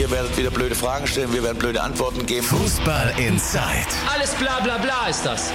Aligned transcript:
Ihr 0.00 0.10
werdet 0.10 0.34
wieder 0.38 0.50
blöde 0.50 0.74
Fragen 0.74 1.06
stellen, 1.06 1.30
wir 1.30 1.42
werden 1.42 1.58
blöde 1.58 1.82
Antworten 1.82 2.24
geben. 2.24 2.46
Fußball 2.46 3.12
Inside. 3.18 3.60
Alles 4.10 4.34
bla 4.34 4.58
bla 4.60 4.78
bla 4.78 5.08
ist 5.10 5.26
das. 5.26 5.52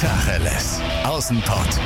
Tacheles. 0.00 0.80
Außenpott. 1.02 1.80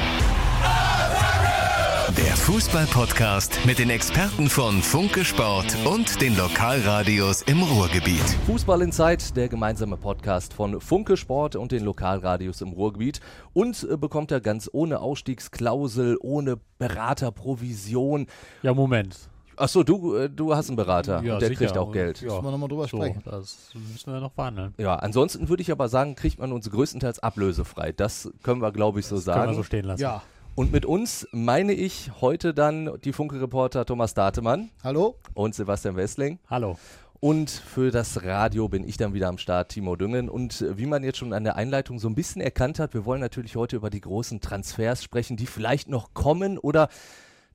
Der 2.19 2.37
Fußball-Podcast 2.37 3.61
mit 3.65 3.79
den 3.79 3.89
Experten 3.89 4.51
von 4.51 4.83
Funke 4.83 5.25
Sport 5.25 5.75
und 5.87 6.21
den 6.21 6.37
Lokalradios 6.37 7.41
im 7.41 7.63
Ruhrgebiet. 7.63 8.21
Fußball 8.45 8.83
in 8.83 8.93
Zeit, 8.93 9.35
der 9.35 9.49
gemeinsame 9.49 9.97
Podcast 9.97 10.53
von 10.53 10.83
Funke 10.83 11.17
Sport 11.17 11.57
und 11.57 11.73
den 11.73 11.83
Lokalradios 11.83 12.61
im 12.61 12.73
Ruhrgebiet. 12.75 13.21
Und 13.55 13.89
äh, 13.91 13.97
bekommt 13.97 14.31
er 14.33 14.43
ganz 14.43 14.69
ohne 14.71 15.01
Ausstiegsklausel, 15.01 16.19
ohne 16.21 16.59
Beraterprovision. 16.77 18.27
Ja, 18.63 18.75
Moment. 18.75 19.31
Achso, 19.57 19.83
du, 19.83 20.15
äh, 20.17 20.31
du 20.31 20.55
hast 20.55 20.69
einen 20.69 20.77
Berater. 20.77 21.23
Ja, 21.23 21.35
und 21.35 21.41
der 21.43 21.49
sicher. 21.49 21.67
kriegt 21.67 21.79
auch 21.79 21.93
Geld. 21.93 22.21
Ja. 22.21 22.29
Müssen 22.33 22.45
wir 22.45 22.51
nochmal 22.51 22.69
drüber 22.69 22.89
So, 22.89 22.97
sprechen. 22.99 23.23
das 23.25 23.71
müssen 23.91 24.13
wir 24.13 24.21
noch 24.21 24.33
verhandeln. 24.33 24.75
Ja, 24.79 24.97
ansonsten 24.97 25.49
würde 25.49 25.63
ich 25.63 25.71
aber 25.73 25.89
sagen, 25.89 26.15
kriegt 26.15 26.39
man 26.39 26.53
uns 26.53 26.71
größtenteils 26.71 27.19
ablösefrei. 27.21 27.93
Das 27.93 28.31
können 28.43 28.61
wir, 28.63 28.73
glaube 28.73 29.01
ich, 29.01 29.07
so 29.07 29.15
Können 29.17 29.25
sagen. 29.25 29.51
wir 29.53 29.57
so 29.57 29.63
stehen 29.63 29.85
lassen. 29.85 30.03
Ja. 30.03 30.23
und 30.55 30.73
mit 30.73 30.87
uns 30.87 31.27
meine 31.33 31.73
ich 31.73 32.11
heute 32.21 32.55
dann 32.55 32.99
die 33.05 33.13
Funke-Reporter 33.13 33.85
Thomas 33.85 34.15
Datemann 34.15 34.71
Hallo? 34.83 35.17
und 35.35 35.55
Sebastian 35.55 35.97
Westling. 35.97 36.39
Hallo. 36.49 36.79
Und 37.21 37.49
für 37.49 37.91
das 37.91 38.23
Radio 38.23 38.69
bin 38.69 38.87
ich 38.87 38.99
dann 38.99 39.15
wieder 39.15 39.29
am 39.29 39.39
Start, 39.39 39.71
Timo 39.71 39.97
Düngen. 39.97 40.29
Und 40.29 40.63
wie 40.77 40.85
man 40.85 41.03
jetzt 41.03 41.17
schon 41.17 41.33
an 41.33 41.43
der 41.43 41.57
Einleitung 41.57 41.99
so 41.99 42.07
ein 42.07 42.15
bisschen 42.15 42.43
erkannt 42.43 42.79
hat, 42.79 42.93
wir 42.93 43.07
wollen 43.07 43.23
natürlich 43.23 43.57
heute 43.57 43.77
über 43.77 43.89
die 43.89 44.03
großen 44.03 44.43
Transfers 44.43 45.03
sprechen, 45.03 45.39
die 45.39 45.47
vielleicht 45.47 45.89
noch 45.89 46.13
kommen 46.13 46.59
oder 46.59 46.89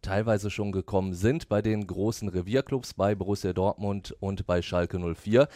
teilweise 0.01 0.49
schon 0.49 0.71
gekommen 0.71 1.13
sind 1.13 1.49
bei 1.49 1.61
den 1.61 1.85
großen 1.87 2.29
Revierclubs, 2.29 2.93
bei 2.93 3.15
Borussia 3.15 3.53
Dortmund 3.53 4.15
und 4.19 4.45
bei 4.45 4.61
Schalke 4.61 4.99
04. 4.99 5.47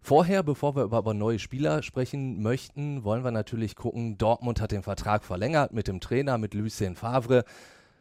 Vorher, 0.00 0.42
bevor 0.42 0.76
wir 0.76 0.84
über, 0.84 0.98
über 0.98 1.14
neue 1.14 1.38
Spieler 1.38 1.82
sprechen 1.82 2.40
möchten, 2.40 3.04
wollen 3.04 3.24
wir 3.24 3.30
natürlich 3.30 3.76
gucken, 3.76 4.16
Dortmund 4.16 4.60
hat 4.60 4.72
den 4.72 4.82
Vertrag 4.82 5.24
verlängert 5.24 5.72
mit 5.72 5.88
dem 5.88 6.00
Trainer, 6.00 6.38
mit 6.38 6.54
Lucien 6.54 6.94
Favre. 6.94 7.44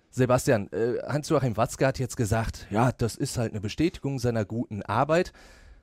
Sebastian, 0.10 0.72
äh, 0.72 1.00
Hans-Joachim 1.06 1.58
Watzke 1.58 1.86
hat 1.86 2.00
jetzt 2.00 2.16
gesagt, 2.16 2.68
ja, 2.70 2.92
das 2.92 3.16
ist 3.16 3.38
halt 3.38 3.52
eine 3.52 3.62
Bestätigung 3.62 4.20
seiner 4.20 4.46
guten 4.46 4.82
Arbeit. 4.84 5.34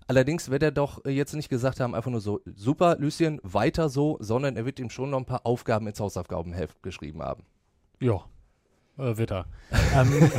Allerdings 0.07 0.51
wird 0.51 0.63
er 0.63 0.71
doch 0.71 1.05
jetzt 1.07 1.35
nicht 1.35 1.49
gesagt 1.49 1.81
haben, 1.81 1.95
einfach 1.95 2.11
nur 2.11 2.21
so, 2.21 2.41
super, 2.45 2.97
Lucien, 2.99 3.41
weiter 3.43 3.89
so, 3.89 4.19
sondern 4.21 4.57
er 4.57 4.67
wird 4.67 4.79
ihm 4.79 4.91
schon 4.91 5.11
noch 5.11 5.19
ein 5.19 5.25
paar 5.25 5.47
Aufgaben 5.47 5.87
ins 5.87 6.01
Hausaufgabenheft 6.01 6.83
geschrieben 6.83 7.23
haben. 7.23 7.45
Ja. 8.01 8.25
Äh, 8.97 9.17
Witter. 9.17 9.47
ähm, 9.95 10.09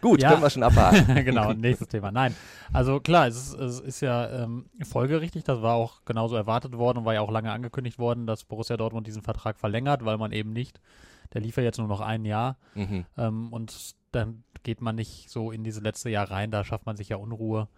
Gut, 0.00 0.22
Ja. 0.22 0.30
können 0.30 0.42
wir 0.42 0.50
schon 0.50 0.62
abhaken. 0.62 1.14
genau, 1.24 1.52
nächstes 1.52 1.88
Thema. 1.88 2.10
Nein, 2.10 2.34
also 2.72 3.00
klar, 3.00 3.26
es 3.26 3.36
ist, 3.36 3.54
es 3.54 3.80
ist 3.80 4.00
ja 4.00 4.44
ähm, 4.44 4.66
folgerichtig, 4.84 5.44
das 5.44 5.60
war 5.62 5.74
auch 5.74 6.04
genauso 6.04 6.36
erwartet 6.36 6.76
worden 6.78 6.98
und 6.98 7.04
war 7.04 7.14
ja 7.14 7.20
auch 7.20 7.30
lange 7.30 7.52
angekündigt 7.52 7.98
worden, 7.98 8.26
dass 8.26 8.44
Borussia 8.44 8.76
Dortmund 8.76 9.06
diesen 9.06 9.22
Vertrag 9.22 9.58
verlängert, 9.58 10.04
weil 10.04 10.16
man 10.18 10.32
eben 10.32 10.52
nicht, 10.52 10.80
der 11.34 11.42
lief 11.42 11.56
ja 11.56 11.62
jetzt 11.62 11.78
nur 11.78 11.88
noch 11.88 12.00
ein 12.00 12.24
Jahr 12.24 12.56
mhm. 12.74 13.04
ähm, 13.18 13.52
und 13.52 13.94
dann 14.12 14.44
geht 14.62 14.80
man 14.80 14.96
nicht 14.96 15.30
so 15.30 15.50
in 15.50 15.62
diese 15.62 15.80
letzte 15.80 16.08
Jahr 16.08 16.30
rein, 16.30 16.50
da 16.50 16.64
schafft 16.64 16.86
man 16.86 16.96
sich 16.96 17.10
ja 17.10 17.16
Unruhe. 17.16 17.68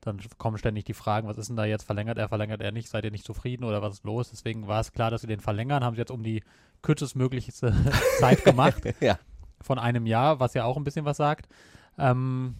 Dann 0.00 0.18
kommen 0.38 0.56
ständig 0.56 0.84
die 0.84 0.94
Fragen, 0.94 1.28
was 1.28 1.36
ist 1.36 1.48
denn 1.48 1.56
da 1.56 1.64
jetzt, 1.64 1.84
verlängert 1.84 2.18
er, 2.18 2.28
verlängert 2.28 2.62
er 2.62 2.72
nicht, 2.72 2.88
seid 2.88 3.04
ihr 3.04 3.10
nicht 3.10 3.24
zufrieden 3.24 3.64
oder 3.64 3.82
was 3.82 3.94
ist 3.94 4.04
los? 4.04 4.30
Deswegen 4.30 4.66
war 4.66 4.80
es 4.80 4.92
klar, 4.92 5.10
dass 5.10 5.20
sie 5.20 5.26
den 5.26 5.40
verlängern, 5.40 5.84
haben 5.84 5.94
sie 5.94 6.00
jetzt 6.00 6.10
um 6.10 6.22
die 6.22 6.42
kürzestmöglichste 6.82 7.74
Zeit 8.18 8.44
gemacht 8.44 8.82
Ja, 9.00 9.18
von 9.60 9.78
einem 9.78 10.06
Jahr, 10.06 10.40
was 10.40 10.54
ja 10.54 10.64
auch 10.64 10.76
ein 10.76 10.84
bisschen 10.84 11.04
was 11.04 11.18
sagt. 11.18 11.48
Ähm, 11.98 12.54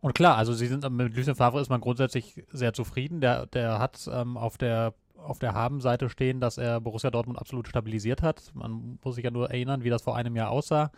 und 0.00 0.14
klar, 0.14 0.36
also 0.36 0.54
sie 0.54 0.66
sind 0.66 0.88
mit 0.90 1.14
Lucien 1.14 1.34
Favre 1.34 1.60
ist 1.60 1.68
man 1.68 1.82
grundsätzlich 1.82 2.42
sehr 2.50 2.72
zufrieden. 2.72 3.20
Der, 3.20 3.46
der 3.46 3.78
hat 3.78 4.08
ähm, 4.10 4.38
auf 4.38 4.56
der 4.56 4.94
auf 5.16 5.38
der 5.38 5.52
Habenseite 5.52 6.08
stehen, 6.08 6.40
dass 6.40 6.56
er 6.56 6.80
Borussia 6.80 7.10
Dortmund 7.10 7.38
absolut 7.38 7.68
stabilisiert 7.68 8.22
hat. 8.22 8.50
Man 8.54 8.98
muss 9.04 9.16
sich 9.16 9.24
ja 9.24 9.30
nur 9.30 9.50
erinnern, 9.50 9.84
wie 9.84 9.90
das 9.90 10.00
vor 10.02 10.16
einem 10.16 10.34
Jahr 10.34 10.50
aussah. 10.50 10.90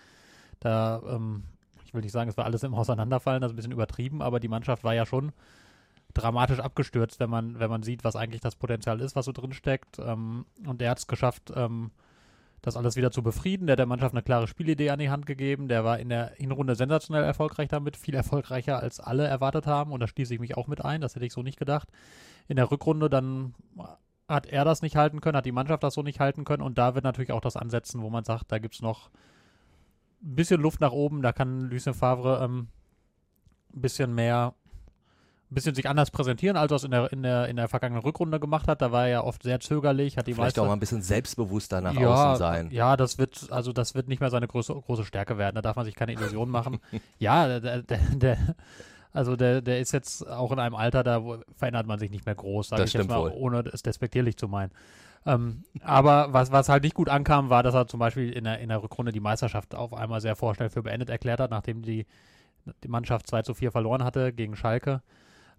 Da, 0.60 1.02
ähm, 1.08 1.42
ich 1.92 1.94
will 1.94 2.00
nicht 2.00 2.12
sagen, 2.12 2.30
es 2.30 2.38
war 2.38 2.46
alles 2.46 2.62
im 2.62 2.72
Auseinanderfallen, 2.72 3.42
das 3.42 3.50
ist 3.50 3.52
ein 3.52 3.56
bisschen 3.56 3.72
übertrieben, 3.72 4.22
aber 4.22 4.40
die 4.40 4.48
Mannschaft 4.48 4.82
war 4.82 4.94
ja 4.94 5.04
schon 5.04 5.32
dramatisch 6.14 6.58
abgestürzt, 6.58 7.20
wenn 7.20 7.28
man, 7.28 7.58
wenn 7.58 7.68
man 7.68 7.82
sieht, 7.82 8.02
was 8.02 8.16
eigentlich 8.16 8.40
das 8.40 8.56
Potenzial 8.56 9.02
ist, 9.02 9.14
was 9.14 9.26
so 9.26 9.32
drin 9.32 9.52
steckt. 9.52 9.98
Ähm, 9.98 10.46
und 10.66 10.80
der 10.80 10.88
hat 10.88 11.00
es 11.00 11.06
geschafft, 11.06 11.52
ähm, 11.54 11.90
das 12.62 12.78
alles 12.78 12.96
wieder 12.96 13.10
zu 13.10 13.22
befrieden. 13.22 13.66
Der 13.66 13.74
hat 13.74 13.78
der 13.78 13.86
Mannschaft 13.86 14.14
eine 14.14 14.22
klare 14.22 14.46
Spielidee 14.46 14.88
an 14.88 15.00
die 15.00 15.10
Hand 15.10 15.26
gegeben. 15.26 15.68
Der 15.68 15.84
war 15.84 15.98
in 15.98 16.08
der 16.08 16.32
Hinrunde 16.36 16.76
sensationell 16.76 17.24
erfolgreich 17.24 17.68
damit, 17.68 17.98
viel 17.98 18.14
erfolgreicher 18.14 18.78
als 18.78 18.98
alle 18.98 19.26
erwartet 19.26 19.66
haben. 19.66 19.92
Und 19.92 20.00
da 20.00 20.06
schließe 20.06 20.32
ich 20.32 20.40
mich 20.40 20.56
auch 20.56 20.68
mit 20.68 20.82
ein. 20.82 21.02
Das 21.02 21.14
hätte 21.14 21.26
ich 21.26 21.34
so 21.34 21.42
nicht 21.42 21.58
gedacht. 21.58 21.88
In 22.48 22.56
der 22.56 22.70
Rückrunde 22.70 23.10
dann 23.10 23.54
hat 24.28 24.46
er 24.46 24.64
das 24.64 24.80
nicht 24.80 24.96
halten 24.96 25.20
können, 25.20 25.36
hat 25.36 25.44
die 25.44 25.52
Mannschaft 25.52 25.82
das 25.82 25.92
so 25.92 26.02
nicht 26.02 26.20
halten 26.20 26.44
können. 26.44 26.62
Und 26.62 26.78
da 26.78 26.94
wird 26.94 27.04
natürlich 27.04 27.32
auch 27.32 27.42
das 27.42 27.58
ansetzen, 27.58 28.00
wo 28.00 28.08
man 28.08 28.24
sagt, 28.24 28.50
da 28.50 28.58
gibt 28.58 28.76
es 28.76 28.80
noch 28.80 29.10
ein 30.22 30.34
bisschen 30.34 30.60
Luft 30.60 30.80
nach 30.80 30.92
oben. 30.92 31.22
Da 31.22 31.32
kann 31.32 31.68
Lucien 31.70 31.94
Favre 31.94 32.40
ähm, 32.42 32.68
ein 33.74 33.80
bisschen 33.80 34.14
mehr 34.14 34.54
ein 35.52 35.54
bisschen 35.54 35.74
sich 35.74 35.86
anders 35.86 36.10
präsentieren, 36.10 36.56
als 36.56 36.72
er 36.72 36.76
es 36.76 36.84
in 36.84 36.90
der, 36.90 37.12
in, 37.12 37.22
der, 37.22 37.46
in 37.48 37.56
der 37.56 37.68
vergangenen 37.68 38.02
Rückrunde 38.02 38.40
gemacht 38.40 38.68
hat. 38.68 38.80
Da 38.80 38.90
war 38.90 39.04
er 39.04 39.10
ja 39.10 39.24
oft 39.24 39.42
sehr 39.42 39.60
zögerlich, 39.60 40.16
hat 40.16 40.26
die 40.26 40.32
vielleicht 40.32 40.46
Meister 40.46 40.62
auch 40.62 40.66
mal 40.66 40.72
ein 40.72 40.80
bisschen 40.80 41.02
selbstbewusster 41.02 41.82
nach 41.82 41.92
ja, 41.92 42.08
außen 42.08 42.38
sein. 42.38 42.70
Ja, 42.70 42.96
das 42.96 43.18
wird, 43.18 43.48
also 43.50 43.72
das 43.72 43.94
wird 43.94 44.08
nicht 44.08 44.20
mehr 44.20 44.30
seine 44.30 44.48
große, 44.48 44.72
große 44.72 45.04
Stärke 45.04 45.36
werden. 45.36 45.54
Da 45.56 45.60
darf 45.60 45.76
man 45.76 45.84
sich 45.84 45.94
keine 45.94 46.12
Illusionen 46.12 46.50
machen. 46.50 46.78
ja, 47.18 47.58
der, 47.60 47.82
der, 47.82 47.98
der, 48.14 48.38
also 49.12 49.36
der, 49.36 49.60
der 49.60 49.78
ist 49.78 49.92
jetzt 49.92 50.26
auch 50.26 50.52
in 50.52 50.58
einem 50.58 50.74
Alter, 50.74 51.02
da 51.02 51.22
verändert 51.54 51.86
man 51.86 51.98
sich 51.98 52.10
nicht 52.10 52.24
mehr 52.24 52.34
groß, 52.34 52.68
sage 52.68 52.82
Das 52.82 52.88
ich 52.88 52.94
jetzt 52.94 53.04
stimmt 53.04 53.10
mal, 53.10 53.30
wohl. 53.30 53.32
ohne 53.36 53.60
es 53.70 53.82
despektierlich 53.82 54.38
zu 54.38 54.48
meinen. 54.48 54.72
Ähm, 55.24 55.64
aber 55.82 56.32
was, 56.32 56.50
was 56.50 56.68
halt 56.68 56.82
nicht 56.82 56.94
gut 56.94 57.08
ankam, 57.08 57.48
war, 57.50 57.62
dass 57.62 57.74
er 57.74 57.86
zum 57.86 58.00
Beispiel 58.00 58.30
in 58.32 58.44
der, 58.44 58.58
in 58.58 58.68
der 58.68 58.82
Rückrunde 58.82 59.12
die 59.12 59.20
Meisterschaft 59.20 59.74
auf 59.74 59.94
einmal 59.94 60.20
sehr 60.20 60.36
vorschnell 60.36 60.70
für 60.70 60.82
beendet 60.82 61.10
erklärt 61.10 61.40
hat, 61.40 61.50
nachdem 61.50 61.82
die, 61.82 62.06
die 62.82 62.88
Mannschaft 62.88 63.28
2 63.28 63.42
zu 63.42 63.54
4 63.54 63.70
verloren 63.70 64.04
hatte 64.04 64.32
gegen 64.32 64.56
Schalke. 64.56 65.02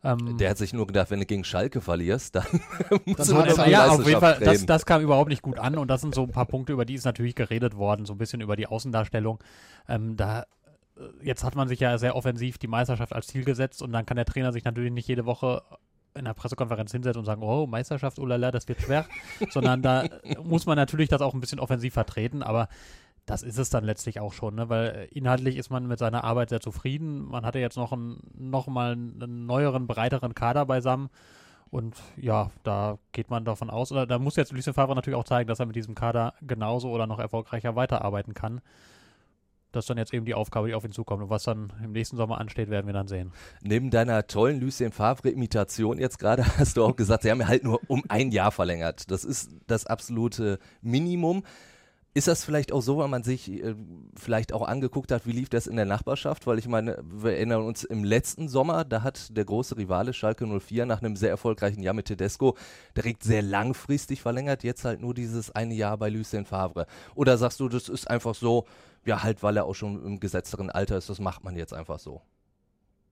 Ähm, 0.03 0.38
Der 0.38 0.50
hat 0.50 0.57
sich 0.57 0.74
nur 0.74 0.85
gedacht, 0.85 1.12
wenn 1.12 1.19
du 1.19 1.25
gegen 1.25 1.46
Schalke 1.46 1.79
verlierst, 1.79 2.35
dann 2.35 2.46
musst 3.06 3.19
Das 3.19 3.28
du 3.29 3.41
die 3.63 3.72
ja, 3.72 3.88
auf 3.88 4.06
jeden 4.06 4.19
Fall, 4.19 4.38
das, 4.40 4.66
das 4.66 4.85
kam 4.85 5.01
überhaupt 5.01 5.29
nicht 5.29 5.41
gut 5.41 5.59
an 5.59 5.78
und 5.78 5.88
das 5.88 6.01
sind 6.01 6.13
so 6.13 6.24
ein 6.24 6.31
paar 6.31 6.45
Punkte, 6.45 6.74
über 6.74 6.84
die 6.84 6.95
ist 6.95 7.06
natürlich 7.06 7.35
geredet 7.35 7.78
worden, 7.78 8.06
so 8.06 8.13
ein 8.13 8.18
bisschen 8.18 8.41
über 8.41 8.57
die 8.57 8.68
Außendarstellung. 8.68 9.41
Ähm, 9.88 10.18
da, 10.18 10.41
äh, 10.97 11.03
jetzt 11.22 11.45
hat 11.45 11.56
man 11.56 11.69
sich 11.69 11.80
ja 11.80 11.97
sehr 11.97 12.18
offensiv 12.18 12.57
die 12.57 12.68
Meisterschaft 12.68 13.13
als 13.13 13.28
Ziel 13.28 13.45
gesetzt 13.45 13.81
und 13.81 13.94
dann 13.94 14.06
kann 14.06 14.18
der 14.18 14.25
Trainer 14.25 14.51
sich 14.51 14.66
natürlich 14.66 14.91
nicht 14.91 15.07
jede 15.07 15.25
Woche 15.25 15.62
in 16.16 16.25
der 16.25 16.34
Pressekonferenz 16.34 16.91
hinsetzen 16.91 17.19
und 17.19 17.25
sagen, 17.25 17.44
oh, 17.44 17.68
Meisterschaft, 17.68 18.19
oh 18.19 18.25
lala, 18.25 18.51
das 18.51 18.68
wird 18.68 18.81
schwer, 18.81 19.06
sondern 19.50 19.81
da 19.81 20.06
muss 20.44 20.66
man 20.66 20.75
natürlich 20.75 21.09
das 21.09 21.22
auch 21.22 21.34
ein 21.34 21.40
bisschen 21.40 21.59
offensiv 21.59 21.94
vertreten, 21.94 22.44
aber 22.44 22.68
das 23.25 23.41
ist 23.41 23.57
es 23.57 23.69
dann 23.69 23.85
letztlich 23.85 24.19
auch 24.19 24.34
schon, 24.34 24.56
ne? 24.56 24.69
weil 24.69 24.88
äh, 24.88 25.06
inhaltlich 25.18 25.57
ist 25.57 25.69
man 25.69 25.88
mit 25.88 26.00
seiner 26.00 26.24
Arbeit 26.24 26.50
sehr 26.50 26.59
zufrieden. 26.59 27.25
Man 27.25 27.46
hatte 27.46 27.59
jetzt 27.59 27.78
noch, 27.78 27.94
einen, 27.94 28.19
noch 28.38 28.68
mal 28.68 28.94
einen 28.94 29.46
neueren, 29.46 29.88
breiteren 29.88 30.35
Kader 30.35 30.66
beisammen. 30.66 31.09
Und 31.69 31.96
ja, 32.18 32.51
da 32.63 33.00
geht 33.13 33.31
man 33.31 33.45
davon 33.45 33.72
aus, 33.72 33.91
oder 33.91 34.06
da 34.06 34.19
muss 34.19 34.35
jetzt 34.35 34.51
Lucien 34.51 34.75
Favre 34.75 34.94
natürlich 34.94 35.18
auch 35.18 35.24
zeigen, 35.24 35.47
dass 35.47 35.59
er 35.59 35.66
mit 35.66 35.75
diesem 35.75 35.95
Kader 35.95 36.35
genauso 36.41 36.91
oder 36.91 37.07
noch 37.07 37.18
erfolgreicher 37.18 37.75
weiterarbeiten 37.75 38.34
kann. 38.35 38.62
Das 39.73 39.85
ist 39.85 39.89
dann 39.89 39.97
jetzt 39.97 40.13
eben 40.13 40.25
die 40.25 40.35
Aufgabe, 40.35 40.67
die 40.67 40.75
auf 40.75 40.85
ihn 40.85 40.91
zukommt. 40.91 41.23
Und 41.23 41.29
was 41.29 41.44
dann 41.44 41.73
im 41.84 41.91
nächsten 41.91 42.16
Sommer 42.16 42.39
ansteht, 42.39 42.69
werden 42.69 42.85
wir 42.85 42.94
dann 42.94 43.07
sehen. 43.07 43.34
Neben 43.61 43.89
deiner 43.89 44.28
tollen 44.28 44.61
Lucien 44.61 44.91
Favre-Imitation 44.91 45.97
jetzt 45.97 46.19
gerade 46.19 46.45
hast 46.57 46.78
du 46.78 46.85
auch 46.85 46.95
gesagt, 46.95 47.23
sie 47.23 47.31
haben 47.31 47.45
halt 47.47 47.63
nur 47.63 47.81
um 47.88 48.03
ein 48.07 48.31
Jahr 48.31 48.51
verlängert. 48.51 49.09
Das 49.09 49.25
ist 49.25 49.50
das 49.67 49.88
absolute 49.88 50.59
Minimum. 50.81 51.44
Ist 52.16 52.28
das 52.28 52.46
vielleicht 52.46 52.72
auch 52.72 52.81
so, 52.81 52.97
weil 52.97 53.07
man 53.07 53.24
sich 53.24 53.50
äh, 53.51 53.75
vielleicht 54.16 54.53
auch 54.53 54.62
angeguckt 54.62 55.12
hat, 55.12 55.25
wie 55.25 55.31
lief 55.31 55.50
das 55.50 55.66
in 55.66 55.75
der 55.75 55.85
Nachbarschaft? 55.85 56.46
Weil 56.46 56.59
ich 56.59 56.68
meine, 56.68 57.03
wir 57.03 57.31
erinnern 57.31 57.63
uns 57.63 57.84
im 57.84 58.03
letzten 58.03 58.47
Sommer, 58.47 58.85
da 58.85 59.01
hat 59.01 59.35
der 59.35 59.46
große 59.46 59.77
Rivale 59.77 60.13
Schalke 60.13 60.45
04 60.45 60.86
nach 60.86 61.01
einem 61.01 61.15
sehr 61.15 61.30
erfolgreichen 61.31 61.81
Jahr 61.81 61.95
mit 61.95 62.06
Tedesco 62.06 62.56
direkt 62.95 63.24
sehr 63.24 63.42
langfristig 63.42 64.21
verlängert, 64.21 64.63
jetzt 64.63 64.86
halt 64.86 65.01
nur 65.01 65.15
dieses 65.15 65.50
eine 65.51 65.74
Jahr 65.74 65.98
bei 65.98 66.10
Lucien 66.10 66.45
Favre. 66.45 66.86
Oder 67.15 67.39
sagst 67.39 67.60
du, 67.60 67.68
das 67.68 67.89
ist 67.89 68.07
einfach 68.07 68.36
so, 68.36 68.65
ja 69.06 69.24
halt, 69.24 69.42
weil 69.42 69.57
er 69.57 69.65
auch 69.65 69.74
schon 69.74 70.04
im 70.06 70.19
gesetzteren 70.19 70.69
Alter 70.69 70.98
ist, 70.98 71.10
das 71.10 71.19
macht 71.19 71.44
man 71.44 71.56
jetzt 71.56 71.74
einfach 71.74 71.98
so. 71.98 72.21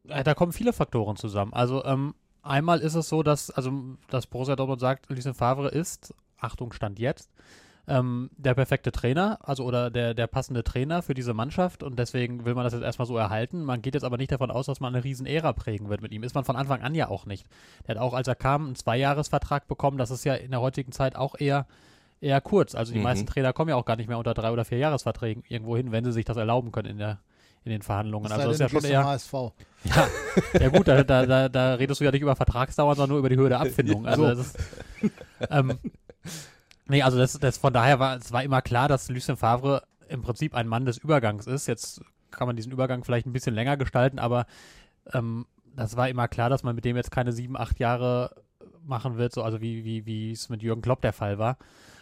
Da 0.04 0.36
kommen 0.36 0.52
viele 0.52 0.74
Faktoren 0.74 1.16
zusammen. 1.16 1.54
Also 1.54 1.84
ähm, 1.86 2.14
einmal 2.44 2.80
ist 2.80 2.94
es 2.94 3.10
so, 3.10 3.24
dass, 3.24 3.50
also, 3.50 3.98
dass 4.10 4.28
Borussia 4.28 4.56
Dortmund 4.56 4.80
sagt, 4.80 5.10
Lucien 5.10 5.34
Favre 5.34 5.70
ist, 5.70 6.14
Achtung, 6.38 6.72
Stand 6.72 7.00
jetzt, 7.00 7.32
ähm, 7.88 8.30
der 8.38 8.54
perfekte 8.54 8.92
Trainer, 8.92 9.40
also 9.42 9.66
oder 9.66 9.90
der, 9.90 10.14
der 10.14 10.28
passende 10.28 10.64
Trainer 10.64 11.02
für 11.02 11.14
diese 11.14 11.34
Mannschaft 11.34 11.84
und 11.84 11.98
deswegen 11.98 12.46
will 12.46 12.54
man 12.54 12.64
das 12.64 12.74
jetzt 12.74 12.84
erstmal 12.84 13.08
so 13.08 13.18
erhalten. 13.18 13.64
Man 13.64 13.82
geht 13.82 13.96
jetzt 13.96 14.04
aber 14.04 14.18
nicht 14.18 14.32
davon 14.32 14.52
aus, 14.52 14.68
dass 14.68 14.80
man 14.80 14.94
eine 14.96 15.04
riesen 15.04 15.26
Ära 15.26 15.52
prägen 15.54 15.90
wird 15.90 16.02
mit 16.02 16.12
ihm. 16.12 16.24
Ist 16.24 16.36
man 16.36 16.44
von 16.46 16.56
Anfang 16.56 16.82
an 16.82 16.94
ja 16.96 17.08
auch 17.10 17.26
nicht. 17.26 17.46
Der 17.88 17.96
hat 17.96 18.02
auch, 18.02 18.14
als 18.14 18.28
er 18.28 18.36
kam, 18.36 18.66
einen 18.68 18.76
Zweijahresvertrag 18.76 19.68
bekommen. 19.68 19.98
Das 19.98 20.12
ist 20.12 20.24
ja 20.24 20.36
in 20.36 20.52
der 20.52 20.62
heutigen 20.62 20.92
Zeit 20.92 21.16
auch 21.16 21.36
eher 21.40 21.66
eher 22.22 22.40
kurz. 22.40 22.76
Also 22.76 22.92
die 22.94 23.00
Mhm. 23.00 23.04
meisten 23.04 23.26
Trainer 23.26 23.52
kommen 23.52 23.70
ja 23.70 23.76
auch 23.76 23.86
gar 23.86 23.96
nicht 23.96 24.08
mehr 24.08 24.20
unter 24.20 24.36
drei 24.36 24.52
oder 24.52 24.64
vier 24.64 24.78
Jahresverträgen 24.78 25.44
irgendwo 25.50 25.76
hin, 25.76 25.92
wenn 25.92 26.04
sie 26.06 26.12
sich 26.12 26.24
das 26.26 26.38
erlauben 26.38 26.72
können 26.72 26.90
in 26.90 26.98
der 27.00 27.18
in 27.64 27.72
den 27.72 27.82
Verhandlungen. 27.84 28.26
Es 28.26 28.32
Also 28.32 28.48
das 28.48 28.54
ist 28.56 28.60
ja 28.60 28.70
schon 28.70 28.84
eher. 28.90 29.04
HSV. 29.06 29.34
Ja, 29.84 30.08
ja 30.60 30.70
gut, 30.70 30.88
da, 30.88 31.04
da, 31.04 31.26
da, 31.28 31.48
da 31.50 31.74
redest 31.76 32.00
du 32.02 32.06
ja 32.06 32.12
nicht 32.12 32.22
über 32.22 32.36
Vertragsdauer, 32.36 32.96
sondern 32.96 33.10
nur 33.10 33.20
über 33.20 33.30
die 33.30 33.36
Höhe 33.38 33.50
der 33.50 33.60
Abfindung. 33.60 34.06
Also 34.08 34.26
das 34.26 34.40
ist, 34.40 34.58
ähm, 35.50 35.78
nee, 36.92 37.02
also 37.02 37.18
das, 37.18 37.34
das 37.34 37.58
von 37.58 37.74
daher 37.74 38.00
war 38.00 38.18
es 38.18 38.32
war 38.32 38.44
immer 38.44 38.62
klar, 38.62 38.88
dass 38.88 39.10
Lucien 39.10 39.38
Favre 39.38 39.84
im 40.10 40.22
Prinzip 40.22 40.54
ein 40.54 40.68
Mann 40.68 40.86
des 40.86 40.98
Übergangs 40.98 41.48
ist. 41.48 41.68
Jetzt 41.68 42.02
kann 42.30 42.48
man 42.48 42.56
diesen 42.56 42.72
Übergang 42.72 43.04
vielleicht 43.04 43.26
ein 43.26 43.34
bisschen 43.34 43.56
länger 43.56 43.78
gestalten, 43.78 44.20
aber 44.20 44.46
ähm, 45.14 45.46
das 45.76 45.98
war 45.98 46.10
immer 46.10 46.28
klar, 46.28 46.50
dass 46.50 46.64
man 46.64 46.76
mit 46.76 46.86
dem 46.86 46.96
jetzt 46.96 47.12
keine 47.12 47.32
sieben, 47.32 47.58
acht 47.58 47.80
Jahre 47.80 48.36
machen 48.84 49.18
wird, 49.18 49.34
so 49.34 49.44
also 49.44 49.62
wie, 49.62 49.86
wie, 49.86 50.06
wie 50.06 50.32
es 50.32 50.50
mit 50.50 50.62
Jürgen 50.64 50.82
Klopp 50.82 51.02
der 51.02 51.14
Fall 51.14 51.38
war. 51.38 51.58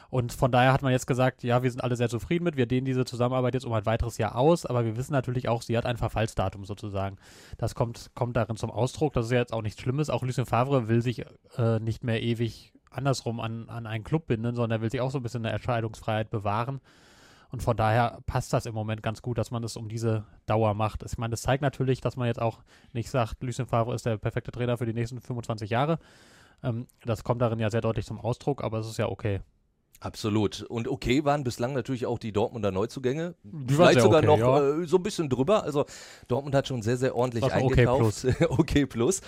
Und 0.09 0.33
von 0.33 0.51
daher 0.51 0.73
hat 0.73 0.81
man 0.81 0.91
jetzt 0.91 1.05
gesagt, 1.05 1.43
ja, 1.43 1.61
wir 1.61 1.69
sind 1.69 1.83
alle 1.83 1.95
sehr 1.95 2.09
zufrieden 2.09 2.43
mit, 2.43 2.57
wir 2.57 2.65
dehnen 2.65 2.85
diese 2.85 3.05
Zusammenarbeit 3.05 3.53
jetzt 3.53 3.65
um 3.65 3.73
ein 3.73 3.85
weiteres 3.85 4.17
Jahr 4.17 4.35
aus, 4.35 4.65
aber 4.65 4.83
wir 4.83 4.97
wissen 4.97 5.13
natürlich 5.13 5.47
auch, 5.47 5.61
sie 5.61 5.77
hat 5.77 5.85
ein 5.85 5.97
Verfallsdatum 5.97 6.65
sozusagen. 6.65 7.17
Das 7.59 7.75
kommt, 7.75 8.09
kommt 8.15 8.35
darin 8.35 8.55
zum 8.55 8.71
Ausdruck, 8.71 9.13
das 9.13 9.27
ist 9.27 9.31
ja 9.31 9.37
jetzt 9.37 9.53
auch 9.53 9.61
nichts 9.61 9.81
Schlimmes. 9.81 10.09
Auch 10.09 10.23
Lucien 10.23 10.47
Favre 10.47 10.87
will 10.87 11.03
sich 11.03 11.25
äh, 11.57 11.79
nicht 11.79 12.03
mehr 12.03 12.23
ewig 12.23 12.73
andersrum 12.89 13.39
an, 13.39 13.69
an 13.69 13.85
einen 13.85 14.03
Club 14.03 14.27
binden, 14.27 14.55
sondern 14.55 14.79
er 14.79 14.81
will 14.81 14.91
sich 14.91 15.01
auch 15.01 15.11
so 15.11 15.19
ein 15.19 15.23
bisschen 15.23 15.45
eine 15.45 15.53
Entscheidungsfreiheit 15.53 16.29
bewahren. 16.29 16.81
Und 17.51 17.63
von 17.63 17.75
daher 17.75 18.19
passt 18.27 18.53
das 18.53 18.67
im 18.67 18.75
Moment 18.75 19.01
ganz 19.01 19.21
gut, 19.21 19.37
dass 19.37 19.49
man 19.49 19.61
das 19.61 19.75
um 19.75 19.89
diese 19.89 20.25
Dauer 20.45 20.75
macht. 20.75 21.03
Ich 21.03 21.17
meine, 21.17 21.31
das 21.31 21.41
zeigt 21.41 21.63
natürlich, 21.63 21.99
dass 21.99 22.15
man 22.15 22.27
jetzt 22.27 22.41
auch 22.41 22.59
nicht 22.93 23.09
sagt, 23.09 23.41
Lucien 23.43 23.65
Favre 23.65 23.95
ist 23.95 24.05
der 24.05 24.17
perfekte 24.17 24.51
Trainer 24.51 24.77
für 24.77 24.85
die 24.85 24.93
nächsten 24.93 25.19
25 25.19 25.69
Jahre. 25.69 25.97
Ähm, 26.63 26.85
das 27.05 27.23
kommt 27.23 27.41
darin 27.41 27.59
ja 27.59 27.71
sehr 27.71 27.81
deutlich 27.81 28.05
zum 28.05 28.19
Ausdruck, 28.19 28.63
aber 28.63 28.79
es 28.79 28.87
ist 28.87 28.97
ja 28.97 29.09
okay. 29.09 29.39
Absolut. 29.99 30.61
Und 30.61 30.87
okay 30.87 31.25
waren 31.25 31.43
bislang 31.43 31.73
natürlich 31.73 32.05
auch 32.05 32.19
die 32.19 32.31
Dortmunder 32.31 32.71
Neuzugänge. 32.71 33.35
Die 33.43 33.73
Vielleicht 33.73 33.99
sogar 33.99 34.19
okay, 34.19 34.27
noch 34.27 34.39
ja. 34.39 34.81
äh, 34.81 34.85
so 34.85 34.97
ein 34.97 35.03
bisschen 35.03 35.27
drüber. 35.27 35.63
Also 35.63 35.85
Dortmund 36.27 36.55
hat 36.55 36.67
schon 36.67 36.81
sehr, 36.81 36.97
sehr 36.97 37.15
ordentlich 37.15 37.43
war 37.43 37.61
okay 37.63 37.87
eingekauft. 37.87 38.27
Okay 38.49 38.85
plus. 38.85 39.21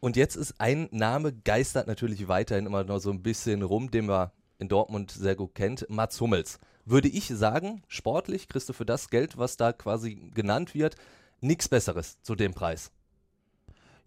Und 0.00 0.16
jetzt 0.16 0.36
ist 0.36 0.60
ein 0.60 0.88
Name, 0.90 1.32
geistert 1.32 1.86
natürlich 1.86 2.28
weiterhin 2.28 2.66
immer 2.66 2.84
noch 2.84 3.00
so 3.00 3.10
ein 3.10 3.22
bisschen 3.22 3.62
rum, 3.62 3.90
den 3.90 4.06
man 4.06 4.30
in 4.58 4.68
Dortmund 4.68 5.10
sehr 5.10 5.36
gut 5.36 5.54
kennt, 5.54 5.86
Mats 5.88 6.20
Hummels. 6.20 6.58
Würde 6.84 7.08
ich 7.08 7.28
sagen, 7.28 7.82
sportlich 7.88 8.48
kriegst 8.48 8.68
du 8.68 8.72
für 8.72 8.86
das 8.86 9.10
Geld, 9.10 9.36
was 9.36 9.56
da 9.56 9.72
quasi 9.72 10.30
genannt 10.34 10.74
wird, 10.74 10.96
nichts 11.40 11.68
Besseres 11.68 12.20
zu 12.22 12.34
dem 12.34 12.54
Preis. 12.54 12.90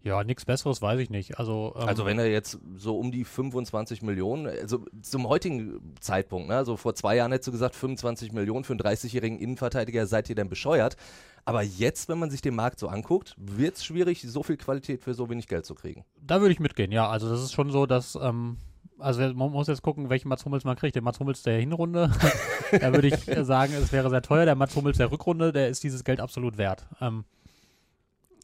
Ja, 0.04 0.24
nichts 0.24 0.44
Besseres 0.44 0.82
weiß 0.82 0.98
ich 0.98 1.10
nicht. 1.10 1.38
Also, 1.38 1.74
ähm, 1.76 1.88
Also 1.88 2.04
wenn 2.04 2.18
er 2.18 2.28
jetzt 2.28 2.58
so 2.76 2.98
um 2.98 3.12
die 3.12 3.24
25 3.24 4.02
Millionen, 4.02 4.48
also 4.48 4.84
zum 5.00 5.28
heutigen 5.28 5.94
Zeitpunkt, 6.00 6.48
ne, 6.48 6.56
also 6.56 6.76
vor 6.76 6.94
zwei 6.96 7.14
Jahren 7.16 7.30
hättest 7.30 7.46
du 7.46 7.52
gesagt, 7.52 7.76
25 7.76 8.32
Millionen 8.32 8.64
für 8.64 8.72
einen 8.72 8.80
30-jährigen 8.80 9.38
Innenverteidiger, 9.38 10.06
seid 10.06 10.28
ihr 10.28 10.34
denn 10.34 10.48
bescheuert? 10.48 10.96
Aber 11.44 11.62
jetzt, 11.62 12.08
wenn 12.08 12.18
man 12.18 12.30
sich 12.30 12.40
den 12.40 12.54
Markt 12.54 12.78
so 12.78 12.88
anguckt, 12.88 13.34
wird 13.36 13.76
es 13.76 13.84
schwierig, 13.84 14.22
so 14.22 14.42
viel 14.42 14.56
Qualität 14.56 15.02
für 15.02 15.14
so 15.14 15.28
wenig 15.28 15.48
Geld 15.48 15.66
zu 15.66 15.74
kriegen. 15.74 16.04
da 16.20 16.40
würde 16.40 16.52
ich 16.52 16.60
mitgehen, 16.60 16.92
ja. 16.92 17.08
Also 17.08 17.28
das 17.28 17.42
ist 17.42 17.52
schon 17.52 17.70
so, 17.70 17.86
dass, 17.86 18.14
ähm, 18.14 18.58
also 18.98 19.20
man 19.34 19.50
muss 19.50 19.66
jetzt 19.66 19.82
gucken, 19.82 20.08
welchen 20.08 20.28
Mats 20.28 20.44
Hummels 20.44 20.64
man 20.64 20.76
kriegt. 20.76 20.94
Den 20.94 21.02
Mats 21.02 21.18
Hummels 21.18 21.42
der 21.42 21.58
Hinrunde, 21.58 22.12
da 22.70 22.92
würde 22.92 23.08
ich 23.08 23.24
sagen, 23.46 23.72
es 23.74 23.92
wäre 23.92 24.08
sehr 24.10 24.22
teuer. 24.22 24.44
Der 24.44 24.54
Mats 24.54 24.76
Hummels 24.76 24.98
der 24.98 25.10
Rückrunde, 25.10 25.52
der 25.52 25.68
ist 25.68 25.82
dieses 25.82 26.04
Geld 26.04 26.20
absolut 26.20 26.58
wert. 26.58 26.86
Ähm, 27.00 27.24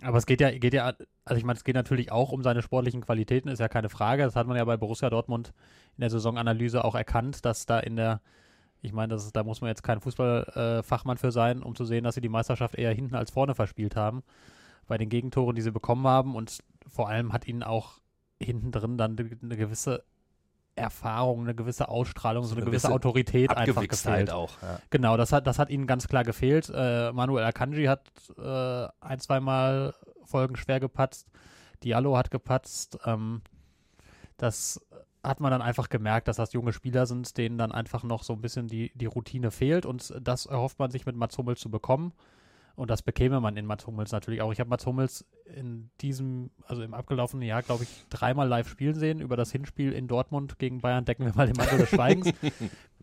aber 0.03 0.19
es 0.19 0.27
geht 0.27 0.41
ja, 0.41 0.51
geht 0.51 0.75
ja, 0.75 0.93
also 1.25 1.39
ich 1.39 1.45
meine, 1.45 1.57
es 1.57 1.65
geht 1.65 1.75
natürlich 1.75 2.13
auch 2.13 2.31
um 2.31 2.43
seine 2.43 2.63
sportlichen 2.63 3.01
Qualitäten, 3.01 3.49
ist 3.49 3.59
ja 3.59 3.69
keine 3.69 3.89
Frage. 3.89 4.23
Das 4.23 4.37
hat 4.37 4.47
man 4.47 4.57
ja 4.57 4.65
bei 4.65 4.77
Borussia 4.77 5.11
Dortmund 5.11 5.53
in 5.97 6.03
der 6.03 6.11
Saisonanalyse 6.11 6.85
auch 6.85 6.95
erkannt, 6.95 7.45
dass 7.45 7.67
da 7.67 7.81
in 7.81 7.97
der, 7.97 8.21
ich 8.81 8.93
meine, 8.93 9.15
das 9.15 9.25
ist, 9.25 9.35
da 9.35 9.43
muss 9.43 9.61
man 9.61 9.69
jetzt 9.69 9.83
kein 9.83 10.01
Fußballfachmann 10.01 11.17
äh, 11.17 11.21
für 11.21 11.33
sein, 11.33 11.63
um 11.63 11.75
zu 11.75 11.85
sehen, 11.85 12.05
dass 12.05 12.15
sie 12.15 12.21
die 12.21 12.29
Meisterschaft 12.29 12.77
eher 12.77 12.93
hinten 12.93 13.15
als 13.15 13.31
vorne 13.31 13.55
verspielt 13.55 13.97
haben. 13.97 14.23
Bei 14.87 14.99
den 14.99 15.09
Gegentoren, 15.09 15.55
die 15.55 15.63
sie 15.63 15.73
bekommen 15.73 16.07
haben. 16.07 16.35
Und 16.35 16.63
vor 16.87 17.09
allem 17.09 17.33
hat 17.33 17.47
ihnen 17.47 17.63
auch 17.63 18.01
hinten 18.41 18.71
drin 18.71 18.97
dann 18.97 19.17
eine 19.19 19.57
gewisse 19.57 20.05
Erfahrung, 20.77 21.41
eine 21.41 21.55
gewisse 21.55 21.89
Ausstrahlung, 21.89 22.45
so 22.45 22.55
eine, 22.55 22.65
gewisse, 22.65 22.87
gewisse 22.87 22.95
Autorität 22.95 23.57
einfach 23.57 23.87
gefehlt. 23.87 24.31
auch. 24.31 24.63
Ja. 24.63 24.79
Genau, 24.91 25.17
das 25.17 25.33
hat, 25.33 25.47
das 25.47 25.59
hat 25.59 25.71
ihnen 25.71 25.87
ganz 25.87 26.07
klar 26.07 26.23
gefehlt. 26.23 26.71
Äh, 26.73 27.13
Manuel 27.13 27.45
Akanji 27.45 27.87
hat 27.87 28.09
äh, 28.39 28.87
ein, 29.01 29.19
zweimal 29.19 29.95
Folgen 30.25 30.57
schwer 30.57 30.79
gepatzt. 30.79 31.29
Diallo 31.83 32.17
hat 32.17 32.31
gepatzt. 32.31 32.99
Ähm, 33.05 33.43
das 34.37 34.81
hat 35.23 35.41
man 35.41 35.51
dann 35.51 35.63
einfach 35.63 35.89
gemerkt, 35.89 36.29
dass 36.29 36.37
das 36.37 36.53
junge 36.53 36.73
Spieler 36.73 37.07
sind, 37.07 37.37
denen 37.37 37.59
dann 37.59 37.73
einfach 37.73 38.03
noch 38.03 38.23
so 38.23 38.33
ein 38.33 38.41
bisschen 38.41 38.69
die, 38.69 38.93
die 38.95 39.07
Routine 39.07 39.51
fehlt. 39.51 39.87
Und 39.87 40.15
das 40.21 40.47
erhofft 40.47 40.79
man 40.79 40.91
sich 40.91 41.07
mit 41.07 41.17
Mats 41.17 41.37
Hummels 41.39 41.61
zu 41.61 41.71
bekommen. 41.71 42.13
Und 42.77 42.91
das 42.91 43.03
bekäme 43.03 43.41
man 43.41 43.57
in 43.57 43.67
Mats 43.67 43.87
Hummels 43.87 44.13
natürlich 44.13 44.41
auch. 44.41 44.53
Ich 44.53 44.61
habe 44.61 44.71
Mats 44.71 44.87
Hummels 44.87 45.27
in 45.45 45.91
diesem, 46.01 46.51
also 46.65 46.83
im 46.83 46.95
abgelaufenen 46.95 47.47
Jahr, 47.47 47.63
glaube 47.63 47.83
ich, 47.83 48.07
dreimal 48.09 48.47
live 48.47 48.69
spielen 48.69 48.95
sehen. 48.95 49.21
Über 49.21 49.37
das 49.37 49.51
Hinspiel 49.51 49.93
in 49.93 50.07
Dortmund 50.07 50.59
gegen 50.61 50.81
Bayern 50.81 51.05
decken 51.05 51.27
wir 51.27 51.35
mal 51.35 51.47
den 51.47 51.57
Mantel 51.57 51.79
des 51.79 51.91
Schweigens. 51.91 52.33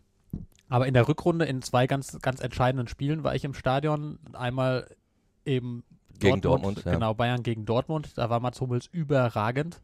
Aber 0.68 0.86
in 0.86 0.94
der 0.94 1.06
Rückrunde 1.06 1.44
in 1.44 1.60
zwei 1.62 1.86
ganz, 1.86 2.18
ganz 2.22 2.40
entscheidenden 2.40 2.88
Spielen 2.88 3.22
war 3.22 3.34
ich 3.34 3.44
im 3.44 3.54
Stadion. 3.54 4.18
Einmal 4.32 4.88
eben 5.44 5.84
Gegen 6.18 6.40
Dortmund, 6.40 6.84
ja. 6.84 6.92
genau, 6.92 7.14
Bayern 7.14 7.42
gegen 7.42 7.66
Dortmund. 7.66 8.16
Da 8.16 8.30
war 8.30 8.40
Mats 8.40 8.60
Hummels 8.60 8.86
überragend. 8.86 9.80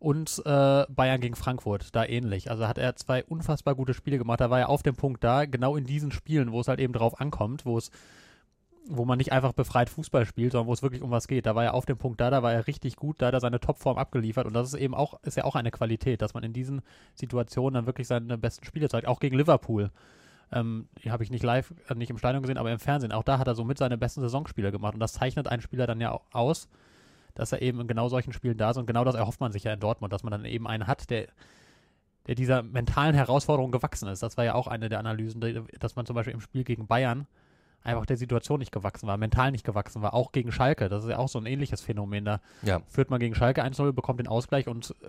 Und 0.00 0.42
äh, 0.44 0.86
Bayern 0.88 1.20
gegen 1.20 1.36
Frankfurt, 1.36 1.94
da 1.94 2.04
ähnlich. 2.04 2.50
Also 2.50 2.66
hat 2.66 2.78
er 2.78 2.96
zwei 2.96 3.22
unfassbar 3.22 3.74
gute 3.76 3.94
Spiele 3.94 4.18
gemacht. 4.18 4.40
Da 4.40 4.50
war 4.50 4.58
er 4.58 4.68
auf 4.70 4.82
dem 4.82 4.96
Punkt 4.96 5.22
da, 5.22 5.44
genau 5.44 5.76
in 5.76 5.84
diesen 5.84 6.10
Spielen, 6.10 6.50
wo 6.52 6.60
es 6.60 6.68
halt 6.68 6.80
eben 6.80 6.94
drauf 6.94 7.20
ankommt, 7.20 7.66
wo 7.66 7.78
es 7.78 7.90
wo 8.92 9.04
man 9.04 9.18
nicht 9.18 9.30
einfach 9.30 9.52
befreit 9.52 9.90
Fußball 9.90 10.24
spielt, 10.24 10.52
sondern 10.52 10.66
wo 10.66 10.72
es 10.72 10.82
wirklich 10.82 11.02
um 11.02 11.10
was 11.10 11.28
geht. 11.28 11.46
Da 11.46 11.54
war 11.54 11.62
er 11.62 11.74
auf 11.74 11.84
dem 11.84 11.98
Punkt 11.98 12.20
da, 12.20 12.30
da 12.30 12.42
war 12.42 12.52
er 12.52 12.66
richtig 12.66 12.96
gut, 12.96 13.20
da 13.20 13.26
hat 13.26 13.34
er 13.34 13.40
seine 13.40 13.60
Topform 13.60 13.98
abgeliefert 13.98 14.46
und 14.46 14.54
das 14.54 14.72
ist 14.72 14.80
eben 14.80 14.94
auch, 14.94 15.22
ist 15.22 15.36
ja 15.36 15.44
auch 15.44 15.54
eine 15.54 15.70
Qualität, 15.70 16.22
dass 16.22 16.34
man 16.34 16.42
in 16.42 16.52
diesen 16.52 16.80
Situationen 17.14 17.74
dann 17.74 17.86
wirklich 17.86 18.08
seine 18.08 18.38
besten 18.38 18.64
Spiele 18.64 18.88
zeigt, 18.88 19.06
auch 19.06 19.20
gegen 19.20 19.36
Liverpool. 19.36 19.90
Ähm, 20.50 20.88
habe 21.08 21.22
ich 21.22 21.30
nicht 21.30 21.44
live, 21.44 21.72
äh, 21.88 21.94
nicht 21.94 22.10
im 22.10 22.18
Stadion 22.18 22.42
gesehen, 22.42 22.56
aber 22.56 22.72
im 22.72 22.80
Fernsehen. 22.80 23.12
Auch 23.12 23.22
da 23.22 23.38
hat 23.38 23.46
er 23.46 23.54
so 23.54 23.64
mit 23.64 23.78
seine 23.78 23.98
besten 23.98 24.22
Saisonspiele 24.22 24.72
gemacht 24.72 24.94
und 24.94 25.00
das 25.00 25.12
zeichnet 25.12 25.46
einen 25.46 25.62
Spieler 25.62 25.86
dann 25.86 26.00
ja 26.00 26.12
au- 26.12 26.22
aus, 26.32 26.68
dass 27.40 27.52
er 27.52 27.62
eben 27.62 27.80
in 27.80 27.88
genau 27.88 28.08
solchen 28.08 28.32
Spielen 28.32 28.56
da 28.58 28.70
ist 28.70 28.76
und 28.76 28.86
genau 28.86 29.02
das 29.04 29.14
erhofft 29.14 29.40
man 29.40 29.50
sich 29.50 29.64
ja 29.64 29.72
in 29.72 29.80
Dortmund, 29.80 30.12
dass 30.12 30.22
man 30.22 30.30
dann 30.30 30.44
eben 30.44 30.68
einen 30.68 30.86
hat, 30.86 31.08
der 31.10 31.26
der 32.26 32.34
dieser 32.34 32.62
mentalen 32.62 33.14
Herausforderung 33.14 33.72
gewachsen 33.72 34.06
ist. 34.08 34.22
Das 34.22 34.36
war 34.36 34.44
ja 34.44 34.54
auch 34.54 34.66
eine 34.66 34.90
der 34.90 34.98
Analysen, 34.98 35.40
dass 35.80 35.96
man 35.96 36.04
zum 36.04 36.14
Beispiel 36.14 36.34
im 36.34 36.40
Spiel 36.42 36.64
gegen 36.64 36.86
Bayern 36.86 37.26
einfach 37.82 38.04
der 38.04 38.18
Situation 38.18 38.58
nicht 38.58 38.72
gewachsen 38.72 39.06
war, 39.06 39.16
mental 39.16 39.50
nicht 39.52 39.64
gewachsen 39.64 40.02
war, 40.02 40.12
auch 40.12 40.30
gegen 40.30 40.52
Schalke. 40.52 40.90
Das 40.90 41.02
ist 41.02 41.08
ja 41.10 41.16
auch 41.16 41.28
so 41.30 41.38
ein 41.38 41.46
ähnliches 41.46 41.80
Phänomen. 41.80 42.26
Da 42.26 42.40
Ja. 42.62 42.82
führt 42.88 43.08
man 43.08 43.20
gegen 43.20 43.34
Schalke 43.34 43.64
1-0, 43.64 43.92
bekommt 43.92 44.20
den 44.20 44.28
Ausgleich 44.28 44.68
und 44.68 44.94
äh, 45.02 45.08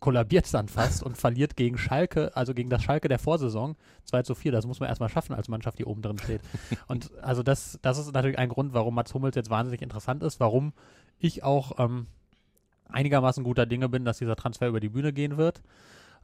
kollabiert 0.00 0.52
dann 0.52 0.68
fast 0.68 1.02
und 1.02 1.16
verliert 1.16 1.56
gegen 1.56 1.78
Schalke, 1.78 2.36
also 2.36 2.54
gegen 2.54 2.68
das 2.70 2.82
Schalke 2.82 3.08
der 3.08 3.18
Vorsaison 3.18 3.76
2 4.04 4.22
zu 4.22 4.34
4. 4.34 4.52
Das 4.52 4.66
muss 4.66 4.80
man 4.80 4.88
erstmal 4.90 5.08
schaffen 5.08 5.32
als 5.34 5.48
Mannschaft, 5.48 5.78
die 5.78 5.84
oben 5.86 6.02
drin 6.02 6.18
steht. 6.18 6.40
Und 6.88 7.10
also 7.22 7.42
das, 7.42 7.78
das 7.82 7.98
ist 7.98 8.12
natürlich 8.12 8.38
ein 8.38 8.48
Grund, 8.48 8.74
warum 8.74 8.94
Mats 8.96 9.14
Hummels 9.14 9.36
jetzt 9.36 9.48
wahnsinnig 9.48 9.80
interessant 9.80 10.22
ist, 10.24 10.40
warum 10.40 10.72
ich 11.22 11.42
auch 11.42 11.78
ähm, 11.78 12.06
einigermaßen 12.88 13.44
guter 13.44 13.66
Dinge 13.66 13.88
bin, 13.88 14.04
dass 14.04 14.18
dieser 14.18 14.36
Transfer 14.36 14.68
über 14.68 14.80
die 14.80 14.88
Bühne 14.88 15.12
gehen 15.12 15.36
wird. 15.36 15.62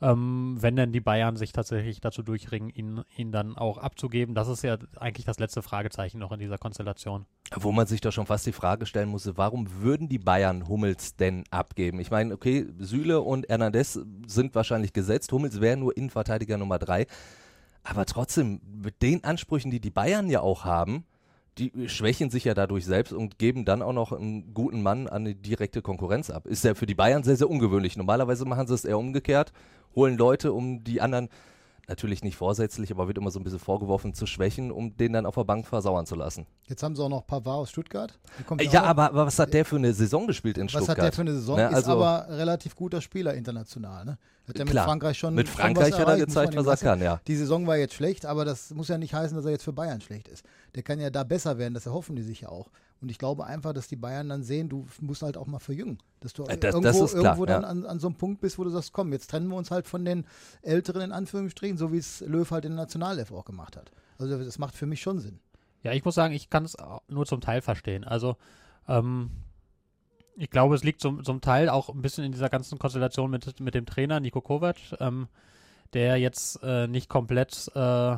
Ähm, 0.00 0.56
wenn 0.60 0.76
denn 0.76 0.92
die 0.92 1.00
Bayern 1.00 1.36
sich 1.36 1.50
tatsächlich 1.50 2.00
dazu 2.00 2.22
durchringen, 2.22 2.70
ihn, 2.70 3.02
ihn 3.16 3.32
dann 3.32 3.56
auch 3.56 3.78
abzugeben. 3.78 4.32
Das 4.34 4.46
ist 4.46 4.62
ja 4.62 4.76
eigentlich 4.96 5.26
das 5.26 5.40
letzte 5.40 5.60
Fragezeichen 5.60 6.18
noch 6.18 6.30
in 6.30 6.38
dieser 6.38 6.56
Konstellation. 6.56 7.26
Wo 7.56 7.72
man 7.72 7.88
sich 7.88 8.00
doch 8.00 8.12
schon 8.12 8.26
fast 8.26 8.46
die 8.46 8.52
Frage 8.52 8.86
stellen 8.86 9.08
musste, 9.08 9.36
warum 9.36 9.82
würden 9.82 10.08
die 10.08 10.20
Bayern 10.20 10.68
Hummels 10.68 11.16
denn 11.16 11.42
abgeben? 11.50 11.98
Ich 11.98 12.12
meine, 12.12 12.32
okay, 12.32 12.66
Süle 12.78 13.22
und 13.22 13.48
Hernandez 13.48 13.98
sind 14.26 14.54
wahrscheinlich 14.54 14.92
gesetzt. 14.92 15.32
Hummels 15.32 15.60
wäre 15.60 15.76
nur 15.76 15.96
Innenverteidiger 15.96 16.58
Nummer 16.58 16.78
drei. 16.78 17.08
Aber 17.82 18.06
trotzdem, 18.06 18.60
mit 18.82 19.02
den 19.02 19.24
Ansprüchen, 19.24 19.72
die 19.72 19.80
die 19.80 19.90
Bayern 19.90 20.30
ja 20.30 20.42
auch 20.42 20.64
haben, 20.64 21.06
die 21.58 21.88
schwächen 21.88 22.30
sich 22.30 22.44
ja 22.44 22.54
dadurch 22.54 22.84
selbst 22.84 23.12
und 23.12 23.38
geben 23.38 23.64
dann 23.64 23.82
auch 23.82 23.92
noch 23.92 24.12
einen 24.12 24.54
guten 24.54 24.82
Mann 24.82 25.08
an 25.08 25.24
die 25.24 25.34
direkte 25.34 25.82
Konkurrenz 25.82 26.30
ab. 26.30 26.46
Ist 26.46 26.64
ja 26.64 26.74
für 26.74 26.86
die 26.86 26.94
Bayern 26.94 27.24
sehr, 27.24 27.36
sehr 27.36 27.50
ungewöhnlich. 27.50 27.96
Normalerweise 27.96 28.44
machen 28.44 28.66
sie 28.66 28.74
es 28.74 28.84
eher 28.84 28.98
umgekehrt, 28.98 29.52
holen 29.94 30.16
Leute, 30.16 30.52
um 30.52 30.84
die 30.84 31.00
anderen, 31.00 31.28
natürlich 31.88 32.22
nicht 32.22 32.36
vorsätzlich, 32.36 32.90
aber 32.90 33.06
wird 33.06 33.18
immer 33.18 33.30
so 33.30 33.40
ein 33.40 33.44
bisschen 33.44 33.58
vorgeworfen, 33.58 34.14
zu 34.14 34.26
schwächen, 34.26 34.70
um 34.70 34.96
den 34.96 35.12
dann 35.12 35.26
auf 35.26 35.34
der 35.34 35.44
Bank 35.44 35.66
versauern 35.66 36.06
zu 36.06 36.14
lassen. 36.14 36.46
Jetzt 36.66 36.82
haben 36.82 36.94
sie 36.94 37.02
auch 37.02 37.08
noch 37.08 37.26
Pavard 37.26 37.58
aus 37.58 37.70
Stuttgart. 37.70 38.18
Der 38.38 38.44
kommt 38.44 38.62
Ja, 38.62 38.82
aber, 38.84 39.06
aber 39.06 39.26
was 39.26 39.38
hat 39.38 39.54
der 39.54 39.64
für 39.64 39.76
eine 39.76 39.92
Saison 39.92 40.26
gespielt 40.26 40.58
in 40.58 40.66
Was 40.66 40.72
Stuttgart? 40.72 40.98
hat 40.98 41.04
der 41.04 41.12
für 41.12 41.22
eine 41.22 41.32
Saison? 41.32 41.56
Ne, 41.56 41.68
ist 41.68 41.74
also, 41.74 41.92
aber 41.92 42.26
relativ 42.28 42.76
guter 42.76 43.00
Spieler 43.00 43.34
international. 43.34 44.04
Ne? 44.04 44.18
Hat 44.46 44.56
er 44.56 44.64
mit 44.64 44.72
Klar. 44.72 44.84
Frankreich 44.86 45.18
schon 45.18 45.34
mit 45.34 45.48
schon 45.48 45.56
Frankreich 45.56 45.92
was 45.92 45.98
hat 45.98 46.06
er 46.06 46.12
erreicht, 46.12 46.26
gezeigt, 46.26 46.56
was 46.56 46.66
er 46.66 46.76
kann, 46.76 47.02
ja. 47.02 47.20
Die 47.26 47.36
Saison 47.36 47.66
war 47.66 47.76
jetzt 47.76 47.94
schlecht, 47.94 48.26
aber 48.26 48.44
das 48.44 48.70
muss 48.70 48.88
ja 48.88 48.96
nicht 48.98 49.14
heißen, 49.14 49.36
dass 49.36 49.44
er 49.44 49.52
jetzt 49.52 49.64
für 49.64 49.72
Bayern 49.72 50.00
schlecht 50.00 50.28
ist. 50.28 50.44
Der 50.74 50.82
kann 50.82 51.00
ja 51.00 51.10
da 51.10 51.24
besser 51.24 51.58
werden, 51.58 51.74
das 51.74 51.86
erhoffen 51.86 52.16
die 52.16 52.22
sich 52.22 52.42
ja 52.42 52.48
auch. 52.48 52.70
Und 53.00 53.10
ich 53.10 53.18
glaube 53.18 53.46
einfach, 53.46 53.72
dass 53.72 53.86
die 53.86 53.96
Bayern 53.96 54.28
dann 54.28 54.42
sehen, 54.42 54.68
du 54.68 54.86
musst 55.00 55.22
halt 55.22 55.36
auch 55.36 55.46
mal 55.46 55.60
verjüngen. 55.60 55.98
Dass 56.20 56.32
du 56.32 56.42
Äh, 56.44 56.56
das- 56.58 56.74
irgendwo, 56.74 56.80
das 56.82 57.00
ist 57.00 57.12
klar, 57.12 57.24
irgendwo 57.24 57.46
dann 57.46 57.62
ja. 57.62 57.68
an, 57.68 57.86
an 57.86 58.00
so 58.00 58.08
einem 58.08 58.16
Punkt 58.16 58.40
bist, 58.40 58.58
wo 58.58 58.64
du 58.64 58.70
sagst, 58.70 58.92
komm, 58.92 59.12
jetzt 59.12 59.30
trennen 59.30 59.48
wir 59.48 59.56
uns 59.56 59.70
halt 59.70 59.86
von 59.86 60.04
den 60.04 60.24
Älteren 60.62 61.02
in 61.02 61.12
Anführungsstrichen, 61.12 61.76
so 61.78 61.92
wie 61.92 61.98
es 61.98 62.20
Löw 62.22 62.50
halt 62.50 62.64
in 62.64 62.72
der 62.72 62.82
Nationalelf 62.84 63.30
auch 63.30 63.44
gemacht 63.44 63.76
hat. 63.76 63.92
Also 64.18 64.36
das 64.42 64.58
macht 64.58 64.74
für 64.74 64.86
mich 64.86 65.00
schon 65.00 65.20
Sinn. 65.20 65.38
Ja, 65.84 65.92
ich 65.92 66.04
muss 66.04 66.16
sagen, 66.16 66.34
ich 66.34 66.50
kann 66.50 66.64
es 66.64 66.76
nur 67.06 67.24
zum 67.24 67.40
Teil 67.40 67.60
verstehen. 67.62 68.02
Also, 68.02 68.36
ähm, 68.88 69.30
ich 70.34 70.50
glaube, 70.50 70.74
es 70.74 70.82
liegt 70.84 71.00
zum, 71.00 71.22
zum 71.24 71.40
Teil 71.40 71.68
auch 71.68 71.88
ein 71.88 72.02
bisschen 72.02 72.24
in 72.24 72.32
dieser 72.32 72.48
ganzen 72.48 72.78
Konstellation 72.78 73.30
mit, 73.30 73.60
mit 73.60 73.74
dem 73.74 73.86
Trainer 73.86 74.18
Nico 74.20 74.40
Kovac, 74.40 74.76
ähm, 75.00 75.28
der 75.94 76.16
jetzt 76.16 76.60
äh, 76.62 76.86
nicht 76.88 77.08
komplett 77.08 77.70
äh, 77.74 78.16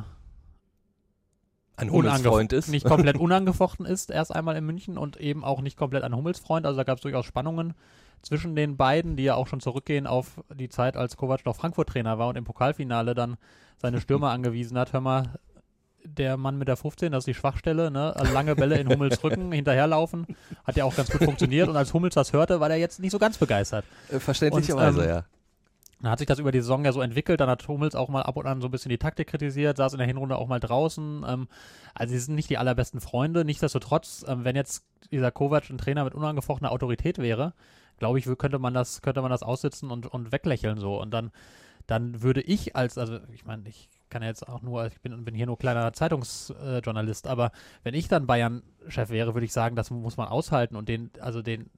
ein 1.81 1.91
Hummelsfreund 1.91 2.53
ist. 2.53 2.69
Nicht 2.69 2.85
komplett 2.85 3.17
unangefochten 3.19 3.85
ist, 3.85 4.11
erst 4.11 4.33
einmal 4.33 4.55
in 4.55 4.65
München 4.65 4.97
und 4.97 5.17
eben 5.17 5.43
auch 5.43 5.61
nicht 5.61 5.77
komplett 5.77 6.03
ein 6.03 6.15
Hummelsfreund. 6.15 6.65
Also 6.65 6.77
da 6.77 6.83
gab 6.83 6.97
es 6.97 7.01
durchaus 7.01 7.25
Spannungen 7.25 7.73
zwischen 8.21 8.55
den 8.55 8.77
beiden, 8.77 9.15
die 9.15 9.23
ja 9.23 9.35
auch 9.35 9.47
schon 9.47 9.59
zurückgehen 9.59 10.07
auf 10.07 10.43
die 10.53 10.69
Zeit, 10.69 10.95
als 10.95 11.17
Kovac 11.17 11.45
noch 11.45 11.55
Frankfurt-Trainer 11.55 12.19
war 12.19 12.27
und 12.27 12.37
im 12.37 12.43
Pokalfinale 12.43 13.15
dann 13.15 13.37
seine 13.77 13.99
Stürmer 14.01 14.31
angewiesen 14.31 14.77
hat. 14.77 14.93
Hör 14.93 15.01
mal, 15.01 15.39
der 16.03 16.37
Mann 16.37 16.57
mit 16.57 16.67
der 16.67 16.77
15, 16.77 17.11
das 17.11 17.21
ist 17.21 17.27
die 17.27 17.33
Schwachstelle, 17.33 17.91
ne? 17.91 18.13
Lange 18.33 18.55
Bälle 18.55 18.77
in 18.77 18.89
Hummels 18.89 19.23
Rücken 19.23 19.51
hinterherlaufen, 19.51 20.25
hat 20.63 20.75
ja 20.75 20.83
auch 20.83 20.95
ganz 20.95 21.09
gut 21.09 21.23
funktioniert 21.23 21.69
und 21.69 21.75
als 21.75 21.93
Hummels 21.93 22.15
das 22.15 22.33
hörte, 22.33 22.59
war 22.59 22.69
der 22.69 22.77
jetzt 22.77 22.99
nicht 22.99 23.11
so 23.11 23.19
ganz 23.19 23.37
begeistert. 23.37 23.85
Äh, 24.09 24.19
verständlicherweise, 24.19 24.99
und, 24.99 25.05
ähm, 25.05 25.09
ja. 25.09 25.25
Dann 26.01 26.11
hat 26.11 26.19
sich 26.19 26.27
das 26.27 26.39
über 26.39 26.51
die 26.51 26.61
Saison 26.61 26.83
ja 26.83 26.91
so 26.91 27.01
entwickelt. 27.01 27.39
Dann 27.39 27.49
hat 27.49 27.67
Hummels 27.67 27.95
auch 27.95 28.09
mal 28.09 28.23
ab 28.23 28.37
und 28.37 28.47
an 28.47 28.61
so 28.61 28.67
ein 28.67 28.71
bisschen 28.71 28.89
die 28.89 28.97
Taktik 28.97 29.27
kritisiert, 29.27 29.77
saß 29.77 29.93
in 29.93 29.99
der 29.99 30.07
Hinrunde 30.07 30.37
auch 30.37 30.47
mal 30.47 30.59
draußen. 30.59 31.25
Ähm, 31.27 31.47
also 31.93 32.11
sie 32.11 32.19
sind 32.19 32.35
nicht 32.35 32.49
die 32.49 32.57
allerbesten 32.57 33.01
Freunde. 33.01 33.45
Nichtsdestotrotz, 33.45 34.25
ähm, 34.27 34.43
wenn 34.43 34.55
jetzt 34.55 34.85
dieser 35.11 35.31
Kovac 35.31 35.69
ein 35.69 35.77
Trainer 35.77 36.03
mit 36.03 36.15
unangefochtener 36.15 36.71
Autorität 36.71 37.17
wäre, 37.17 37.53
glaube 37.99 38.17
ich, 38.17 38.25
könnte 38.37 38.57
man 38.57 38.73
das, 38.73 39.01
könnte 39.01 39.21
man 39.21 39.29
das 39.29 39.43
aussitzen 39.43 39.91
und, 39.91 40.07
und 40.07 40.31
weglächeln 40.31 40.79
so. 40.79 40.99
Und 40.99 41.11
dann, 41.11 41.31
dann 41.85 42.21
würde 42.23 42.41
ich 42.41 42.75
als, 42.75 42.97
also 42.97 43.19
ich 43.31 43.45
meine, 43.45 43.67
ich 43.69 43.89
kann 44.09 44.23
ja 44.23 44.27
jetzt 44.27 44.47
auch 44.47 44.61
nur, 44.61 44.87
ich 44.87 44.99
bin, 45.01 45.23
bin 45.23 45.35
hier 45.35 45.45
nur 45.45 45.57
kleiner 45.57 45.93
Zeitungsjournalist, 45.93 47.25
äh, 47.25 47.29
aber 47.29 47.51
wenn 47.83 47.93
ich 47.93 48.07
dann 48.07 48.27
Bayern-Chef 48.27 49.09
wäre, 49.09 49.33
würde 49.33 49.45
ich 49.45 49.53
sagen, 49.53 49.75
das 49.75 49.91
muss 49.91 50.17
man 50.17 50.27
aushalten 50.27 50.75
und 50.75 50.89
den, 50.89 51.11
also 51.19 51.41
den, 51.41 51.69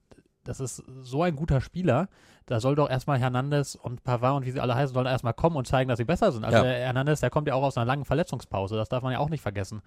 das 0.43 0.59
ist 0.59 0.83
so 1.01 1.23
ein 1.23 1.35
guter 1.35 1.61
Spieler, 1.61 2.07
da 2.45 2.59
soll 2.59 2.75
doch 2.75 2.89
erstmal 2.89 3.19
Hernandez 3.19 3.75
und 3.75 4.03
Pavard 4.03 4.37
und 4.37 4.45
wie 4.45 4.51
sie 4.51 4.59
alle 4.59 4.75
heißen, 4.75 4.93
sollen 4.93 5.07
erstmal 5.07 5.33
kommen 5.33 5.55
und 5.55 5.65
zeigen, 5.67 5.87
dass 5.87 5.97
sie 5.97 6.05
besser 6.05 6.31
sind. 6.31 6.43
Also 6.43 6.57
Ja. 6.57 6.63
der 6.63 6.73
Hernandez, 6.79 7.21
der 7.21 7.29
kommt 7.29 7.47
ja 7.47 7.53
auch 7.55 7.63
aus 7.63 7.77
einer 7.77 7.85
langen 7.85 8.05
Verletzungspause, 8.05 8.75
das 8.75 8.89
darf 8.89 9.03
man 9.03 9.13
ja 9.13 9.19
auch 9.19 9.29
nicht 9.29 9.41
vergessen. 9.41 9.81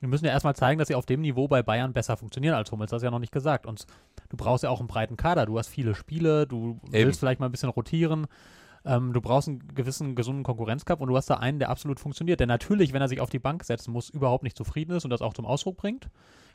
Wir 0.00 0.08
müssen 0.08 0.24
ja 0.24 0.30
erstmal 0.32 0.56
zeigen, 0.56 0.78
dass 0.78 0.88
sie 0.88 0.94
auf 0.94 1.04
dem 1.04 1.20
Niveau 1.20 1.46
bei 1.46 1.62
Bayern 1.62 1.92
besser 1.92 2.16
funktionieren 2.16 2.54
als 2.54 2.72
Hummels. 2.72 2.90
Das 2.90 3.02
ist 3.02 3.04
ja 3.04 3.10
noch 3.10 3.18
nicht 3.18 3.32
gesagt. 3.32 3.66
Und 3.66 3.84
du 4.30 4.36
brauchst 4.38 4.64
ja 4.64 4.70
auch 4.70 4.78
einen 4.80 4.88
breiten 4.88 5.18
Kader. 5.18 5.44
Du 5.44 5.58
hast 5.58 5.68
viele 5.68 5.94
Spiele, 5.94 6.46
du 6.46 6.80
Eben. 6.86 6.92
willst 6.92 7.20
vielleicht 7.20 7.38
mal 7.38 7.46
ein 7.46 7.52
bisschen 7.52 7.68
rotieren. 7.68 8.26
Ähm, 8.84 9.12
du 9.12 9.20
brauchst 9.20 9.48
einen 9.48 9.60
gewissen 9.74 10.14
gesunden 10.14 10.42
Konkurrenzkampf 10.42 11.00
und 11.00 11.08
du 11.08 11.16
hast 11.16 11.28
da 11.28 11.34
einen, 11.34 11.58
der 11.58 11.68
absolut 11.70 12.00
funktioniert. 12.00 12.40
Der 12.40 12.46
natürlich, 12.46 12.92
wenn 12.92 13.02
er 13.02 13.08
sich 13.08 13.20
auf 13.20 13.30
die 13.30 13.38
Bank 13.38 13.64
setzen 13.64 13.92
muss, 13.92 14.08
überhaupt 14.08 14.42
nicht 14.42 14.56
zufrieden 14.56 14.92
ist 14.96 15.04
und 15.04 15.10
das 15.10 15.20
auch 15.22 15.34
zum 15.34 15.44
Ausdruck 15.46 15.76
bringt. 15.76 16.08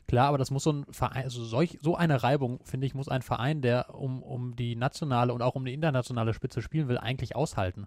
Klar, 0.08 0.28
aber 0.28 0.38
das 0.38 0.50
muss 0.52 0.62
so 0.62 0.72
ein 0.72 0.86
Verein, 0.90 1.24
also 1.24 1.44
solch, 1.44 1.78
so 1.82 1.96
eine 1.96 2.22
Reibung, 2.22 2.60
finde 2.64 2.86
ich, 2.86 2.94
muss 2.94 3.08
ein 3.08 3.22
Verein, 3.22 3.60
der 3.60 3.94
um, 3.94 4.22
um 4.22 4.54
die 4.54 4.76
nationale 4.76 5.32
und 5.34 5.42
auch 5.42 5.56
um 5.56 5.64
die 5.64 5.74
internationale 5.74 6.32
Spitze 6.32 6.62
spielen 6.62 6.86
will, 6.88 6.98
eigentlich 6.98 7.34
aushalten. 7.34 7.86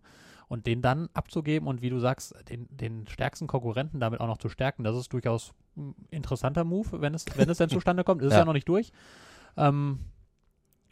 Und 0.49 0.65
den 0.65 0.81
dann 0.81 1.09
abzugeben 1.13 1.67
und 1.67 1.81
wie 1.81 1.89
du 1.89 1.99
sagst, 1.99 2.33
den, 2.49 2.67
den 2.75 3.07
stärksten 3.07 3.47
Konkurrenten 3.47 3.99
damit 3.99 4.19
auch 4.19 4.27
noch 4.27 4.37
zu 4.39 4.49
stärken, 4.49 4.83
das 4.83 4.97
ist 4.97 5.13
durchaus 5.13 5.53
ein 5.77 5.95
interessanter 6.09 6.63
Move, 6.63 7.01
wenn 7.01 7.13
es, 7.13 7.25
wenn 7.35 7.49
es 7.49 7.57
denn 7.59 7.69
zustande 7.69 8.03
kommt. 8.03 8.21
Ist 8.21 8.33
Ja. 8.33 8.39
ja 8.39 8.45
noch 8.45 8.53
nicht 8.53 8.67
durch. 8.67 8.91
Ähm, 9.55 9.99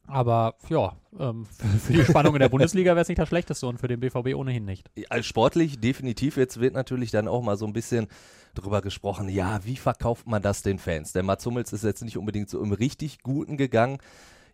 aber 0.08 0.56
ja, 0.70 0.94
ähm, 1.20 1.46
für, 1.86 1.94
die 1.94 2.06
Spannung 2.06 2.34
in 2.36 2.40
der 2.40 2.50
Bundesliga 2.50 2.92
wäre 2.92 3.02
es 3.02 3.08
nicht 3.08 3.20
das 3.20 3.28
Schlechteste 3.28 3.68
und 3.68 3.80
für 3.80 3.88
den 3.88 4.00
BVB 4.00 4.36
ohnehin 4.36 4.66
nicht. 4.66 4.90
Als 5.10 5.26
sportlich 5.26 5.80
definitiv. 5.80 6.38
Jetzt 6.38 6.60
wird 6.60 6.74
natürlich 6.74 7.12
dann 7.12 7.28
auch 7.28 7.42
mal 7.42 7.58
so 7.58 7.66
ein 7.66 7.74
bisschen 7.74 8.08
drüber 8.56 8.82
gesprochen, 8.82 9.30
ja, 9.30 9.60
wie 9.66 9.76
verkauft 9.76 10.26
man 10.26 10.42
das 10.42 10.64
den 10.64 10.80
Fans? 10.80 11.14
Der 11.14 11.24
Mats 11.24 11.46
Hummels 11.46 11.74
ist 11.74 11.84
jetzt 11.84 12.04
nicht 12.04 12.18
unbedingt 12.18 12.50
so 12.50 12.62
im 12.62 12.72
richtig 12.72 13.22
Guten 13.22 13.58
gegangen. 13.58 14.00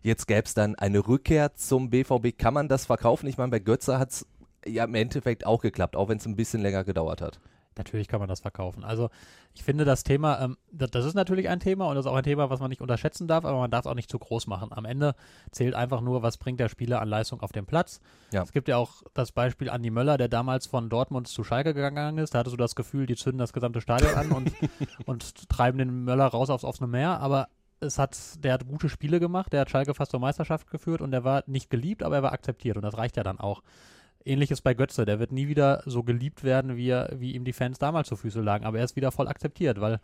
Jetzt 0.02 0.26
gäbe 0.26 0.42
es 0.44 0.52
dann 0.52 0.74
eine 0.74 1.06
Rückkehr 1.06 1.54
zum 1.54 1.88
BVB. 1.88 2.36
Kann 2.36 2.52
man 2.52 2.68
das 2.68 2.84
verkaufen? 2.84 3.26
Ich 3.26 3.38
meine, 3.38 3.50
bei 3.50 3.60
Götze 3.60 3.98
hat 3.98 4.10
es 4.10 4.26
ja 4.66 4.84
im 4.84 4.94
Endeffekt 4.94 5.46
auch 5.46 5.62
geklappt, 5.62 5.96
auch 5.96 6.08
wenn 6.08 6.18
es 6.18 6.26
ein 6.26 6.36
bisschen 6.36 6.60
länger 6.60 6.84
gedauert 6.84 7.22
hat. 7.22 7.40
Natürlich 7.76 8.08
kann 8.08 8.20
man 8.20 8.28
das 8.28 8.40
verkaufen. 8.40 8.84
Also 8.84 9.10
ich 9.52 9.62
finde 9.64 9.84
das 9.84 10.04
Thema, 10.04 10.40
ähm, 10.40 10.56
das, 10.70 10.90
das 10.90 11.04
ist 11.04 11.14
natürlich 11.14 11.48
ein 11.48 11.60
Thema 11.60 11.86
und 11.86 11.96
das 11.96 12.04
ist 12.04 12.10
auch 12.10 12.16
ein 12.16 12.24
Thema, 12.24 12.50
was 12.50 12.60
man 12.60 12.68
nicht 12.68 12.80
unterschätzen 12.80 13.26
darf, 13.26 13.44
aber 13.44 13.58
man 13.58 13.70
darf 13.70 13.84
es 13.84 13.90
auch 13.90 13.94
nicht 13.94 14.10
zu 14.10 14.18
groß 14.18 14.46
machen. 14.46 14.72
Am 14.72 14.84
Ende 14.84 15.14
zählt 15.50 15.74
einfach 15.74 16.00
nur, 16.00 16.22
was 16.22 16.36
bringt 16.36 16.60
der 16.60 16.68
Spieler 16.68 17.00
an 17.00 17.08
Leistung 17.08 17.40
auf 17.40 17.52
dem 17.52 17.66
Platz. 17.66 18.00
Ja. 18.32 18.42
Es 18.42 18.52
gibt 18.52 18.68
ja 18.68 18.76
auch 18.76 19.02
das 19.14 19.32
Beispiel 19.32 19.70
Andi 19.70 19.90
Möller, 19.90 20.18
der 20.18 20.28
damals 20.28 20.66
von 20.66 20.88
Dortmund 20.88 21.28
zu 21.28 21.44
Schalke 21.44 21.74
gegangen 21.74 22.18
ist. 22.18 22.34
Da 22.34 22.40
hattest 22.40 22.54
du 22.54 22.58
das 22.58 22.74
Gefühl, 22.74 23.06
die 23.06 23.16
zünden 23.16 23.38
das 23.38 23.52
gesamte 23.52 23.80
Stadion 23.80 24.14
an 24.14 24.32
und, 24.32 24.52
und 25.06 25.48
treiben 25.48 25.78
den 25.78 26.04
Möller 26.04 26.26
raus 26.26 26.50
aufs 26.50 26.64
offene 26.64 26.88
Meer, 26.88 27.20
aber 27.20 27.48
es 27.80 27.98
hat, 27.98 28.16
der 28.42 28.54
hat 28.54 28.66
gute 28.66 28.88
Spiele 28.88 29.20
gemacht, 29.20 29.52
der 29.52 29.62
hat 29.62 29.70
Schalke 29.70 29.94
fast 29.94 30.10
zur 30.10 30.20
Meisterschaft 30.20 30.70
geführt 30.70 31.00
und 31.00 31.10
der 31.10 31.24
war 31.24 31.44
nicht 31.46 31.70
geliebt, 31.70 32.02
aber 32.02 32.16
er 32.16 32.22
war 32.22 32.32
akzeptiert 32.32 32.76
und 32.76 32.82
das 32.82 32.96
reicht 32.96 33.16
ja 33.16 33.22
dann 33.22 33.38
auch. 33.38 33.62
Ähnliches 34.24 34.60
bei 34.60 34.74
Götze, 34.74 35.04
der 35.04 35.18
wird 35.18 35.32
nie 35.32 35.48
wieder 35.48 35.82
so 35.86 36.02
geliebt 36.02 36.44
werden, 36.44 36.76
wie, 36.76 36.88
er, 36.88 37.10
wie 37.18 37.32
ihm 37.32 37.44
die 37.44 37.52
Fans 37.52 37.78
damals 37.78 38.08
zu 38.08 38.16
Füße 38.16 38.40
lagen, 38.40 38.64
aber 38.64 38.78
er 38.78 38.84
ist 38.84 38.96
wieder 38.96 39.12
voll 39.12 39.28
akzeptiert, 39.28 39.80
weil, 39.80 40.00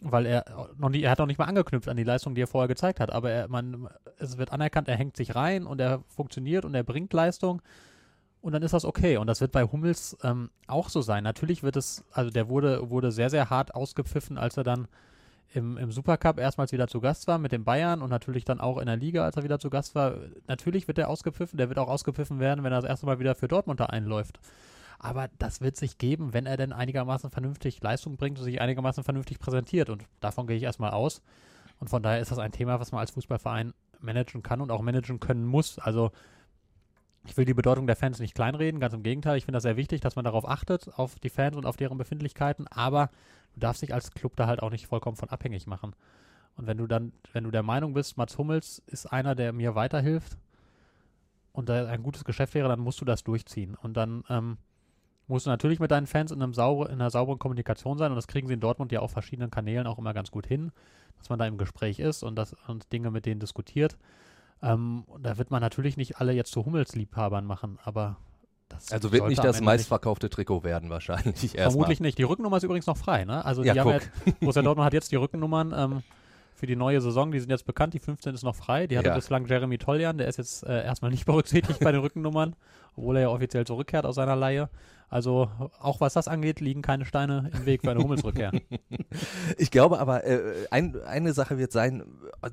weil 0.00 0.26
er 0.26 0.68
noch 0.76 0.90
nie, 0.90 1.02
er 1.02 1.10
hat 1.10 1.18
noch 1.18 1.26
nicht 1.26 1.38
mal 1.38 1.46
angeknüpft 1.46 1.88
an 1.88 1.96
die 1.96 2.04
Leistung, 2.04 2.34
die 2.34 2.42
er 2.42 2.46
vorher 2.46 2.68
gezeigt 2.68 3.00
hat, 3.00 3.10
aber 3.10 3.30
er, 3.30 3.48
man, 3.48 3.88
es 4.18 4.38
wird 4.38 4.52
anerkannt, 4.52 4.88
er 4.88 4.96
hängt 4.96 5.16
sich 5.16 5.34
rein 5.34 5.66
und 5.66 5.80
er 5.80 6.02
funktioniert 6.08 6.64
und 6.64 6.74
er 6.74 6.82
bringt 6.82 7.12
Leistung 7.12 7.62
und 8.42 8.52
dann 8.52 8.62
ist 8.62 8.72
das 8.72 8.84
okay. 8.84 9.16
Und 9.16 9.26
das 9.26 9.40
wird 9.40 9.52
bei 9.52 9.64
Hummels 9.64 10.16
ähm, 10.22 10.50
auch 10.66 10.88
so 10.88 11.02
sein. 11.02 11.24
Natürlich 11.24 11.62
wird 11.62 11.76
es, 11.76 12.04
also 12.12 12.30
der 12.30 12.48
wurde, 12.48 12.90
wurde 12.90 13.12
sehr, 13.12 13.30
sehr 13.30 13.50
hart 13.50 13.74
ausgepfiffen, 13.74 14.38
als 14.38 14.56
er 14.56 14.64
dann 14.64 14.88
im, 15.52 15.76
im 15.76 15.90
Supercup 15.90 16.38
erstmals 16.38 16.72
wieder 16.72 16.86
zu 16.86 17.00
Gast 17.00 17.26
war 17.26 17.38
mit 17.38 17.52
den 17.52 17.64
Bayern 17.64 18.02
und 18.02 18.10
natürlich 18.10 18.44
dann 18.44 18.60
auch 18.60 18.78
in 18.78 18.86
der 18.86 18.96
Liga, 18.96 19.24
als 19.24 19.36
er 19.36 19.42
wieder 19.42 19.58
zu 19.58 19.70
Gast 19.70 19.94
war. 19.94 20.14
Natürlich 20.46 20.86
wird 20.86 20.98
er 20.98 21.08
ausgepfiffen, 21.08 21.56
der 21.56 21.68
wird 21.68 21.78
auch 21.78 21.88
ausgepfiffen 21.88 22.38
werden, 22.38 22.64
wenn 22.64 22.72
er 22.72 22.80
das 22.80 22.88
erste 22.88 23.06
Mal 23.06 23.18
wieder 23.18 23.34
für 23.34 23.48
Dortmund 23.48 23.80
da 23.80 23.86
einläuft. 23.86 24.38
Aber 24.98 25.28
das 25.38 25.60
wird 25.60 25.76
sich 25.76 25.98
geben, 25.98 26.34
wenn 26.34 26.46
er 26.46 26.56
denn 26.56 26.72
einigermaßen 26.72 27.30
vernünftig 27.30 27.82
Leistung 27.82 28.16
bringt 28.16 28.38
und 28.38 28.44
sich 28.44 28.60
einigermaßen 28.60 29.02
vernünftig 29.02 29.38
präsentiert. 29.38 29.88
Und 29.88 30.04
davon 30.20 30.46
gehe 30.46 30.56
ich 30.56 30.62
erstmal 30.62 30.90
aus. 30.90 31.22
Und 31.78 31.88
von 31.88 32.02
daher 32.02 32.20
ist 32.20 32.30
das 32.30 32.38
ein 32.38 32.52
Thema, 32.52 32.78
was 32.78 32.92
man 32.92 33.00
als 33.00 33.12
Fußballverein 33.12 33.72
managen 33.98 34.42
kann 34.42 34.60
und 34.60 34.70
auch 34.70 34.82
managen 34.82 35.18
können 35.18 35.46
muss. 35.46 35.78
Also 35.78 36.12
ich 37.26 37.36
will 37.36 37.44
die 37.44 37.54
Bedeutung 37.54 37.86
der 37.86 37.96
Fans 37.96 38.18
nicht 38.18 38.34
kleinreden, 38.34 38.80
ganz 38.80 38.94
im 38.94 39.02
Gegenteil. 39.02 39.36
Ich 39.36 39.44
finde 39.44 39.56
das 39.56 39.62
sehr 39.62 39.76
wichtig, 39.76 40.00
dass 40.00 40.16
man 40.16 40.24
darauf 40.24 40.48
achtet, 40.48 40.98
auf 40.98 41.18
die 41.18 41.28
Fans 41.28 41.56
und 41.56 41.66
auf 41.66 41.76
deren 41.76 41.98
Befindlichkeiten. 41.98 42.66
Aber 42.68 43.10
du 43.54 43.60
darfst 43.60 43.82
dich 43.82 43.92
als 43.92 44.12
Club 44.12 44.36
da 44.36 44.46
halt 44.46 44.62
auch 44.62 44.70
nicht 44.70 44.86
vollkommen 44.86 45.16
von 45.16 45.28
abhängig 45.28 45.66
machen. 45.66 45.94
Und 46.56 46.66
wenn 46.66 46.78
du 46.78 46.86
dann, 46.86 47.12
wenn 47.32 47.44
du 47.44 47.50
der 47.50 47.62
Meinung 47.62 47.92
bist, 47.92 48.16
Mats 48.16 48.38
Hummels 48.38 48.82
ist 48.86 49.06
einer, 49.06 49.34
der 49.34 49.52
mir 49.52 49.74
weiterhilft 49.74 50.38
und 51.52 51.68
da 51.68 51.86
ein 51.86 52.02
gutes 52.02 52.24
Geschäft 52.24 52.54
wäre, 52.54 52.68
dann 52.68 52.80
musst 52.80 53.00
du 53.00 53.04
das 53.04 53.22
durchziehen. 53.22 53.76
Und 53.80 53.96
dann 53.96 54.24
ähm, 54.28 54.56
musst 55.26 55.46
du 55.46 55.50
natürlich 55.50 55.78
mit 55.78 55.90
deinen 55.90 56.06
Fans 56.06 56.32
in, 56.32 56.42
einem 56.42 56.54
sauber, 56.54 56.88
in 56.88 57.00
einer 57.00 57.10
sauberen 57.10 57.38
Kommunikation 57.38 57.98
sein. 57.98 58.12
Und 58.12 58.16
das 58.16 58.28
kriegen 58.28 58.48
sie 58.48 58.54
in 58.54 58.60
Dortmund 58.60 58.92
ja 58.92 59.00
auf 59.00 59.12
verschiedenen 59.12 59.50
Kanälen 59.50 59.86
auch 59.86 59.98
immer 59.98 60.14
ganz 60.14 60.30
gut 60.30 60.46
hin, 60.46 60.72
dass 61.18 61.28
man 61.28 61.38
da 61.38 61.46
im 61.46 61.58
Gespräch 61.58 61.98
ist 61.98 62.22
und, 62.22 62.36
das, 62.36 62.56
und 62.66 62.92
Dinge 62.92 63.10
mit 63.10 63.26
denen 63.26 63.40
diskutiert. 63.40 63.96
Ähm, 64.62 65.04
und 65.06 65.24
da 65.24 65.38
wird 65.38 65.50
man 65.50 65.60
natürlich 65.60 65.96
nicht 65.96 66.18
alle 66.18 66.32
jetzt 66.32 66.52
zu 66.52 66.64
Hummels-Liebhabern 66.66 67.44
machen, 67.44 67.78
aber 67.84 68.16
das 68.68 68.92
Also 68.92 69.10
wird 69.12 69.26
nicht 69.28 69.42
das 69.42 69.60
meistverkaufte 69.60 70.30
Trikot 70.30 70.62
werden 70.64 70.90
wahrscheinlich 70.90 71.42
erstmal. 71.56 71.70
Vermutlich 71.70 72.00
nicht. 72.00 72.18
Die 72.18 72.22
Rückennummer 72.22 72.58
ist 72.58 72.62
übrigens 72.62 72.86
noch 72.86 72.96
frei, 72.96 73.24
ne? 73.24 73.44
Also 73.44 73.62
Ja, 73.64 73.72
die 73.72 73.80
haben 73.80 73.90
ja, 73.90 73.98
Borussia 74.40 74.62
Dortmund 74.62 74.84
hat 74.86 74.92
jetzt 74.92 75.10
die 75.12 75.16
Rückennummern 75.16 75.72
ähm, 75.76 76.02
für 76.54 76.66
die 76.66 76.76
neue 76.76 77.00
Saison, 77.00 77.32
die 77.32 77.40
sind 77.40 77.48
jetzt 77.50 77.64
bekannt, 77.64 77.94
die 77.94 77.98
15 77.98 78.34
ist 78.34 78.42
noch 78.44 78.54
frei. 78.54 78.86
Die 78.86 78.98
hatte 78.98 79.08
Ja. 79.08 79.14
bislang 79.14 79.46
Jeremy 79.46 79.78
Toljan, 79.78 80.18
der 80.18 80.28
ist 80.28 80.36
jetzt 80.36 80.62
äh, 80.64 80.84
erstmal 80.84 81.10
nicht 81.10 81.24
berücksichtigt 81.26 81.80
bei 81.80 81.90
den 81.90 82.02
Rückennummern, 82.02 82.54
obwohl 82.96 83.16
er 83.16 83.22
ja 83.22 83.28
offiziell 83.28 83.66
zurückkehrt 83.66 84.04
aus 84.06 84.14
seiner 84.16 84.36
Leihe. 84.36 84.68
Also 85.12 85.50
auch 85.80 86.00
was 86.00 86.12
das 86.12 86.28
angeht, 86.28 86.60
liegen 86.60 86.82
keine 86.82 87.04
Steine 87.04 87.50
im 87.52 87.66
Weg 87.66 87.80
für 87.82 87.90
eine 87.90 88.00
Hummelsrückkehr. 88.00 88.52
Ich 89.58 89.72
glaube 89.72 89.98
aber, 89.98 90.24
äh, 90.24 90.66
ein, 90.70 91.00
eine 91.02 91.32
Sache 91.32 91.58
wird 91.58 91.72
sein, 91.72 92.04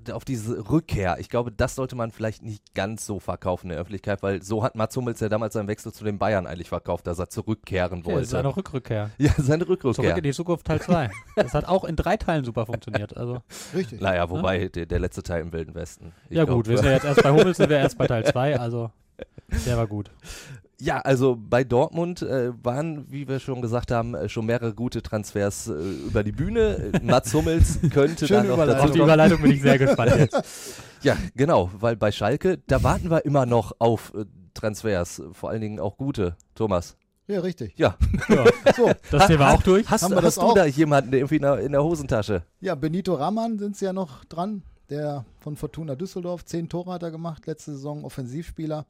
äh, 0.07 0.11
auf 0.11 0.25
diese 0.25 0.69
Rückkehr. 0.71 1.17
Ich 1.19 1.29
glaube, 1.29 1.51
das 1.51 1.75
sollte 1.75 1.95
man 1.95 2.09
vielleicht 2.11 2.41
nicht 2.41 2.73
ganz 2.73 3.05
so 3.05 3.19
verkaufen 3.19 3.67
in 3.67 3.69
der 3.73 3.79
Öffentlichkeit, 3.79 4.23
weil 4.23 4.41
so 4.41 4.63
hat 4.63 4.75
Mats 4.75 4.95
Hummels 4.97 5.19
ja 5.19 5.29
damals 5.29 5.53
seinen 5.53 5.67
Wechsel 5.67 5.93
zu 5.93 6.03
den 6.03 6.17
Bayern 6.17 6.47
eigentlich 6.47 6.69
verkauft, 6.69 7.05
dass 7.05 7.19
er 7.19 7.29
zurückkehren 7.29 7.99
Ja, 7.99 8.05
wollte. 8.13 8.39
eine 8.39 8.55
Rückrückkehr. 8.55 9.11
Ja, 9.19 9.31
seine 9.37 9.65
Zurück 9.65 9.83
Rückrückkehr. 9.83 10.17
in 10.17 10.23
die 10.23 10.31
Zukunft 10.33 10.65
Teil 10.65 10.81
2. 10.81 11.11
Das 11.35 11.53
hat 11.53 11.65
auch 11.65 11.83
in 11.83 11.95
drei 11.95 12.17
Teilen 12.17 12.43
super 12.43 12.65
funktioniert. 12.65 13.15
Also, 13.15 13.43
Richtig. 13.75 14.01
Naja, 14.01 14.29
wobei 14.31 14.67
der, 14.69 14.87
der 14.87 14.99
letzte 14.99 15.21
Teil 15.21 15.41
im 15.43 15.53
Wilden 15.53 15.75
Westen. 15.75 16.13
Ich 16.29 16.37
ja 16.37 16.45
glaub, 16.45 16.57
gut, 16.57 16.67
wir 16.69 16.77
sind 16.77 16.87
ja 16.87 16.93
jetzt 16.93 17.05
erst 17.05 17.21
bei 17.21 17.29
Hummels, 17.31 17.57
sind 17.57 17.69
wir 17.69 17.77
erst 17.77 17.97
bei 17.99 18.07
Teil 18.07 18.25
2, 18.25 18.59
also 18.59 18.89
der 19.65 19.77
war 19.77 19.87
gut. 19.87 20.11
Ja, 20.79 20.99
also 20.99 21.35
bei 21.39 21.63
Dortmund 21.63 22.21
äh, 22.21 22.51
waren, 22.63 23.11
wie 23.11 23.27
wir 23.27 23.39
schon 23.39 23.61
gesagt 23.63 23.89
haben, 23.89 24.13
äh, 24.13 24.29
schon 24.29 24.45
mehrere 24.45 24.75
gute 24.75 25.01
Transfers 25.01 25.67
äh, 25.67 25.71
über 25.73 26.23
die 26.23 26.31
Bühne. 26.31 26.91
Äh, 26.93 26.99
Mats 27.03 27.33
Hummels 27.33 27.79
könnte 27.91 28.27
Schöne 28.27 28.43
da 28.43 28.47
noch 28.49 28.53
Überleitung. 28.55 28.75
Auf 28.75 28.85
dazu 28.87 28.93
die. 28.93 28.99
Überleitung 29.03 29.41
bin 29.41 29.51
ich 29.51 29.61
sehr 29.61 29.77
gespannt 29.79 30.11
jetzt. 30.17 30.43
Ja, 31.03 31.15
genau, 31.35 31.69
weil 31.79 31.95
bei 31.95 32.11
Schalke, 32.11 32.57
da 32.65 32.81
warten 32.81 33.11
wir 33.11 33.23
immer 33.23 33.45
noch 33.45 33.71
auf 33.77 34.13
äh, 34.15 34.25
Transfers, 34.55 35.21
vor 35.31 35.51
allen 35.51 35.61
Dingen 35.61 35.79
auch 35.79 35.95
gute. 35.95 36.35
Thomas. 36.55 36.97
Ja, 37.27 37.39
richtig. 37.41 37.73
Ja. 37.77 37.95
So, 38.75 38.89
Das 39.11 39.27
Thema 39.27 39.51
auch 39.53 39.61
durch. 39.61 39.87
Hast, 39.89 40.03
Haben 40.03 40.11
wir 40.11 40.17
hast 40.17 40.23
das 40.25 40.35
du 40.35 40.41
auch? 40.41 40.53
da 40.55 40.65
jemanden 40.65 41.13
irgendwie 41.13 41.35
in 41.35 41.41
der, 41.43 41.59
in 41.59 41.71
der 41.71 41.83
Hosentasche? 41.83 42.43
ja, 42.61 42.73
Benito 42.73 43.13
Raman 43.13 43.59
sind 43.59 43.77
sie 43.77 43.85
ja 43.85 43.93
noch 43.93 44.25
dran, 44.25 44.63
der 44.89 45.23
von 45.39 45.55
Fortuna 45.55 45.95
Düsseldorf. 45.95 46.45
Zehn 46.45 46.67
Tore 46.67 46.93
hat 46.93 47.03
er 47.03 47.11
gemacht, 47.11 47.45
letzte 47.45 47.73
Saison 47.73 48.03
Offensivspieler. 48.03 48.85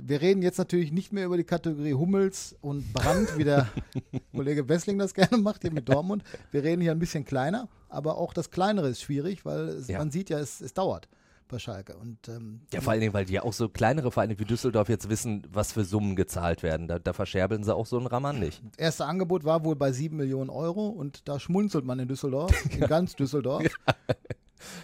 Wir 0.00 0.20
reden 0.20 0.42
jetzt 0.42 0.58
natürlich 0.58 0.92
nicht 0.92 1.12
mehr 1.12 1.26
über 1.26 1.36
die 1.36 1.44
Kategorie 1.44 1.94
Hummels 1.94 2.56
und 2.60 2.92
Brandt, 2.92 3.36
wie 3.36 3.44
der 3.44 3.68
Kollege 4.34 4.68
Wessling 4.68 4.98
das 4.98 5.14
gerne 5.14 5.38
macht 5.38 5.62
hier 5.62 5.72
mit 5.72 5.88
Dortmund. 5.88 6.22
Wir 6.50 6.62
reden 6.62 6.80
hier 6.82 6.92
ein 6.92 6.98
bisschen 6.98 7.24
kleiner, 7.24 7.68
aber 7.88 8.16
auch 8.18 8.32
das 8.34 8.50
Kleinere 8.50 8.88
ist 8.88 9.02
schwierig, 9.02 9.44
weil 9.44 9.68
es, 9.68 9.88
Ja. 9.88 9.98
man 9.98 10.10
sieht 10.10 10.30
ja, 10.30 10.38
es, 10.38 10.60
es 10.60 10.74
dauert 10.74 11.08
bei 11.48 11.58
Schalke. 11.58 11.96
Und 11.98 12.28
ähm, 12.28 12.62
Ja, 12.72 12.80
vor 12.80 12.92
allen 12.92 13.00
Dingen, 13.02 13.12
weil 13.12 13.26
die 13.26 13.34
ja 13.34 13.42
auch 13.42 13.52
so 13.52 13.68
kleinere 13.68 14.10
Vereine 14.10 14.38
wie 14.38 14.44
Düsseldorf 14.44 14.88
jetzt 14.88 15.10
wissen, 15.10 15.46
was 15.52 15.72
für 15.72 15.84
Summen 15.84 16.16
gezahlt 16.16 16.62
werden. 16.62 16.88
Da, 16.88 16.98
da 16.98 17.12
verscherbeln 17.12 17.62
sie 17.62 17.74
auch 17.74 17.84
so 17.86 17.98
einen 17.98 18.06
Raman 18.06 18.38
nicht. 18.40 18.62
Das 18.70 18.78
erste 18.78 19.04
Angebot 19.04 19.44
war 19.44 19.62
wohl 19.64 19.76
bei 19.76 19.92
7 19.92 20.16
Millionen 20.16 20.48
Euro 20.50 20.88
und 20.88 21.28
da 21.28 21.38
schmunzelt 21.38 21.84
man 21.84 21.98
in 21.98 22.08
Düsseldorf, 22.08 22.52
in 22.74 22.80
ganz 22.80 23.14
Düsseldorf. 23.16 23.64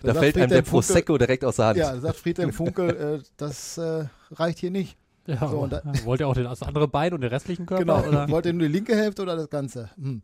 Da, 0.02 0.14
fällt 0.14 0.36
einem 0.36 0.48
Friedhelm 0.48 0.48
der 0.50 0.58
Funkel- 0.58 0.70
Prosecco 0.70 1.18
direkt 1.18 1.44
aus 1.44 1.56
der 1.56 1.66
Hand. 1.66 1.78
Ja, 1.78 1.92
da 1.94 2.00
sagt 2.00 2.16
Friedhelm 2.16 2.52
Funkel, 2.52 2.90
äh, 3.20 3.22
das 3.36 3.78
äh, 3.78 4.06
reicht 4.32 4.58
hier 4.58 4.70
nicht. 4.70 4.96
Ja, 5.26 5.46
So, 5.48 5.58
und 5.58 5.72
da- 5.72 5.82
wollt 6.04 6.20
ihr 6.20 6.28
auch 6.28 6.34
den, 6.34 6.44
das 6.44 6.62
andere 6.62 6.88
Bein 6.88 7.12
und 7.12 7.20
den 7.20 7.30
restlichen 7.30 7.66
Körper? 7.66 7.84
Genau. 7.84 8.08
Oder? 8.08 8.28
Wollt 8.30 8.46
ihr 8.46 8.52
nur 8.54 8.66
die 8.66 8.72
linke 8.72 8.96
Hälfte 8.96 9.22
oder 9.22 9.36
das 9.36 9.50
Ganze? 9.50 9.90
Hm. 9.96 10.22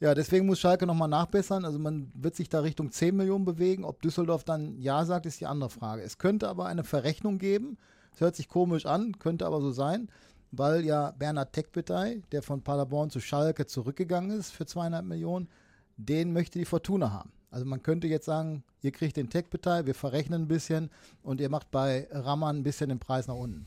Ja, 0.00 0.14
deswegen 0.14 0.46
muss 0.46 0.60
Schalke 0.60 0.86
nochmal 0.86 1.08
nachbessern. 1.08 1.64
Also 1.64 1.78
man 1.78 2.10
wird 2.14 2.36
sich 2.36 2.48
da 2.48 2.60
Richtung 2.60 2.90
10 2.92 3.16
Millionen 3.16 3.44
bewegen. 3.44 3.84
Ob 3.84 4.00
Düsseldorf 4.00 4.44
dann 4.44 4.78
Ja 4.80 5.04
sagt, 5.04 5.26
ist 5.26 5.40
die 5.40 5.46
andere 5.46 5.70
Frage. 5.70 6.02
Es 6.02 6.18
könnte 6.18 6.48
aber 6.48 6.66
eine 6.66 6.84
Verrechnung 6.84 7.38
geben. 7.38 7.76
Es 8.14 8.20
hört 8.20 8.36
sich 8.36 8.48
komisch 8.48 8.86
an, 8.86 9.18
könnte 9.18 9.44
aber 9.44 9.60
so 9.60 9.70
sein, 9.72 10.08
weil 10.52 10.84
ja 10.84 11.10
Bernhard 11.18 11.52
Tekbetei, 11.52 12.22
der 12.32 12.42
von 12.42 12.62
Paderborn 12.62 13.10
zu 13.10 13.20
Schalke 13.20 13.66
zurückgegangen 13.66 14.30
ist 14.38 14.50
für 14.52 14.66
zweieinhalb 14.66 15.04
Millionen, 15.04 15.48
den 15.96 16.32
möchte 16.32 16.58
die 16.60 16.64
Fortuna 16.64 17.10
haben. 17.10 17.32
Also 17.50 17.64
man 17.64 17.82
könnte 17.82 18.06
jetzt 18.08 18.26
sagen, 18.26 18.62
ihr 18.82 18.90
kriegt 18.92 19.16
den 19.16 19.30
Tekbetei, 19.30 19.86
wir 19.86 19.94
verrechnen 19.94 20.42
ein 20.42 20.48
bisschen 20.48 20.90
und 21.22 21.40
ihr 21.40 21.48
macht 21.48 21.70
bei 21.70 22.06
Raman 22.10 22.56
ein 22.58 22.62
bisschen 22.62 22.88
den 22.90 22.98
Preis 22.98 23.26
nach 23.26 23.34
unten. 23.36 23.66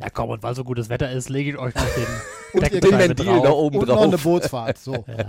Ja, 0.00 0.10
komm, 0.10 0.30
und 0.30 0.42
weil 0.42 0.54
so 0.54 0.62
gutes 0.64 0.88
Wetter 0.90 1.10
ist, 1.10 1.28
lege 1.28 1.50
ich 1.50 1.58
euch 1.58 1.74
noch 1.74 1.82
den 1.82 2.06
kriegt 2.60 2.74
mit 2.84 3.18
Deal 3.18 3.34
drauf. 3.36 3.42
da 3.42 3.50
oben 3.50 3.78
Und 3.78 3.88
noch 3.88 4.00
eine 4.00 4.12
drauf. 4.12 4.22
Bootsfahrt. 4.22 4.78
So. 4.78 5.04
Ja. 5.18 5.26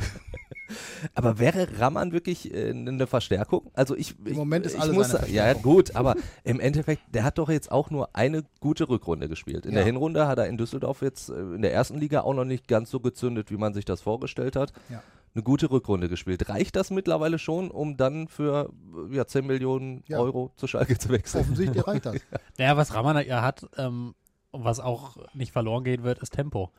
Aber 1.16 1.40
wäre 1.40 1.68
Raman 1.80 2.12
wirklich 2.12 2.54
äh, 2.54 2.70
eine 2.70 3.08
Verstärkung? 3.08 3.72
Also 3.74 3.96
ich, 3.96 4.14
ich 4.24 4.36
Moment 4.38 4.68
ist 4.68 4.76
ich 4.76 4.80
alles 4.80 4.94
muss 4.94 5.10
eine 5.16 5.22
sagen, 5.22 5.34
Ja, 5.34 5.54
gut, 5.54 5.96
aber 5.96 6.16
im 6.44 6.60
Endeffekt, 6.60 7.02
der 7.12 7.24
hat 7.24 7.40
doch 7.40 7.50
jetzt 7.50 7.72
auch 7.72 7.90
nur 7.90 8.16
eine 8.16 8.44
gute 8.60 8.88
Rückrunde 8.88 9.28
gespielt. 9.28 9.66
In 9.66 9.72
Ja. 9.72 9.78
der 9.78 9.86
Hinrunde 9.86 10.28
hat 10.28 10.38
er 10.38 10.46
in 10.46 10.58
Düsseldorf 10.58 11.02
jetzt 11.02 11.30
äh, 11.30 11.40
in 11.40 11.64
der 11.64 11.74
ersten 11.74 11.98
Liga 11.98 12.22
auch 12.22 12.36
noch 12.36 12.46
nicht 12.46 12.68
ganz 12.68 12.92
so 12.92 13.00
gezündet, 13.00 13.50
wie 13.50 13.58
man 13.58 13.74
sich 13.74 13.84
das 13.86 14.02
vorgestellt 14.02 14.56
hat. 14.56 14.72
Ja. 14.92 15.02
Eine 15.40 15.44
gute 15.46 15.72
Rückrunde 15.72 16.10
gespielt. 16.10 16.50
Reicht 16.50 16.76
das 16.76 16.92
mittlerweile 16.92 17.40
schon, 17.40 17.72
um 17.72 17.96
dann 17.96 18.28
für 18.28 18.70
äh, 19.10 19.16
ja, 19.16 19.26
10 19.26 19.48
Millionen 19.48 20.04
Ja. 20.08 20.20
Euro 20.20 20.52
zu 20.58 20.68
Schalke 20.68 20.98
zu 20.98 21.10
wechseln? 21.10 21.42
Offensichtlich 21.42 21.88
reicht 21.88 22.06
das. 22.06 22.16
Naja, 22.58 22.76
was 22.76 22.94
Raman 22.94 23.26
ja 23.26 23.42
hat, 23.42 23.66
ähm, 23.78 24.16
und 24.52 24.64
was 24.66 24.80
auch 24.80 25.16
nicht 25.34 25.52
verloren 25.54 25.84
gehen 25.86 26.04
wird, 26.04 26.20
ist 26.20 26.34
Tempo. 26.34 26.72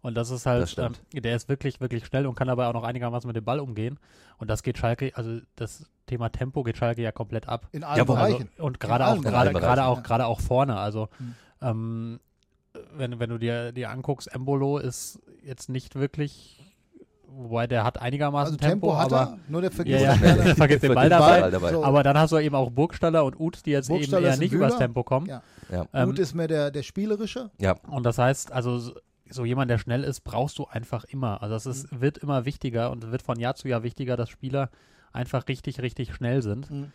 Und 0.00 0.14
das 0.14 0.30
ist 0.30 0.46
Das 0.46 0.52
halt, 0.52 0.78
ähm, 0.78 0.94
stimmt. 0.94 1.24
der 1.24 1.36
ist 1.36 1.48
wirklich, 1.48 1.80
wirklich 1.80 2.06
schnell 2.06 2.26
und 2.26 2.34
kann 2.34 2.48
dabei 2.48 2.66
auch 2.68 2.72
noch 2.72 2.84
einigermaßen 2.84 3.26
mit 3.28 3.36
dem 3.36 3.44
Ball 3.44 3.60
umgehen. 3.60 3.98
Und 4.38 4.48
das 4.48 4.62
geht 4.62 4.78
Schalke, 4.78 5.12
also 5.14 5.38
das 5.56 5.86
Thema 6.06 6.28
Tempo 6.30 6.62
geht 6.64 6.76
Schalke 6.76 7.02
ja 7.02 7.12
komplett 7.12 7.48
ab. 7.48 7.68
In 7.72 7.84
allen 7.84 7.98
Ja, 7.98 8.04
Bereichen. 8.04 8.48
Also, 8.52 8.64
und 8.64 8.80
gerade 8.80 9.06
auch, 9.06 9.20
gerade, 9.20 9.84
auch, 9.84 10.02
gerade 10.02 10.26
auch 10.26 10.40
vorne. 10.40 10.78
Also, 10.78 11.08
Hm. 11.18 11.34
ähm, 11.62 12.20
wenn, 12.96 13.18
wenn 13.18 13.30
du 13.30 13.38
dir, 13.38 13.72
dir 13.72 13.90
anguckst, 13.90 14.32
Embolo 14.32 14.78
ist 14.78 15.20
jetzt 15.42 15.68
nicht 15.68 15.96
wirklich, 15.96 16.60
wobei 17.30 17.66
der 17.66 17.84
hat 17.84 18.00
einigermaßen 18.00 18.54
Also 18.56 18.68
Tempo, 18.68 18.96
hat 18.96 19.12
aber, 19.12 19.32
er, 19.32 19.38
nur 19.48 19.60
der 19.60 19.70
ja, 19.70 19.76
vergisst 19.76 20.02
ja, 20.04 20.16
schneller. 20.16 20.44
der 20.44 20.56
vergisst 20.56 20.82
den 20.82 20.94
Ball 20.94 21.08
Ball 21.10 21.40
dabei. 21.40 21.50
dabei. 21.50 21.72
So. 21.72 21.84
Aber 21.84 22.02
dann 22.02 22.18
hast 22.18 22.32
du 22.32 22.38
eben 22.38 22.54
auch 22.54 22.70
Burgstaller 22.70 23.24
und 23.24 23.38
Uth, 23.38 23.64
die 23.66 23.70
jetzt 23.70 23.90
eben 23.90 24.12
eher 24.12 24.36
nicht 24.36 24.52
übers. 24.52 24.76
Tempo 24.78 25.02
kommen. 25.04 25.26
Ja. 25.26 25.42
Ja. 25.70 25.86
Ähm, 25.92 26.08
Gut 26.10 26.18
ist 26.18 26.34
mir 26.34 26.48
der, 26.48 26.70
der 26.70 26.82
Spielerische. 26.82 27.50
Ja, 27.58 27.76
Und 27.88 28.04
das 28.04 28.18
heißt, 28.18 28.52
also 28.52 28.78
so- 29.30 29.44
jemand, 29.44 29.70
der 29.70 29.78
schnell 29.78 30.02
ist, 30.04 30.22
brauchst 30.22 30.58
du 30.58 30.66
einfach 30.66 31.04
immer. 31.04 31.42
Also 31.42 31.54
das 31.54 31.66
ist, 31.66 31.92
Mhm. 31.92 32.00
wird 32.00 32.18
immer 32.18 32.44
wichtiger 32.46 32.90
und 32.90 33.12
wird 33.12 33.22
von 33.22 33.38
Jahr 33.38 33.54
zu 33.54 33.68
Jahr 33.68 33.82
wichtiger, 33.82 34.16
dass 34.16 34.30
Spieler 34.30 34.70
einfach 35.12 35.46
richtig, 35.48 35.80
richtig 35.82 36.14
schnell 36.14 36.42
sind. 36.42 36.70
Mhm. 36.70 36.92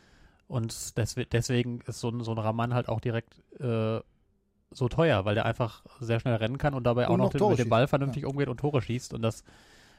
Und 0.47 0.97
deswe 0.97 1.25
deswegen 1.25 1.81
ist 1.87 1.99
so 1.99 2.09
ein, 2.09 2.21
so 2.23 2.31
ein 2.31 2.37
Raman 2.37 2.73
halt 2.73 2.89
auch 2.89 2.99
direkt 2.99 3.39
äh, 3.59 3.99
so 4.71 4.87
teuer, 4.89 5.23
weil 5.25 5.35
der 5.35 5.45
einfach 5.45 5.83
sehr 5.99 6.19
schnell 6.19 6.35
rennen 6.35 6.57
kann 6.57 6.73
und 6.73 6.83
dabei 6.83 7.07
auch 7.07 7.11
Und 7.13 7.19
noch 7.19 7.33
noch 7.33 7.39
den, 7.39 7.49
mit 7.49 7.59
dem. 7.59 7.69
Ball 7.69 7.87
vernünftig 7.87 8.25
umgeht 8.25 8.47
und 8.49 8.59
Tore 8.59 8.81
schießt. 8.81 9.13
Und 9.13 9.21
das, 9.21 9.43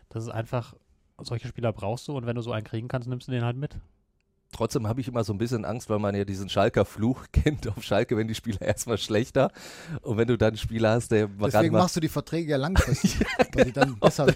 das 0.08 0.24
ist 0.24 0.30
einfach, 0.30 0.74
solche 1.22 1.48
Spieler 1.48 1.72
brauchst 1.72 2.08
du 2.08 2.16
und 2.16 2.26
wenn 2.26 2.36
du 2.36 2.42
so 2.42 2.52
einen 2.52 2.64
kriegen 2.64 2.88
kannst, 2.88 3.08
nimmst 3.08 3.28
du 3.28 3.32
den 3.32 3.44
halt 3.44 3.56
mit. 3.56 3.76
Trotzdem 4.52 4.86
habe 4.86 5.00
ich 5.00 5.08
immer 5.08 5.24
so 5.24 5.32
ein 5.32 5.38
bisschen 5.38 5.64
Angst, 5.64 5.90
weil 5.90 5.98
man 5.98 6.14
ja 6.14 6.24
diesen 6.24 6.48
Schalker 6.48 6.84
Fluch 6.84 7.24
kennt 7.32 7.66
auf 7.66 7.82
Schalke, 7.82 8.16
wenn 8.16 8.28
die 8.28 8.36
Spieler 8.36 8.62
erstmal 8.62 8.98
schlechter 8.98 9.50
und 10.02 10.16
wenn 10.16 10.28
du 10.28 10.38
dann 10.38 10.48
einen 10.50 10.56
Spieler 10.58 10.90
hast, 10.90 11.10
der 11.10 11.26
Deswegen 11.26 11.72
mal 11.72 11.80
machst 11.80 11.96
du 11.96 12.00
die 12.00 12.08
Verträge 12.08 12.52
ja 12.52 12.56
langfristig. 12.56 13.18
weil 13.52 13.64
die 13.64 13.72
dann 13.72 13.98
besser. 13.98 14.32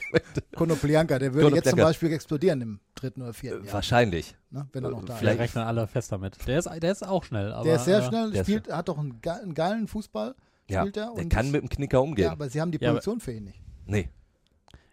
Konoplianka, 0.56 1.20
der 1.20 1.32
würde 1.34 1.54
jetzt 1.54 1.70
zum. 1.70 1.78
Beispiel 1.78 2.12
explodieren 2.12 2.60
im 2.62 2.80
dritten 2.96 3.22
oder 3.22 3.32
vierten 3.32 3.64
Jahr. 3.66 3.74
wahrscheinlich. 3.74 4.34
Ne, 4.50 4.66
wenn 4.72 4.82
er 4.82 4.90
noch 4.90 5.04
da 5.04 5.12
Wir 5.14 5.18
Vielleicht- 5.18 5.38
rechnen 5.40 5.62
alle 5.64 5.86
fest 5.86 6.10
damit. 6.10 6.36
Der 6.48 6.58
ist, 6.58 6.68
der 6.68 6.90
ist 6.90 7.06
auch 7.06 7.22
schnell. 7.22 7.52
Aber, 7.52 7.60
ist. 7.60 7.66
Der 7.66 7.76
ist 7.76 7.84
sehr 7.84 7.98
äh, 7.98 8.02
schnell, 8.08 8.32
ist 8.34 8.40
spielt, 8.42 8.72
hat 8.72 8.88
doch 8.88 8.98
einen, 8.98 9.20
ge 9.20 9.30
einen 9.32 9.54
geilen 9.54 9.86
Fußball. 9.86 10.34
Ja, 10.68 10.80
Spielt 10.80 10.96
er 10.96 11.04
der 11.04 11.12
und- 11.12 11.28
kann 11.28 11.50
mit 11.52 11.62
dem 11.62 11.68
Knicker 11.68 12.02
umgehen. 12.02 12.24
Ja, 12.24 12.32
aber 12.32 12.48
sie 12.50 12.60
haben 12.60 12.72
die 12.72 12.78
Ja, 12.80 12.90
Position 12.90 13.20
für 13.20 13.32
ihn 13.32 13.44
nicht. 13.44 13.62
nee. 13.86 14.08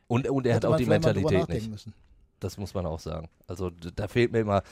Und, 0.08 0.30
und 0.30 0.46
er 0.46 0.56
hat 0.56 0.66
auch 0.66 0.78
die 0.78 0.86
Mentalität 0.86 1.50
nicht. 1.50 1.70
Müssen. 1.70 1.94
Das 2.40 2.58
muss 2.58 2.74
man 2.74 2.86
auch 2.86 3.00
sagen. 3.00 3.30
Also 3.48 3.70
da 3.70 4.08
fehlt 4.08 4.32
mir 4.32 4.40
immer 4.40 4.64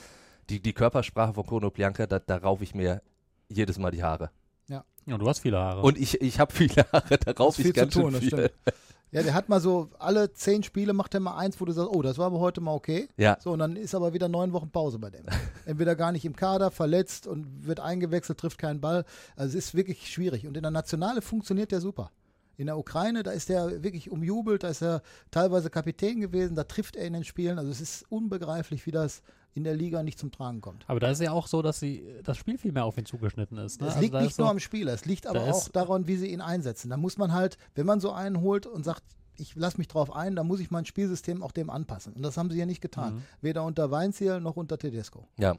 die, 0.48 0.60
die 0.60 0.72
Körpersprache 0.72 1.34
von 1.34 1.46
Konoplyanka, 1.46 2.06
da, 2.06 2.18
da 2.18 2.36
raufe 2.36 2.62
ich 2.64 2.74
mir 2.74 3.02
jedes 3.48 3.78
Mal 3.78 3.90
die 3.90 4.02
Haare. 4.02 4.30
Ja, 5.06 5.18
du 5.18 5.28
hast 5.28 5.40
viele 5.40 5.58
Haare. 5.58 5.82
Und 5.82 5.98
ich, 5.98 6.20
ich 6.20 6.40
habe 6.40 6.52
viele 6.52 6.86
Haare, 6.92 7.18
da 7.18 7.32
raufe 7.32 7.60
viel 7.62 7.70
ich 7.70 7.76
ganz 7.76 7.92
zu 7.92 8.00
tun, 8.00 8.12
schön 8.12 8.20
das 8.20 8.20
viel. 8.20 8.50
stimmt. 8.50 8.76
Ja, 9.10 9.22
der 9.22 9.34
hat 9.34 9.48
mal 9.48 9.60
so, 9.60 9.90
alle 10.00 10.32
zehn 10.32 10.64
Spiele 10.64 10.92
macht 10.92 11.14
er 11.14 11.20
mal 11.20 11.36
eins, 11.36 11.60
wo 11.60 11.64
du 11.64 11.72
sagst, 11.72 11.88
oh, 11.92 12.02
das 12.02 12.18
war 12.18 12.26
aber 12.26 12.40
heute 12.40 12.60
mal 12.60 12.72
okay. 12.72 13.08
Ja, 13.16 13.36
So, 13.40 13.52
und 13.52 13.60
dann 13.60 13.76
ist 13.76 13.94
aber 13.94 14.12
wieder 14.12 14.26
neun 14.26 14.52
Wochen 14.52 14.70
Pause 14.70 14.98
bei 14.98 15.10
dem. 15.10 15.24
Entweder 15.66 15.94
gar 15.94 16.10
nicht 16.10 16.24
im 16.24 16.34
Kader, 16.34 16.72
verletzt 16.72 17.28
und 17.28 17.64
wird 17.64 17.78
eingewechselt, 17.78 18.38
trifft 18.38 18.58
keinen 18.58 18.80
Ball. 18.80 19.04
Also 19.36 19.56
es 19.56 19.66
ist 19.66 19.74
wirklich 19.76 20.10
schwierig. 20.10 20.48
Und 20.48 20.56
in 20.56 20.62
der 20.62 20.72
Nationale 20.72 21.22
funktioniert 21.22 21.70
der 21.70 21.80
super. 21.80 22.10
In 22.56 22.66
der 22.66 22.78
Ukraine, 22.78 23.22
da 23.22 23.32
ist 23.32 23.50
er 23.50 23.82
wirklich 23.82 24.10
umjubelt, 24.10 24.62
da 24.62 24.68
ist 24.68 24.82
er 24.82 25.02
teilweise 25.30 25.70
Kapitän 25.70 26.20
gewesen, 26.20 26.54
da 26.54 26.64
trifft 26.64 26.96
er 26.96 27.04
in 27.06 27.12
den 27.12 27.24
Spielen. 27.24 27.58
Also 27.58 27.70
es 27.70 27.80
ist 27.80 28.04
unbegreiflich, 28.10 28.86
wie 28.86 28.90
das 28.92 29.22
in 29.54 29.64
der 29.64 29.74
Liga 29.74 30.02
nicht 30.02 30.18
zum 30.18 30.32
Tragen 30.32 30.60
kommt. 30.60 30.84
Aber 30.88 30.98
da 31.00 31.10
ist 31.10 31.20
ja 31.20 31.30
auch 31.32 31.46
so, 31.46 31.62
dass 31.62 31.78
sie 31.80 32.04
das 32.24 32.36
Spiel 32.36 32.58
viel 32.58 32.72
mehr 32.72 32.84
auf 32.84 32.98
ihn 32.98 33.06
zugeschnitten 33.06 33.56
ist. 33.58 33.80
Ne? 33.80 33.86
Es 33.86 33.92
Also 33.94 34.02
liegt 34.02 34.14
da 34.14 34.20
nicht 34.20 34.30
ist 34.30 34.36
so, 34.36 34.42
nur 34.42 34.50
am 34.50 34.58
Spieler, 34.60 34.92
es 34.92 35.04
liegt 35.04 35.26
aber 35.26 35.38
da 35.40 35.50
auch 35.52 35.68
daran, 35.68 36.06
wie 36.08 36.16
sie 36.16 36.28
ihn 36.28 36.40
einsetzen. 36.40 36.90
Da 36.90 36.96
muss 36.96 37.18
man 37.18 37.32
halt, 37.32 37.56
wenn 37.74 37.86
man 37.86 38.00
so 38.00 38.10
einen 38.12 38.40
holt 38.40 38.66
und 38.66 38.84
sagt, 38.84 39.02
ich 39.36 39.54
lasse 39.56 39.78
mich 39.78 39.88
drauf 39.88 40.14
ein, 40.14 40.36
dann 40.36 40.46
muss 40.46 40.60
ich 40.60 40.70
mein 40.70 40.84
Spielsystem 40.84 41.42
auch 41.42 41.52
dem 41.52 41.70
anpassen. 41.70 42.12
Und 42.14 42.22
das 42.22 42.36
haben 42.36 42.50
sie 42.50 42.58
ja 42.58 42.66
nicht 42.66 42.80
getan. 42.80 43.16
Mhm. 43.16 43.22
Weder 43.40 43.64
unter 43.64 43.90
Weinziel 43.90 44.40
noch 44.40 44.56
unter 44.56 44.78
Tedesco. 44.78 45.26
ja. 45.38 45.56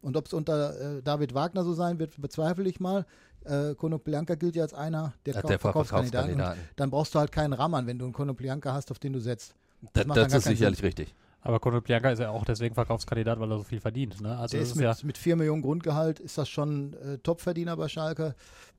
Und 0.00 0.16
ob 0.16 0.26
es 0.26 0.32
unter 0.32 0.98
äh, 0.98 1.02
David 1.02 1.34
Wagner 1.34 1.64
so 1.64 1.72
sein 1.72 1.98
wird, 1.98 2.22
bezweifle 2.22 2.68
ich 2.68 2.78
mal. 2.78 3.04
Äh, 3.44 3.74
Konoplyanka 3.74 4.34
gilt 4.34 4.56
ja 4.56 4.62
als 4.64 4.74
einer 4.74 5.14
der, 5.26 5.34
Ka- 5.34 5.42
der 5.46 5.58
Verkaufskandidaten. 5.58 6.30
Verkaufskandidaten. 6.36 6.74
dann 6.76 6.90
brauchst 6.90 7.14
du 7.14 7.18
halt 7.18 7.32
keinen 7.32 7.52
Rammern, 7.52 7.86
wenn 7.86 7.98
du 7.98 8.04
einen 8.04 8.12
Konoplyanka 8.14 8.72
hast, 8.72 8.90
auf 8.90 8.98
den 8.98 9.12
du 9.12 9.20
setzt. 9.20 9.54
Das, 9.92 10.06
macht 10.06 10.18
dann 10.18 10.24
das 10.28 10.38
ist 10.38 10.44
sicherlich 10.44 10.78
Sinn. 10.78 10.86
richtig. 10.86 11.14
aber 11.40 11.60
Konoplyanka 11.60 12.10
ist 12.10 12.18
ja 12.18 12.30
auch 12.30 12.44
deswegen 12.44 12.74
Verkaufskandidat, 12.74 13.38
weil 13.40 13.50
er 13.52 13.58
so 13.58 13.64
viel 13.64 13.80
verdient. 13.80 14.20
Ne? 14.20 14.36
Also 14.36 14.52
Der 14.56 14.62
ist 14.62 14.72
ist 14.74 14.80
ja, 14.80 14.90
mit, 14.90 15.04
mit 15.04 15.18
4 15.18 15.36
Millionen 15.36 15.62
Grundgehalt, 15.62 16.18
ist 16.20 16.36
das 16.36 16.48
schon 16.48 16.94
äh, 16.94 17.18
Topverdiener 17.18 17.76
bei 17.76 17.88
Schalke. 17.88 18.34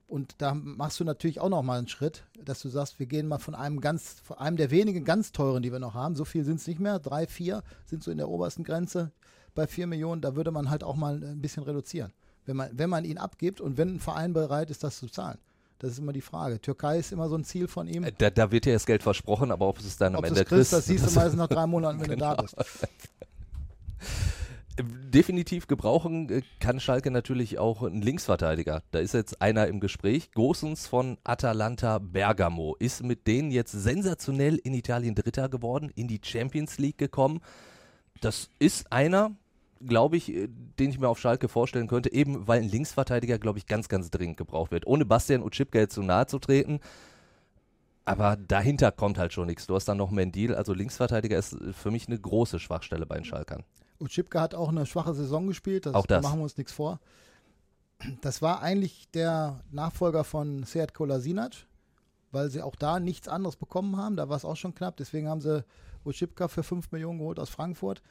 Und 0.08 0.36
da 0.42 0.54
machst 0.56 1.00
du 1.00 1.04
natürlich 1.04 1.40
auch 1.40 1.50
noch 1.50 1.62
mal 1.62 1.78
einen 1.78 1.88
Schritt, 1.88 2.26
dass 2.44 2.62
du 2.62 2.70
sagst, 2.70 3.00
wir 3.00 3.06
gehen 3.06 3.28
mal 3.28 3.38
von 3.38 3.54
einem 3.56 3.80
ganz, 3.80 4.20
von 4.24 4.40
einem 4.40 4.58
der 4.58 4.72
wenigen 4.72 5.06
ganz 5.06 5.32
teuren, 5.32 5.62
die 5.62 5.72
wir 5.72 5.78
noch 5.80 5.94
haben. 5.94 6.16
So 6.16 6.26
viel 6.26 6.44
sind 6.44 6.60
es 6.60 6.66
nicht 6.68 6.80
mehr. 6.80 6.98
Drei, 7.00 7.28
vier 7.28 7.64
sind 7.86 8.04
so 8.04 8.10
in 8.12 8.18
der 8.18 8.28
obersten 8.28 8.64
Grenze 8.64 9.12
bei 9.54 9.68
4 9.68 9.86
Millionen. 9.88 10.22
Da 10.22 10.36
würde 10.36 10.50
man 10.52 10.70
halt 10.72 10.84
auch 10.84 10.96
mal 10.96 11.24
ein 11.24 11.42
bisschen 11.42 11.62
reduzieren. 11.64 12.12
Wenn 12.46 12.56
man, 12.58 12.70
wenn 12.74 12.90
man 12.90 13.06
ihn 13.06 13.18
abgibt 13.18 13.62
und 13.62 13.78
wenn 13.78 13.96
ein 13.96 14.00
Verein 14.00 14.34
bereit 14.34 14.70
ist, 14.72 14.84
das 14.84 14.98
zu 14.98 15.08
zahlen. 15.08 15.38
Das 15.80 15.92
ist 15.92 16.00
immer 16.00 16.12
die 16.14 16.22
Frage. 16.22 16.60
Türkei 16.60 16.98
ist 17.00 17.12
immer 17.14 17.30
so 17.30 17.36
ein 17.38 17.44
Ziel 17.46 17.68
von 17.70 17.88
ihm. 17.88 18.04
Äh, 18.04 18.12
Da, 18.18 18.30
da 18.30 18.52
wird 18.52 18.66
dir 18.66 18.74
das 18.74 18.86
Geld 18.86 19.02
versprochen, 19.04 19.52
aber 19.52 19.68
ob 19.68 19.78
es 19.80 19.86
es 19.86 19.98
dann 19.98 20.14
am 20.14 20.20
Ob 20.20 20.24
du 20.26 20.28
Ende 20.30 20.40
kriegst, 20.42 20.50
kriegst, 20.72 20.74
das 20.74 20.86
siehst 20.88 21.04
du 21.04 21.06
das- 21.06 21.16
meistens 21.16 21.38
nach 21.38 21.48
drei 21.48 21.66
Monaten, 21.68 22.02
wenn 22.02 22.10
du 22.12 22.18
da 22.18 22.36
Genau. 22.36 22.44
bist. 22.44 22.56
Definitiv 24.82 25.68
gebrauchen 25.68 26.30
äh, 26.30 26.42
kann 26.62 26.80
Schalke 26.80 27.12
natürlich 27.12 27.60
auch 27.60 27.84
einen 27.84 28.02
Linksverteidiger. 28.02 28.82
Da 28.92 29.00
ist 29.00 29.14
jetzt 29.14 29.42
einer 29.42 29.68
im 29.68 29.82
Gespräch. 29.82 30.32
Gosens 30.32 30.88
von 30.88 31.18
Atalanta 31.26 31.98
Bergamo 32.00 32.76
ist 32.80 33.04
mit 33.04 33.28
denen 33.28 33.52
jetzt 33.52 33.74
sensationell 33.74 34.56
in 34.56 34.74
Italien 34.74 35.16
Dritter 35.16 35.50
geworden, 35.50 35.92
in 35.96 36.08
die 36.08 36.22
Champions 36.24 36.78
League 36.78 36.98
gekommen. 36.98 37.42
Das 38.22 38.50
ist 38.60 38.90
einer, 38.94 39.32
glaube 39.86 40.18
ich, 40.18 40.34
äh, 40.34 40.48
den 40.80 40.90
ich 40.90 41.00
mir 41.00 41.08
auf 41.08 41.20
Schalke 41.20 41.48
vorstellen 41.48 41.88
könnte, 41.88 42.12
eben 42.12 42.48
weil 42.48 42.62
ein 42.62 42.70
Linksverteidiger, 42.70 43.40
glaube 43.40 43.60
ich, 43.60 43.66
ganz, 43.66 43.90
ganz 43.90 44.12
dringend 44.12 44.38
gebraucht 44.38 44.72
wird. 44.72 44.88
Ohne 44.88 45.06
Bastian 45.06 45.44
Utschipka 45.44 45.80
jetzt 45.80 45.96
zu 45.96 46.04
nahe 46.04 46.28
zu 46.28 46.40
treten. 46.40 46.80
Aber 48.06 48.38
dahinter 48.38 48.92
kommt 48.92 49.18
halt 49.20 49.34
schon 49.34 49.48
nichts. 49.48 49.68
Du 49.68 49.76
hast 49.76 49.86
dann 49.86 49.98
noch 49.98 50.10
Mendil, 50.10 50.56
also 50.56 50.74
Linksverteidiger 50.74 51.38
ist 51.38 51.56
für 51.74 51.92
mich 51.92 52.08
eine 52.08 52.18
große 52.18 52.60
Schwachstelle 52.60 53.06
bei 53.06 53.16
den 53.16 53.26
Schalkern. 53.26 53.64
Utschipka 54.00 54.42
hat 54.42 54.56
auch 54.56 54.70
eine 54.70 54.86
schwache 54.86 55.14
Saison 55.14 55.46
gespielt, 55.48 55.86
das, 55.86 55.94
Auch 55.94 56.08
das. 56.08 56.22
da 56.22 56.28
machen 56.28 56.40
wir 56.40 56.44
uns 56.44 56.58
nichts 56.58 56.72
vor. 56.72 57.00
Das 58.22 58.42
war 58.42 58.62
eigentlich 58.62 59.10
der 59.12 59.60
Nachfolger 59.72 60.24
von 60.24 60.64
Sead 60.64 60.94
Kolasinac, 60.94 61.68
weil 62.32 62.50
sie 62.50 62.62
auch 62.62 62.76
da 62.76 63.00
nichts 63.00 63.28
anderes 63.28 63.58
bekommen 63.58 63.98
haben. 63.98 64.16
Da 64.16 64.30
war 64.30 64.38
es 64.38 64.46
auch 64.46 64.56
schon 64.56 64.74
knapp. 64.74 64.98
Deswegen 64.98 65.28
haben 65.28 65.42
sie 65.42 65.64
Utschipka 66.06 66.48
für 66.48 66.64
5 66.64 66.92
Millionen 66.92 67.20
geholt 67.20 67.40
aus 67.40 67.50
Frankfurt 67.50 68.02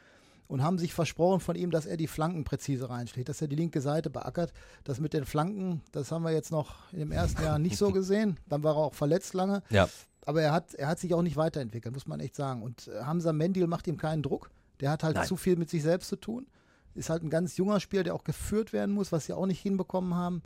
und 0.49 0.63
haben 0.63 0.79
sich 0.79 0.95
versprochen 0.95 1.41
von 1.41 1.55
ihm, 1.57 1.71
dass 1.71 1.87
er 1.87 1.97
die 1.97 2.07
Flanken 2.07 2.45
präzise 2.45 2.89
reinschlägt, 2.89 3.29
dass 3.29 3.41
er 3.41 3.49
die 3.49 3.57
linke 3.57 3.81
Seite 3.81 4.11
beackert. 4.11 4.53
Das 4.83 4.99
mit 4.99 5.13
den 5.13 5.25
Flanken, 5.25 5.83
das 5.93 6.11
haben 6.11 6.23
wir 6.25 6.33
jetzt 6.33 6.51
noch 6.51 6.93
im 6.93 7.13
ersten 7.13 7.43
Jahr 7.43 7.59
nicht 7.59 7.77
so 7.77 7.93
gesehen. 7.93 8.39
Dann 8.49 8.63
war 8.63 8.75
er 8.75 8.79
auch 8.79 8.95
verletzt 8.95 9.35
lange. 9.35 9.63
Ja. 9.71 9.89
Aber 10.25 10.43
er 10.43 10.53
hat, 10.53 10.75
er 10.75 10.89
hat 10.89 10.99
sich 10.99 11.15
auch 11.15 11.23
nicht 11.23 11.37
weiterentwickelt, 11.37 11.95
muss 11.95 12.07
man 12.07 12.21
echt 12.21 12.35
sagen. 12.35 12.63
Und 12.63 12.89
äh, 12.89 13.03
Hamza 13.05 13.33
Mendil 13.33 13.67
macht 13.67 13.87
ihm 13.87 13.99
keinen 13.99 14.23
Druck. 14.23 14.51
Der 14.81 14.91
hat 14.91 15.03
halt 15.03 15.17
Nein. 15.17 15.27
zu 15.27 15.37
viel 15.37 15.57
mit 15.57 15.71
sich 15.71 15.83
selbst 15.83 16.09
zu 16.09 16.17
tun. 16.17 16.47
Ist 16.95 17.11
halt 17.11 17.23
ein 17.23 17.31
ganz 17.31 17.57
junger 17.57 17.79
Spieler, 17.79 18.03
der 18.03 18.15
auch 18.15 18.25
geführt 18.25 18.73
werden 18.73 18.95
muss, 18.95 19.13
was 19.13 19.27
sie 19.27 19.33
auch 19.33 19.47
nicht 19.47 19.61
hinbekommen 19.61 20.15
haben. 20.15 20.43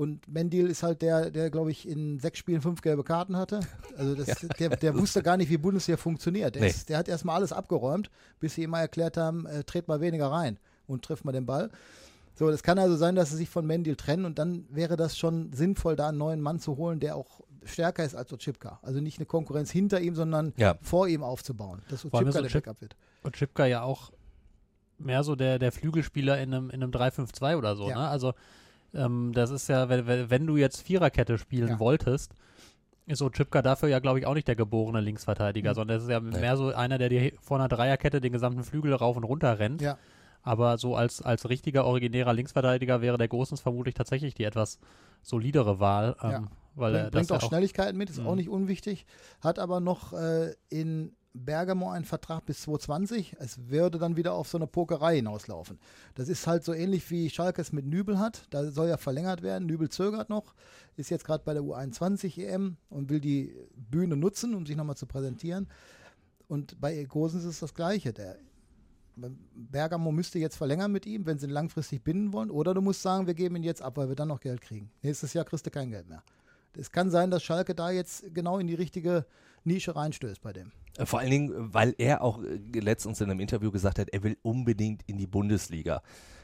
Und 0.00 0.26
Mendil 0.28 0.66
ist 0.68 0.82
halt 0.82 1.02
der, 1.02 1.30
der, 1.30 1.50
glaube 1.50 1.70
ich, 1.70 1.86
in 1.86 2.18
sechs 2.20 2.38
Spielen 2.38 2.62
fünf 2.62 2.80
gelbe 2.80 3.04
Karten 3.04 3.36
hatte. 3.36 3.60
Also 3.98 4.14
das, 4.14 4.46
der, 4.58 4.70
der 4.70 4.98
wusste 4.98 5.22
gar 5.22 5.36
nicht, 5.36 5.50
wie 5.50 5.58
Bundesliga 5.58 5.98
funktioniert. 5.98 6.54
Der, 6.54 6.62
Nee. 6.62 6.68
ist, 6.70 6.88
der 6.88 6.96
hat 6.96 7.06
erstmal 7.06 7.36
alles 7.36 7.52
abgeräumt, 7.52 8.10
bis 8.38 8.54
sie 8.54 8.62
ihm 8.62 8.70
mal 8.70 8.80
erklärt 8.80 9.18
haben, 9.18 9.44
äh, 9.44 9.62
tret 9.62 9.88
mal 9.88 10.00
weniger 10.00 10.28
rein 10.32 10.58
und 10.86 11.04
trifft 11.04 11.26
mal 11.26 11.32
den 11.32 11.44
Ball. 11.44 11.68
So, 12.34 12.50
das 12.50 12.62
kann 12.62 12.78
also 12.78 12.96
sein, 12.96 13.14
dass 13.14 13.28
sie 13.28 13.36
sich 13.36 13.50
von 13.50 13.66
Mendil 13.66 13.94
trennen 13.94 14.24
und 14.24 14.38
dann 14.38 14.64
wäre 14.70 14.96
das 14.96 15.18
schon 15.18 15.52
sinnvoll, 15.52 15.96
da 15.96 16.08
einen 16.08 16.16
neuen 16.16 16.40
Mann 16.40 16.60
zu 16.60 16.78
holen, 16.78 16.98
der 16.98 17.14
auch 17.14 17.42
stärker 17.66 18.02
ist 18.02 18.14
als 18.14 18.32
Ochipka. 18.32 18.78
Also 18.80 19.00
nicht 19.02 19.18
eine 19.18 19.26
Konkurrenz 19.26 19.70
hinter 19.70 20.00
ihm, 20.00 20.14
sondern 20.14 20.54
Ja. 20.56 20.76
vor 20.80 21.08
ihm 21.08 21.22
aufzubauen, 21.22 21.82
dass 21.90 22.06
Ochipka 22.06 22.40
der 22.40 22.48
Backup 22.48 22.80
wird. 22.80 22.96
Und 23.22 23.36
Chipka 23.36 23.66
ja 23.66 23.82
auch 23.82 24.12
mehr 24.96 25.24
so 25.24 25.36
der, 25.36 25.58
der 25.58 25.72
Flügelspieler 25.72 26.40
in 26.40 26.54
einem, 26.54 26.70
in 26.70 26.82
einem 26.82 26.90
3-5-2 26.90 27.58
oder 27.58 27.76
so, 27.76 27.90
Ja. 27.90 27.96
ne? 27.98 28.08
Also 28.08 28.32
ähm, 28.94 29.32
das 29.34 29.50
ist 29.50 29.68
ja, 29.68 29.88
wenn, 29.88 30.30
wenn 30.30 30.46
du 30.46 30.56
jetzt 30.56 30.82
Viererkette 30.82 31.38
spielen 31.38 31.68
Ja. 31.68 31.78
wolltest, 31.78 32.32
ist 33.06 33.22
Ochipka 33.22 33.60
dafür 33.62 33.88
ja, 33.88 33.98
glaube 33.98 34.18
ich, 34.20 34.26
auch 34.26 34.34
nicht 34.34 34.46
der 34.48 34.56
geborene 34.56 35.00
Linksverteidiger, 35.00 35.70
Mhm. 35.70 35.74
sondern 35.74 35.96
das 35.96 36.04
ist 36.04 36.10
ja 36.10 36.20
mehr 36.20 36.56
so 36.56 36.68
einer, 36.72 36.96
der 36.98 37.08
dir 37.08 37.32
vor 37.40 37.58
einer 37.58 37.68
Dreierkette 37.68 38.20
den 38.20 38.32
gesamten 38.32 38.62
Flügel 38.62 38.94
rauf 38.94 39.16
und 39.16 39.24
runter 39.24 39.58
rennt. 39.58 39.82
Ja. 39.82 39.98
Aber 40.42 40.78
so 40.78 40.96
als, 40.96 41.20
als 41.20 41.48
richtiger, 41.48 41.84
originärer 41.84 42.32
Linksverteidiger 42.32 43.02
wäre 43.02 43.18
der 43.18 43.28
Großens 43.28 43.60
vermutlich 43.60 43.94
tatsächlich 43.94 44.34
die 44.34 44.44
etwas 44.44 44.78
solidere 45.22 45.80
Wahl. 45.80 46.16
Ähm, 46.22 46.30
Ja. 46.30 46.44
Weil 46.76 46.94
er 46.94 47.00
Bringt, 47.10 47.14
das 47.14 47.26
bringt 47.26 47.30
ja 47.30 47.36
auch 47.46 47.48
Schnelligkeiten 47.50 47.98
mit, 47.98 48.10
ist 48.10 48.20
Mhm. 48.20 48.26
auch 48.28 48.36
nicht 48.36 48.48
unwichtig. 48.48 49.04
Hat 49.40 49.58
aber 49.58 49.80
noch 49.80 50.12
äh, 50.12 50.54
in 50.70 51.12
Bergamo 51.32 51.90
einen 51.90 52.04
Vertrag 52.04 52.44
bis 52.44 52.62
2020. 52.62 53.36
Es 53.38 53.68
würde 53.68 53.98
dann 53.98 54.16
wieder 54.16 54.32
auf 54.34 54.48
so 54.48 54.58
eine 54.58 54.66
Pokerei 54.66 55.16
hinauslaufen. 55.16 55.78
Das 56.14 56.28
ist 56.28 56.46
halt 56.46 56.64
so 56.64 56.72
ähnlich 56.72 57.08
wie 57.10 57.30
Schalke 57.30 57.62
es 57.62 57.72
mit 57.72 57.86
Nübel 57.86 58.18
hat. 58.18 58.46
Da 58.50 58.70
soll 58.70 58.88
ja 58.88 58.96
verlängert 58.96 59.42
werden. 59.42 59.66
Nübel 59.66 59.88
zögert 59.88 60.28
noch, 60.28 60.54
ist 60.96 61.10
jetzt 61.10 61.24
gerade 61.24 61.44
bei 61.44 61.54
der 61.54 61.62
U21 61.62 62.38
EM 62.38 62.76
E 62.90 62.94
und 62.94 63.10
will 63.10 63.20
die 63.20 63.54
Bühne 63.76 64.16
nutzen, 64.16 64.54
um 64.54 64.66
sich 64.66 64.76
nochmal 64.76 64.96
zu 64.96 65.06
präsentieren. 65.06 65.68
Und 66.48 66.80
bei 66.80 67.04
Gosens 67.04 67.44
ist 67.44 67.62
das 67.62 67.74
Gleiche. 67.74 68.12
Der 68.12 68.36
Bergamo 69.54 70.10
müsste 70.10 70.40
jetzt 70.40 70.56
verlängern 70.56 70.90
mit 70.90 71.06
ihm, 71.06 71.26
wenn 71.26 71.38
sie 71.38 71.46
ihn 71.46 71.52
langfristig 71.52 72.02
binden 72.02 72.32
wollen. 72.32 72.50
Oder 72.50 72.74
du 72.74 72.80
musst 72.80 73.02
sagen, 73.02 73.28
wir 73.28 73.34
geben 73.34 73.56
ihn 73.56 73.62
jetzt 73.62 73.82
ab, 73.82 73.96
weil 73.96 74.08
wir 74.08 74.16
dann 74.16 74.28
noch 74.28 74.40
Geld 74.40 74.60
kriegen. 74.60 74.90
Nächstes 75.02 75.32
Jahr 75.32 75.44
kriegst 75.44 75.64
du 75.64 75.70
kein 75.70 75.90
Geld 75.90 76.08
mehr. 76.08 76.24
Es 76.76 76.90
kann 76.90 77.10
sein, 77.10 77.30
dass 77.30 77.42
Schalke 77.42 77.74
da 77.74 77.90
jetzt 77.90 78.34
genau 78.34 78.58
in 78.58 78.66
die 78.66 78.74
richtige 78.74 79.26
Nische 79.64 79.94
reinstößt 79.94 80.40
bei 80.40 80.52
dem. 80.52 80.72
Äh, 80.98 81.06
Vor 81.06 81.20
allen 81.20 81.30
Dingen, 81.30 81.74
weil 81.74 81.94
er 81.98 82.22
auch 82.22 82.42
äh, 82.42 82.78
letztens 82.78 83.20
in 83.20 83.30
einem 83.30 83.40
Interview 83.40 83.70
gesagt 83.70 83.98
hat, 83.98 84.08
er 84.10 84.22
will 84.22 84.36
unbedingt 84.42 85.02
in 85.06 85.18
die 85.18 85.26
Bundesliga. 85.26 86.02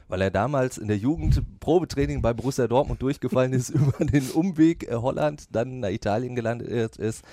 Weil 0.09 0.22
er 0.22 0.30
damals 0.30 0.78
in 0.78 0.87
der 0.87 0.98
Jugend 0.98 1.42
Probetraining 1.59 2.22
bei 2.22 2.32
Borussia 2.32 2.68
Dortmund 2.68 3.02
durchgefallen 3.02 3.52
ist, 3.52 3.70
über 3.70 4.04
den 4.04 4.30
Umweg 4.30 4.88
äh, 4.88 4.94
Holland, 4.94 5.54
dann 5.54 5.80
nach 5.80 5.90
Italien 5.90 6.35
gelandet 6.35 6.96
ist 6.96 7.24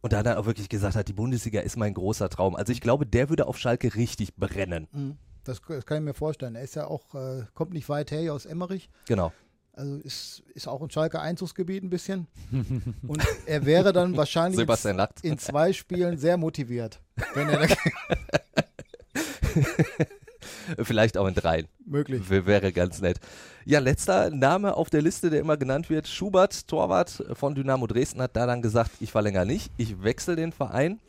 und 0.00 0.12
da 0.12 0.22
dann 0.22 0.36
auch 0.36 0.46
wirklich 0.46 0.68
gesagt 0.68 0.96
hat, 0.96 1.08
die 1.08 1.12
Bundesliga 1.12 1.60
ist 1.60 1.76
mein 1.76 1.94
großer 1.94 2.28
Traum. 2.28 2.56
Also 2.56 2.72
ich 2.72 2.80
glaube, 2.80 3.06
der 3.06 3.28
würde 3.28 3.46
auf 3.46 3.58
Schalke 3.58 3.94
richtig 3.94 4.34
brennen. 4.36 4.88
Mhm. 4.92 5.16
Das, 5.44 5.60
das 5.66 5.86
kann 5.86 5.98
ich 5.98 6.04
mir 6.04 6.14
vorstellen. 6.14 6.54
Er 6.54 6.62
ist 6.62 6.76
ja 6.76 6.86
auch, 6.86 7.14
äh, 7.14 7.44
kommt 7.54 7.72
nicht 7.72 7.88
weit 7.88 8.10
her 8.12 8.20
hier 8.20 8.34
aus 8.34 8.46
Emmerich. 8.46 8.90
Genau. 9.06 9.32
Also 9.74 9.96
ist, 9.96 10.42
ist 10.54 10.68
auch 10.68 10.82
ein 10.82 10.90
Schalke 10.90 11.20
Einzugsgebiet 11.20 11.82
ein 11.82 11.90
bisschen. 11.90 12.26
Und 13.06 13.22
er 13.46 13.64
wäre 13.64 13.92
dann 13.92 14.16
wahrscheinlich 14.16 14.66
lacht. 14.66 15.24
in 15.24 15.38
zwei 15.38 15.72
Spielen 15.72 16.18
sehr 16.18 16.36
motiviert, 16.36 17.00
er 17.34 17.68
Vielleicht 20.84 21.16
auch 21.16 21.26
in 21.26 21.34
dreien. 21.34 21.66
möglich. 21.86 22.28
Wäre 22.28 22.72
ganz 22.72 23.00
nett. 23.00 23.18
Ja, 23.64 23.78
letzter 23.78 24.30
Name 24.30 24.76
auf 24.76 24.90
der 24.90 25.02
Liste, 25.02 25.30
der 25.30 25.40
immer 25.40 25.56
genannt 25.56 25.90
wird. 25.90 26.08
Schubert, 26.08 26.66
Torwart 26.68 27.24
von 27.34 27.54
Dynamo 27.54 27.86
Dresden, 27.86 28.20
hat 28.20 28.36
da 28.36 28.46
dann 28.46 28.62
gesagt, 28.62 28.90
ich 29.00 29.12
verlängere 29.12 29.46
nicht, 29.46 29.70
ich 29.76 30.02
wechsle 30.02 30.36
den 30.36 30.52
Verein. 30.52 31.00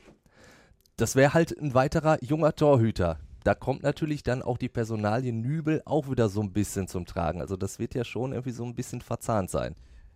Das 0.97 1.15
wäre 1.15 1.34
halt 1.34 1.58
ein 1.60 1.73
weiterer 1.73 2.23
junger 2.23 2.56
Torhüter. 2.56 3.17
Da 3.43 3.56
kommt 3.56 3.84
natürlich 3.84 4.23
dann 4.23 4.41
auch 4.41 4.58
die 4.58 4.69
Personalie 4.69 5.34
Nübel 5.34 5.82
auch 5.86 6.10
wieder 6.10 6.29
so 6.29 6.41
ein 6.41 6.53
bisschen 6.53 6.88
zum 6.88 7.06
Tragen. 7.06 7.41
Also 7.41 7.58
das 7.58 7.79
wird 7.79 7.93
ja 7.95 8.03
schon 8.03 8.32
irgendwie 8.32 8.51
so 8.51 8.63
ein 8.63 8.75
bisschen 8.75 9.01
verzahnt 9.01 9.49
sein. 9.49 9.75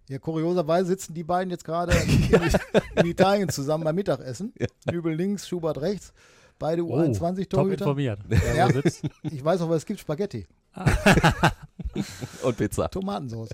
Ja, 0.09 0.19
kurioserweise 0.19 0.87
sitzen 0.87 1.13
die 1.13 1.23
beiden 1.23 1.51
jetzt 1.51 1.65
gerade 1.65 1.91
in, 2.07 2.29
in 2.95 3.05
Italien 3.05 3.49
zusammen 3.49 3.83
beim 3.83 3.95
Mittagessen. 3.95 4.53
Nübel 4.89 5.13
links, 5.13 5.47
Schubert 5.47 5.81
rechts. 5.81 6.13
Beide 6.59 6.83
Oh, 6.85 6.89
top 7.05 7.21
U21-Torhüter. 7.21 7.81
informiert. 7.83 8.19
Ja. 8.55 8.69
ich 9.23 9.43
weiß 9.43 9.61
auch, 9.61 9.69
was 9.69 9.77
es 9.77 9.85
gibt, 9.85 9.99
Spaghetti. 9.99 10.47
Und 12.43 12.57
Pizza. 12.57 12.87
Tomatensauce. 12.89 13.49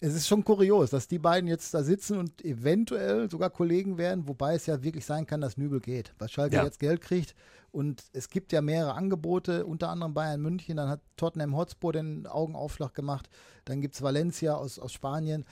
Es 0.00 0.14
ist 0.14 0.28
schon 0.28 0.44
kurios, 0.44 0.90
dass 0.90 1.08
die 1.08 1.18
beiden 1.18 1.48
jetzt 1.48 1.72
da 1.72 1.82
sitzen 1.82 2.18
und 2.18 2.44
eventuell 2.44 3.30
sogar 3.30 3.48
Kollegen 3.48 3.96
werden, 3.96 4.28
wobei 4.28 4.54
es 4.54 4.66
ja 4.66 4.82
wirklich 4.82 5.06
sein 5.06 5.26
kann, 5.26 5.40
dass 5.40 5.56
Nübel 5.56 5.80
geht, 5.80 6.12
weil 6.18 6.28
Schalke 6.28 6.56
Ja. 6.56 6.64
jetzt 6.64 6.78
Geld 6.80 7.00
kriegt 7.00 7.34
und 7.72 8.04
es 8.12 8.28
gibt 8.28 8.52
ja 8.52 8.60
mehrere 8.60 8.92
Angebote, 8.94 9.64
unter 9.64 9.88
anderem 9.88 10.12
Bayern 10.12 10.42
München, 10.42 10.76
dann 10.76 10.90
hat 10.90 11.00
Tottenham 11.16 11.56
Hotspur 11.56 11.94
den 11.94 12.26
Augenaufschlag 12.26 12.92
gemacht, 12.94 13.30
dann 13.64 13.80
gibt 13.80 13.94
es 13.94 14.02
Valencia 14.02 14.54
aus, 14.54 14.78
aus 14.78 14.92
Spanien, 14.92 15.46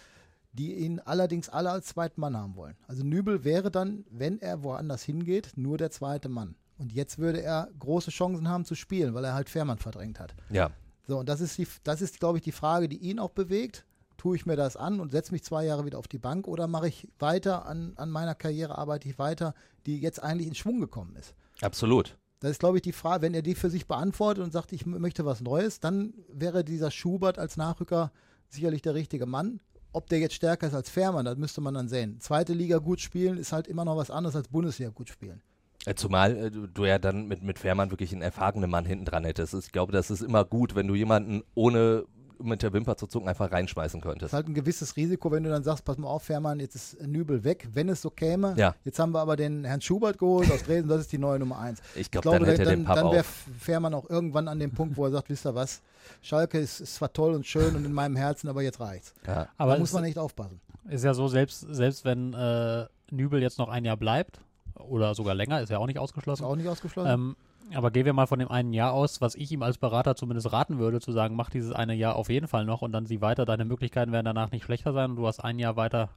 die 0.53 0.75
ihn 0.75 1.01
allerdings 1.01 1.49
alle 1.49 1.71
als 1.71 1.87
zweiten 1.87 2.21
Mann 2.21 2.37
haben 2.37 2.55
wollen. 2.55 2.77
Also 2.87 3.03
Nübel 3.03 3.45
wäre 3.45 3.71
dann, 3.71 4.05
wenn 4.11 4.39
er 4.41 4.63
woanders 4.63 5.03
hingeht, 5.03 5.53
nur 5.57 5.79
der 5.79 5.91
zweite 5.91 6.29
Mann. 6.29 6.55
Und 6.77 6.93
jetzt 6.93 7.19
würde 7.19 7.41
er 7.43 7.71
große 7.79 8.11
Chancen 8.11 8.49
haben 8.49 8.65
zu 8.65 8.75
spielen, 8.75 9.15
weil 9.15 9.25
er 9.25 9.35
halt 9.35 9.49
Fährmann 9.49 9.79
verdrängt 9.79 10.21
hat. 10.21 10.35
Ja. 10.51 10.71
So, 11.09 11.19
und 11.19 11.29
das 11.29 11.41
ist, 11.41 11.57
die, 11.59 11.67
das 11.83 12.03
ist, 12.03 12.21
glaube 12.21 12.39
ich, 12.39 12.45
die 12.45 12.53
Frage, 12.53 12.89
die 12.89 12.99
ihn 12.99 13.19
auch 13.19 13.31
bewegt. 13.31 13.85
Tue 14.25 14.37
ich 14.37 14.47
mir 14.47 14.57
das 14.57 14.79
an 14.79 15.01
und 15.01 15.13
setze 15.13 15.33
mich 15.33 15.45
zwei 15.45 15.67
Jahre 15.67 15.85
wieder 15.85 15.99
auf 15.99 16.09
die 16.09 16.17
Bank 16.17 16.49
oder 16.49 16.67
mache 16.67 16.89
ich 16.89 17.07
weiter 17.19 17.67
an, 17.67 17.93
an 17.97 18.09
meiner 18.09 18.35
Karriere, 18.35 18.79
arbeite 18.79 19.07
ich 19.07 19.19
weiter, 19.19 19.53
die 19.85 20.01
jetzt 20.01 20.23
eigentlich 20.23 20.49
in 20.49 20.55
Schwung 20.55 20.81
gekommen 20.81 21.15
ist? 21.17 21.35
Absolut. 21.61 22.17
Das 22.41 22.53
ist, 22.53 22.61
glaube 22.61 22.79
ich, 22.79 22.83
die 22.83 22.95
Frage, 22.95 23.21
wenn 23.21 23.35
er 23.35 23.43
die 23.43 23.55
für 23.55 23.69
sich 23.69 23.87
beantwortet 23.87 24.43
und 24.43 24.51
sagt, 24.51 24.73
ich 24.73 24.87
möchte 24.87 25.27
was 25.27 25.43
Neues, 25.43 25.79
dann 25.79 26.15
wäre 26.33 26.65
dieser 26.65 26.91
Schubert 26.91 27.39
als 27.39 27.59
Nachrücker 27.59 28.13
sicherlich 28.49 28.81
der 28.81 28.95
richtige 28.95 29.27
Mann. 29.27 29.61
Ob 29.93 30.09
der 30.09 30.21
jetzt 30.21 30.37
stärker 30.37 30.69
ist 30.69 30.75
als 30.75 30.89
Fährmann, 30.89 31.27
das 31.27 31.37
müsste 31.37 31.61
man 31.61 31.75
dann 31.75 31.91
sehen. 31.91 32.19
Zweite 32.19 32.55
Liga 32.55 32.79
gut 32.79 33.03
spielen 33.03 33.37
ist 33.37 33.53
halt 33.53 33.67
immer 33.67 33.85
noch 33.85 33.99
was 33.99 34.11
anderes 34.11 34.37
als 34.37 34.49
Bundesliga 34.49 34.91
gut 34.91 35.11
spielen. 35.11 35.43
Äh, 35.85 35.97
Zumal 35.97 36.35
äh, 36.35 36.51
du, 36.51 36.67
du 36.67 36.87
ja 36.87 36.99
dann 36.99 37.27
mit, 37.27 37.43
mit 37.43 37.59
Fährmann 37.59 37.91
wirklich 37.91 38.13
einen 38.13 38.23
erfahrenen 38.23 38.71
Mann 38.71 38.87
hinten 38.87 39.05
dran 39.05 39.25
hättest. 39.25 39.53
Ich 39.53 39.71
glaube, 39.71 39.93
das 39.93 40.11
ist 40.11 40.23
immer 40.23 40.47
gut, 40.47 40.75
wenn 40.75 40.87
du 40.89 40.95
jemanden 40.95 41.43
ohne 41.55 42.07
mit 42.43 42.63
der 42.63 42.73
Wimper 42.73 42.97
zu 42.97 43.07
zucken 43.07 43.29
einfach 43.29 43.51
reinschmeißen 43.51 44.01
Das 44.01 44.07
könntest. 44.09 44.29
ist 44.31 44.33
halt 44.33 44.49
ein 44.49 44.55
gewisses 44.55 44.97
Risiko, 44.97 45.31
wenn 45.31 45.43
du 45.43 45.51
dann 45.51 45.63
sagst, 45.63 45.85
pass 45.85 45.99
mal 45.99 46.09
auf, 46.09 46.23
Fährmann, 46.25 46.61
jetzt 46.61 46.75
ist 46.75 47.01
Nübel 47.07 47.45
weg, 47.45 47.69
wenn 47.73 47.89
es 47.89 48.03
so 48.03 48.11
käme. 48.11 48.55
Ja. 48.57 48.75
Jetzt 48.85 48.99
haben 48.99 49.13
wir 49.13 49.21
aber 49.21 49.37
den 49.37 49.65
Herrn 49.65 49.81
Schubert 49.81 50.19
geholt 50.19 50.51
aus 50.51 50.63
Dresden, 50.63 50.89
das 50.89 51.01
ist 51.03 51.13
die 51.13 51.19
neue 51.19 51.39
Nummer 51.39 51.59
eins. 51.59 51.81
Ich 51.95 52.11
glaube, 52.11 52.31
dann 52.31 52.45
hätte 52.45 52.63
er 52.63 52.65
dann, 52.67 52.79
den 52.81 52.85
Papp 52.85 52.97
dann 52.97 53.13
wäre. 53.13 53.25
Fährmann 53.59 53.95
auch 53.95 54.09
irgendwann 54.11 54.49
an 54.49 54.59
dem 54.59 54.73
Punkt, 54.73 54.97
wo 54.97 55.05
er 55.05 55.11
sagt, 55.13 55.29
wisst 55.31 55.47
ihr 55.47 55.55
was, 55.55 55.83
Schalke 56.23 56.59
ist, 56.59 56.81
ist 56.81 56.97
zwar 56.97 57.13
toll 57.13 57.35
und 57.35 57.47
schön 57.47 57.75
und 57.77 57.85
in 57.85 57.93
meinem 57.93 58.17
Herzen, 58.17 58.49
aber 58.49 58.63
jetzt 58.63 58.81
reicht's. 58.81 59.15
Ja. 59.27 59.49
Aber 59.57 59.75
da 59.75 59.79
muss 59.79 59.93
man 59.93 60.05
echt 60.05 60.19
aufpassen. 60.19 60.61
ist 60.89 61.05
ja 61.05 61.15
so, 61.15 61.29
selbst, 61.29 61.61
selbst 61.71 62.05
wenn 62.05 62.35
äh, 62.35 62.87
Nübel 63.11 63.41
jetzt 63.43 63.59
noch 63.59 63.69
ein 63.69 63.85
Jahr 63.85 63.97
bleibt, 63.97 64.41
oder 64.79 65.15
sogar 65.15 65.35
länger, 65.35 65.61
ist 65.61 65.71
ja 65.71 65.79
auch 65.79 65.87
nicht 65.87 65.97
Ist 65.97 66.03
ausgeschlossen. 66.03 66.45
auch 66.45 66.57
nicht 66.57 66.69
ausgeschlossen. 66.69 67.11
Ähm, 67.11 67.37
aber 67.75 67.91
gehen 67.91 68.05
wir 68.05 68.13
mal 68.13 68.27
von 68.27 68.39
dem 68.39 68.51
einen 68.51 68.73
Jahr 68.75 68.93
aus, 68.93 69.21
was 69.21 69.35
ich 69.35 69.51
ihm 69.51 69.63
als 69.63 69.79
Berater 69.79 70.17
zumindest 70.17 70.53
raten 70.53 70.79
würde, 70.79 71.01
zu 71.01 71.13
sagen, 71.13 71.35
mach 71.37 71.49
dieses 71.51 71.73
eine 71.73 71.95
Jahr 71.95 72.17
auf 72.17 72.29
jeden 72.29 72.47
Fall 72.47 72.65
noch 72.67 72.83
und 72.83 72.93
dann 72.93 73.07
sieh 73.07 73.21
weiter. 73.23 73.47
Deine 73.47 73.65
Möglichkeiten 73.65 74.13
werden 74.13 74.27
danach 74.27 74.51
nicht 74.51 74.65
schlechter 74.65 74.93
sein 74.93 75.11
und 75.11 75.17
du 75.17 75.27
hast 75.27 75.41
ein 75.43 75.59
Jahr 75.59 75.77
weiter 75.77 76.11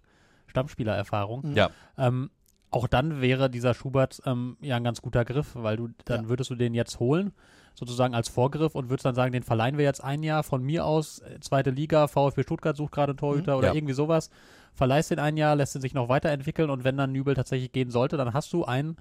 Stammspielererfahrung. 0.47 1.55
Ja. 1.55 1.69
Ähm, 1.97 2.29
auch 2.69 2.87
dann 2.87 3.21
wäre 3.21 3.49
dieser 3.49 3.73
Schubert 3.73 4.21
ähm, 4.25 4.57
ja 4.61 4.75
ein 4.75 4.83
ganz 4.83 5.01
guter 5.01 5.23
Griff, 5.23 5.51
weil 5.55 5.77
du 5.77 5.89
dann 6.05 6.23
Ja. 6.23 6.29
würdest 6.29 6.49
du 6.49 6.55
den 6.55 6.73
jetzt 6.73 6.99
holen. 6.99 7.31
Sozusagen 7.77 8.15
als 8.15 8.27
Vorgriff 8.27 8.73
und 8.75 8.89
würdest 8.89 9.05
dann 9.05 9.13
sagen, 9.15 9.31
den 9.31 9.43
verleihen 9.43 9.77
wir 9.77 9.85
jetzt 9.85 10.03
ein 10.03 10.23
Jahr 10.23 10.43
von 10.43 10.63
mir 10.63 10.85
aus, 10.85 11.19
äh, 11.19 11.39
zweite 11.41 11.69
Liga, 11.69 12.07
VfB 12.07 12.43
Stuttgart 12.43 12.75
sucht 12.75 12.91
gerade 12.91 13.11
einen 13.11 13.17
Torhüter 13.19 13.57
oder 13.57 13.67
Ja. 13.69 13.73
irgendwie 13.75 13.93
sowas, 13.93 14.29
verleihst 14.73 15.11
den 15.11 15.19
ein 15.19 15.37
Jahr, 15.37 15.55
lässt 15.55 15.75
ihn 15.75 15.81
sich 15.81 15.93
noch 15.93 16.09
weiterentwickeln 16.09 16.69
und 16.71 16.83
wenn 16.83 16.97
dann 16.97 17.11
Nübel 17.11 17.35
tatsächlich 17.35 17.71
gehen 17.71 17.91
sollte, 17.91 18.17
dann 18.17 18.33
hast 18.33 18.51
du 18.53 18.65
einen, 18.65 18.97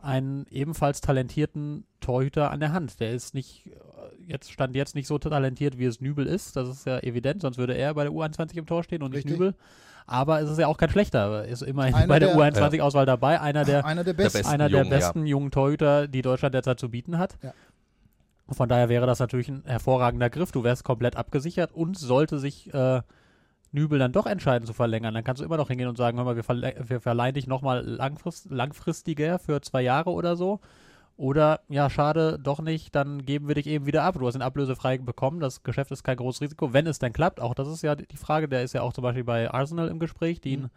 einen 0.00 0.46
ebenfalls 0.50 1.00
talentierten 1.00 1.84
Torhüter 2.00 2.50
an 2.50 2.60
der 2.60 2.72
Hand. 2.72 3.00
Der 3.00 3.12
ist 3.12 3.34
nicht, 3.34 3.66
äh, 3.66 3.70
jetzt 4.26 4.50
stand 4.52 4.74
jetzt 4.76 4.94
nicht 4.94 5.06
so 5.08 5.18
talentiert, 5.18 5.78
wie 5.78 5.84
es 5.86 6.00
Nübel 6.00 6.26
ist, 6.26 6.56
das 6.56 6.68
ist 6.68 6.86
ja 6.86 6.98
evident, 7.00 7.42
sonst 7.42 7.58
würde 7.58 7.74
er 7.74 7.94
bei 7.94 8.04
der 8.04 8.12
U21 8.12 8.56
im 8.56 8.66
Tor 8.66 8.82
stehen 8.84 9.02
und 9.02 9.10
nicht 9.10 9.18
Richtig. 9.24 9.32
Nübel. 9.38 9.54
Aber 10.10 10.40
es 10.40 10.48
ist 10.48 10.58
ja 10.58 10.68
auch 10.68 10.78
kein 10.78 10.88
schlechter, 10.88 11.44
ist 11.44 11.60
immerhin 11.60 11.94
Einer 11.94 12.06
bei 12.06 12.18
der, 12.18 12.34
der- 12.34 12.38
U21-Auswahl 12.38 13.04
dabei, 13.04 13.42
einer 13.42 13.66
der, 13.66 13.84
Einer 13.84 14.04
der 14.04 14.14
besten. 14.14 14.46
einer 14.46 14.70
der 14.70 14.78
Jungen, 14.80 14.90
ja. 14.90 14.96
besten 14.98 15.26
jungen 15.26 15.50
Torhüter, 15.50 16.08
die 16.08 16.22
Deutschland 16.22 16.54
derzeit 16.54 16.80
zu 16.80 16.88
bieten 16.88 17.18
hat. 17.18 17.36
Ja. 17.42 17.52
Von 18.50 18.68
daher 18.68 18.88
wäre 18.88 19.06
das 19.06 19.18
natürlich 19.18 19.48
ein 19.48 19.62
hervorragender 19.66 20.30
Griff. 20.30 20.52
Du 20.52 20.64
wärst 20.64 20.84
komplett 20.84 21.16
abgesichert 21.16 21.72
und 21.72 21.98
sollte 21.98 22.38
sich 22.38 22.72
äh, 22.72 23.02
Nübel 23.72 23.98
dann 23.98 24.12
doch 24.12 24.26
entscheiden 24.26 24.66
zu 24.66 24.72
verlängern, 24.72 25.14
dann 25.14 25.24
kannst 25.24 25.40
du 25.40 25.44
immer 25.44 25.56
noch 25.56 25.68
hingehen 25.68 25.88
und 25.88 25.98
sagen, 25.98 26.16
hör 26.16 26.24
mal, 26.24 26.36
wir, 26.36 26.44
verle 26.44 26.74
wir 26.86 27.00
verleihen 27.00 27.34
dich 27.34 27.46
nochmal 27.46 27.84
langfrist 27.84 28.50
langfristiger 28.50 29.38
für 29.38 29.60
zwei 29.60 29.82
Jahre 29.82 30.10
oder 30.10 30.36
so. 30.36 30.60
Oder, 31.16 31.60
ja, 31.68 31.90
schade, 31.90 32.38
doch 32.40 32.60
nicht, 32.60 32.94
dann 32.94 33.26
geben 33.26 33.48
wir 33.48 33.56
dich 33.56 33.66
eben 33.66 33.86
wieder 33.86 34.04
ab. 34.04 34.16
Du 34.18 34.26
hast 34.26 34.36
ihn 34.36 34.42
ablösefrei 34.42 34.98
bekommen, 34.98 35.40
das 35.40 35.64
Geschäft 35.64 35.90
ist 35.90 36.04
kein 36.04 36.16
großes 36.16 36.40
Risiko, 36.40 36.72
wenn 36.72 36.86
es 36.86 37.00
denn 37.00 37.12
klappt. 37.12 37.40
Auch 37.40 37.54
das 37.54 37.66
ist 37.66 37.82
ja 37.82 37.96
die 37.96 38.16
Frage, 38.16 38.48
der 38.48 38.62
ist 38.62 38.72
ja 38.72 38.82
auch 38.82 38.92
zum 38.92 39.02
Beispiel 39.02 39.24
bei 39.24 39.50
Arsenal 39.52 39.88
im 39.88 39.98
Gespräch, 39.98 40.40
die 40.40 40.52
ihn, 40.52 40.70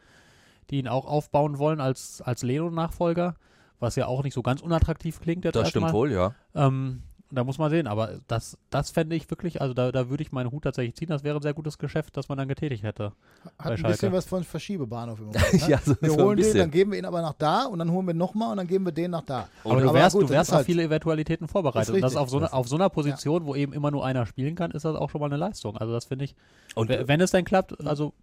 die 0.71 0.79
ihn 0.79 0.87
auch 0.87 1.05
aufbauen 1.05 1.59
wollen 1.59 1.79
als, 1.79 2.23
als 2.23 2.41
Leno-Nachfolger, 2.41 3.35
was 3.79 3.95
ja 3.95 4.07
auch 4.07 4.23
nicht 4.23 4.33
so 4.33 4.41
ganz 4.41 4.61
unattraktiv 4.61 5.21
klingt 5.21 5.45
jetzt 5.45 5.55
Das 5.55 5.69
stimmt 5.69 5.83
erstmal. 5.83 6.01
wohl, 6.01 6.11
ja. 6.11 6.33
Ähm, 6.55 7.03
da 7.31 7.43
muss 7.43 7.57
man 7.57 7.69
sehen, 7.69 7.87
aber 7.87 8.19
das, 8.27 8.57
das 8.69 8.91
fände 8.91 9.15
ich 9.15 9.29
wirklich, 9.29 9.61
also 9.61 9.73
da, 9.73 9.91
da 9.91 10.09
würde 10.09 10.21
ich 10.23 10.31
meinen 10.31 10.51
Hut 10.51 10.63
tatsächlich 10.63 10.95
ziehen, 10.95 11.07
das 11.07 11.23
wäre 11.23 11.37
ein 11.37 11.41
sehr 11.41 11.53
gutes 11.53 11.77
Geschäft, 11.77 12.17
das 12.17 12.29
man 12.29 12.37
dann 12.37 12.47
getätigt 12.47 12.83
hätte. 12.83 13.13
bei 13.57 13.63
Hat 13.63 13.71
ein 13.71 13.77
Schalke. 13.77 13.93
bisschen 13.97 14.13
was 14.13 14.25
von 14.25 14.43
Verschiebebahnhof 14.43 15.19
im 15.19 15.25
Moment. 15.27 15.53
Ne? 15.53 15.59
Ja, 15.69 15.79
so- 15.79 15.95
wir 16.01 16.09
so 16.11 16.17
ein 16.17 16.23
holen 16.25 16.37
den, 16.37 16.57
dann 16.57 16.71
geben 16.71 16.91
wir 16.91 16.99
ihn 16.99 17.05
aber 17.05 17.21
nach 17.21 17.33
da 17.33 17.65
und 17.65 17.79
dann 17.79 17.91
holen 17.91 18.05
wir 18.07 18.13
nochmal 18.13 18.51
und 18.51 18.57
dann 18.57 18.67
geben 18.67 18.85
wir 18.85 18.91
den 18.91 19.11
nach 19.11 19.21
da. 19.21 19.47
Aber 19.63 19.81
du 19.81 19.89
Aber 19.89 19.97
wärst, 19.99 20.15
gut, 20.15 20.23
du 20.25 20.29
wärst 20.29 20.51
auf 20.51 20.57
halt- 20.57 20.65
viele 20.65 20.83
Eventualitäten 20.83 21.47
vorbereitet. 21.47 21.89
Das 21.89 21.95
und 21.95 22.01
das 22.01 22.15
auf 22.15 22.29
so, 22.29 22.37
eine, 22.37 22.51
auf 22.53 22.67
so 22.67 22.75
einer 22.75 22.89
Position, 22.89 23.45
wo 23.45 23.55
eben 23.55 23.73
immer 23.73 23.91
nur 23.91 24.05
einer 24.05 24.25
spielen 24.25 24.55
kann, 24.55 24.71
ist 24.71 24.85
das 24.85 24.95
auch 24.95 25.09
schon 25.09 25.21
mal 25.21 25.27
eine 25.27 25.37
Leistung. 25.37 25.77
Also 25.77 25.93
das 25.93 26.05
finde 26.05 26.25
ich, 26.25 26.35
Und, 26.75 26.89
wenn 26.89 27.21
es 27.21 27.31
denn 27.31 27.45
klappt, 27.45 27.79
also 27.85 28.13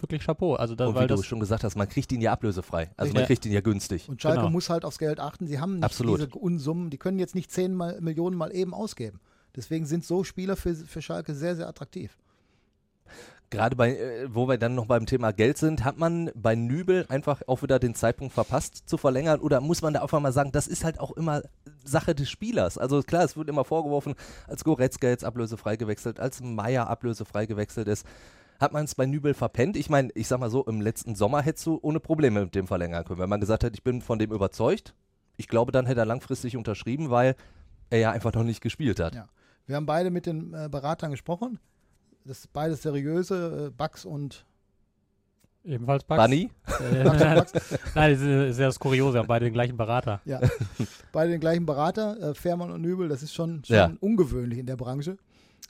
wirklich 0.00 0.24
Chapeau. 0.24 0.54
Also 0.54 0.74
da, 0.74 0.86
und 0.86 0.94
wie 0.94 0.98
weil 1.00 1.06
du 1.08 1.16
das, 1.16 1.26
schon 1.26 1.40
gesagt 1.40 1.64
hast, 1.64 1.76
man 1.76 1.88
kriegt 1.88 2.10
ihn 2.12 2.20
ja 2.20 2.32
ablösefrei. 2.32 2.90
Also 2.96 3.12
man 3.12 3.22
Ja. 3.22 3.26
kriegt 3.26 3.44
ihn 3.46 3.52
ja 3.52 3.60
günstig. 3.60 4.08
Und 4.08 4.20
Schalke 4.22 4.38
Genau. 4.40 4.50
muss 4.50 4.68
halt 4.70 4.84
aufs 4.84 4.98
Geld 4.98 5.20
achten. 5.20 5.46
Sie 5.46 5.58
haben 5.60 5.74
nicht 5.76 5.84
Absolut. 5.84 6.18
diese 6.18 6.28
Unsummen, 6.38 6.90
die 6.90 6.98
können 6.98 7.18
jetzt 7.18 7.34
nicht 7.34 7.50
10 7.50 7.74
mal, 7.74 8.00
Millionen 8.00 8.36
mal 8.36 8.54
eben 8.54 8.74
ausgeben. 8.74 9.20
Deswegen 9.54 9.86
sind 9.86 10.04
so 10.04 10.22
Spieler 10.24 10.56
für, 10.56 10.74
für 10.74 11.00
Schalke 11.02 11.34
sehr, 11.34 11.56
sehr 11.56 11.68
attraktiv. 11.68 12.16
Gerade 13.48 13.76
bei, 13.76 13.96
äh, 13.96 14.26
wo 14.34 14.48
wir 14.48 14.58
dann 14.58 14.74
noch 14.74 14.86
beim 14.86 15.06
Thema 15.06 15.32
Geld 15.32 15.56
sind, 15.56 15.84
hat 15.84 15.98
man 15.98 16.32
bei 16.34 16.56
Nübel 16.56 17.06
einfach 17.08 17.42
auch 17.46 17.62
wieder 17.62 17.78
den 17.78 17.94
Zeitpunkt 17.94 18.34
verpasst 18.34 18.88
zu 18.88 18.96
verlängern 18.98 19.38
oder 19.38 19.60
muss 19.60 19.82
man 19.82 19.94
da 19.94 20.02
einfach 20.02 20.18
mal 20.18 20.32
sagen, 20.32 20.50
das 20.50 20.66
ist 20.66 20.82
halt 20.82 20.98
auch 20.98 21.12
immer 21.12 21.42
Sache 21.84 22.16
des 22.16 22.28
Spielers. 22.28 22.76
Also 22.76 23.02
klar, 23.02 23.22
es 23.22 23.36
wird 23.36 23.48
immer 23.48 23.64
vorgeworfen, 23.64 24.14
als 24.48 24.64
Goretzka 24.64 25.06
jetzt 25.06 25.24
ablösefrei 25.24 25.76
gewechselt, 25.76 26.18
als 26.18 26.40
Meier 26.40 26.88
ablösefrei 26.88 27.46
gewechselt 27.46 27.86
ist, 27.86 28.04
hat 28.60 28.72
man 28.72 28.84
es 28.84 28.94
bei 28.94 29.06
Nübel 29.06 29.34
verpennt. 29.34 29.76
Ich 29.76 29.90
meine, 29.90 30.10
ich 30.14 30.28
sag 30.28 30.40
mal 30.40 30.50
so, 30.50 30.64
im 30.64 30.80
letzten 30.80 31.14
Sommer 31.14 31.42
hättest 31.42 31.66
du 31.66 31.78
ohne 31.82 32.00
Probleme 32.00 32.40
mit 32.44 32.54
dem 32.54 32.66
verlängern 32.66 33.04
können. 33.04 33.20
Wenn 33.20 33.28
man 33.28 33.40
gesagt 33.40 33.62
hätte, 33.64 33.74
ich 33.74 33.82
bin 33.82 34.00
von 34.02 34.18
dem 34.18 34.32
überzeugt, 34.32 34.94
ich 35.36 35.48
glaube, 35.48 35.72
dann 35.72 35.86
hätte 35.86 36.00
er 36.00 36.06
langfristig 36.06 36.56
unterschrieben, 36.56 37.10
weil 37.10 37.36
er 37.90 37.98
ja 37.98 38.10
einfach 38.10 38.32
noch 38.32 38.44
nicht 38.44 38.60
gespielt 38.60 38.98
hat. 39.00 39.14
Ja. 39.14 39.28
Wir 39.66 39.76
haben 39.76 39.86
beide 39.86 40.10
mit 40.10 40.26
den 40.26 40.54
äh, 40.54 40.68
Beratern 40.70 41.10
gesprochen. 41.10 41.58
Das 42.24 42.38
ist 42.40 42.52
beides 42.52 42.82
seriöse, 42.82 43.66
äh, 43.66 43.70
Bugs 43.70 44.04
und 44.04 44.44
ebenfalls 45.64 46.04
Bugs. 46.04 46.22
Bunny? 46.22 46.50
Äh, 46.80 47.04
Bugs 47.04 47.22
und 47.22 47.34
Bugs. 47.34 47.52
Nein, 47.94 48.12
das 48.12 48.20
ist 48.22 48.58
ja 48.58 48.66
das 48.66 48.78
Kuriose, 48.78 49.18
haben 49.18 49.26
beide 49.28 49.44
den 49.44 49.54
gleichen 49.54 49.76
Berater. 49.76 50.20
Ja, 50.24 50.40
beide 51.12 51.32
den 51.32 51.40
gleichen 51.40 51.66
Berater, 51.66 52.30
äh, 52.30 52.34
Fährmann 52.34 52.70
und 52.70 52.80
Nübel, 52.80 53.08
das 53.08 53.22
ist 53.22 53.34
schon, 53.34 53.64
schon 53.64 53.76
Ja. 53.76 53.92
ungewöhnlich 54.00 54.58
in 54.58 54.66
der 54.66 54.76
Branche. 54.76 55.18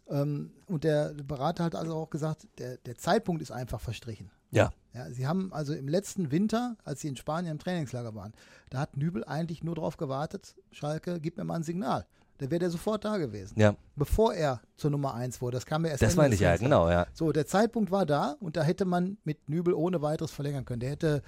Ähm, 0.08 0.52
und 0.66 0.84
der 0.84 1.14
Berater 1.14 1.64
hat 1.64 1.74
also 1.74 1.94
auch 1.94 2.10
gesagt, 2.10 2.46
der, 2.58 2.76
der 2.78 2.96
Zeitpunkt 2.96 3.42
ist 3.42 3.50
einfach 3.50 3.80
verstrichen. 3.80 4.30
Ja. 4.50 4.70
Ja, 4.94 5.10
sie 5.10 5.26
haben 5.26 5.52
also 5.52 5.74
im 5.74 5.88
letzten 5.88 6.30
Winter, 6.30 6.76
als 6.84 7.00
sie 7.00 7.08
in 7.08 7.16
Spanien 7.16 7.52
im 7.52 7.58
Trainingslager 7.58 8.14
waren, 8.14 8.32
da 8.70 8.78
hat 8.78 8.96
Nübel 8.96 9.24
eigentlich 9.24 9.62
nur 9.62 9.74
darauf 9.74 9.96
gewartet, 9.98 10.56
Schalke, 10.70 11.20
gib 11.20 11.36
mir 11.36 11.44
mal 11.44 11.56
ein 11.56 11.62
Signal. 11.62 12.06
Da 12.38 12.50
wäre 12.50 12.58
der 12.58 12.70
sofort 12.70 13.04
da 13.04 13.16
gewesen. 13.16 13.58
Ja, 13.58 13.74
Bevor 13.94 14.34
er 14.34 14.60
zur 14.76 14.90
Nummer 14.90 15.14
1 15.14 15.40
wurde. 15.40 15.56
Das 15.56 15.64
kam 15.64 15.84
ja 15.84 15.92
erst 15.92 16.02
das 16.02 16.16
meine 16.16 16.34
ich 16.34 16.40
ja, 16.40 16.56
genau, 16.56 16.90
ja. 16.90 17.06
So, 17.14 17.32
der 17.32 17.46
Zeitpunkt 17.46 17.90
war 17.90 18.04
da 18.04 18.36
und 18.40 18.56
da 18.56 18.62
hätte 18.62 18.84
man 18.84 19.16
mit 19.24 19.48
Nübel 19.48 19.72
ohne 19.74 20.02
weiteres 20.02 20.30
verlängern 20.32 20.64
können. 20.64 20.80
Der 20.80 20.90
hätte 20.90 21.22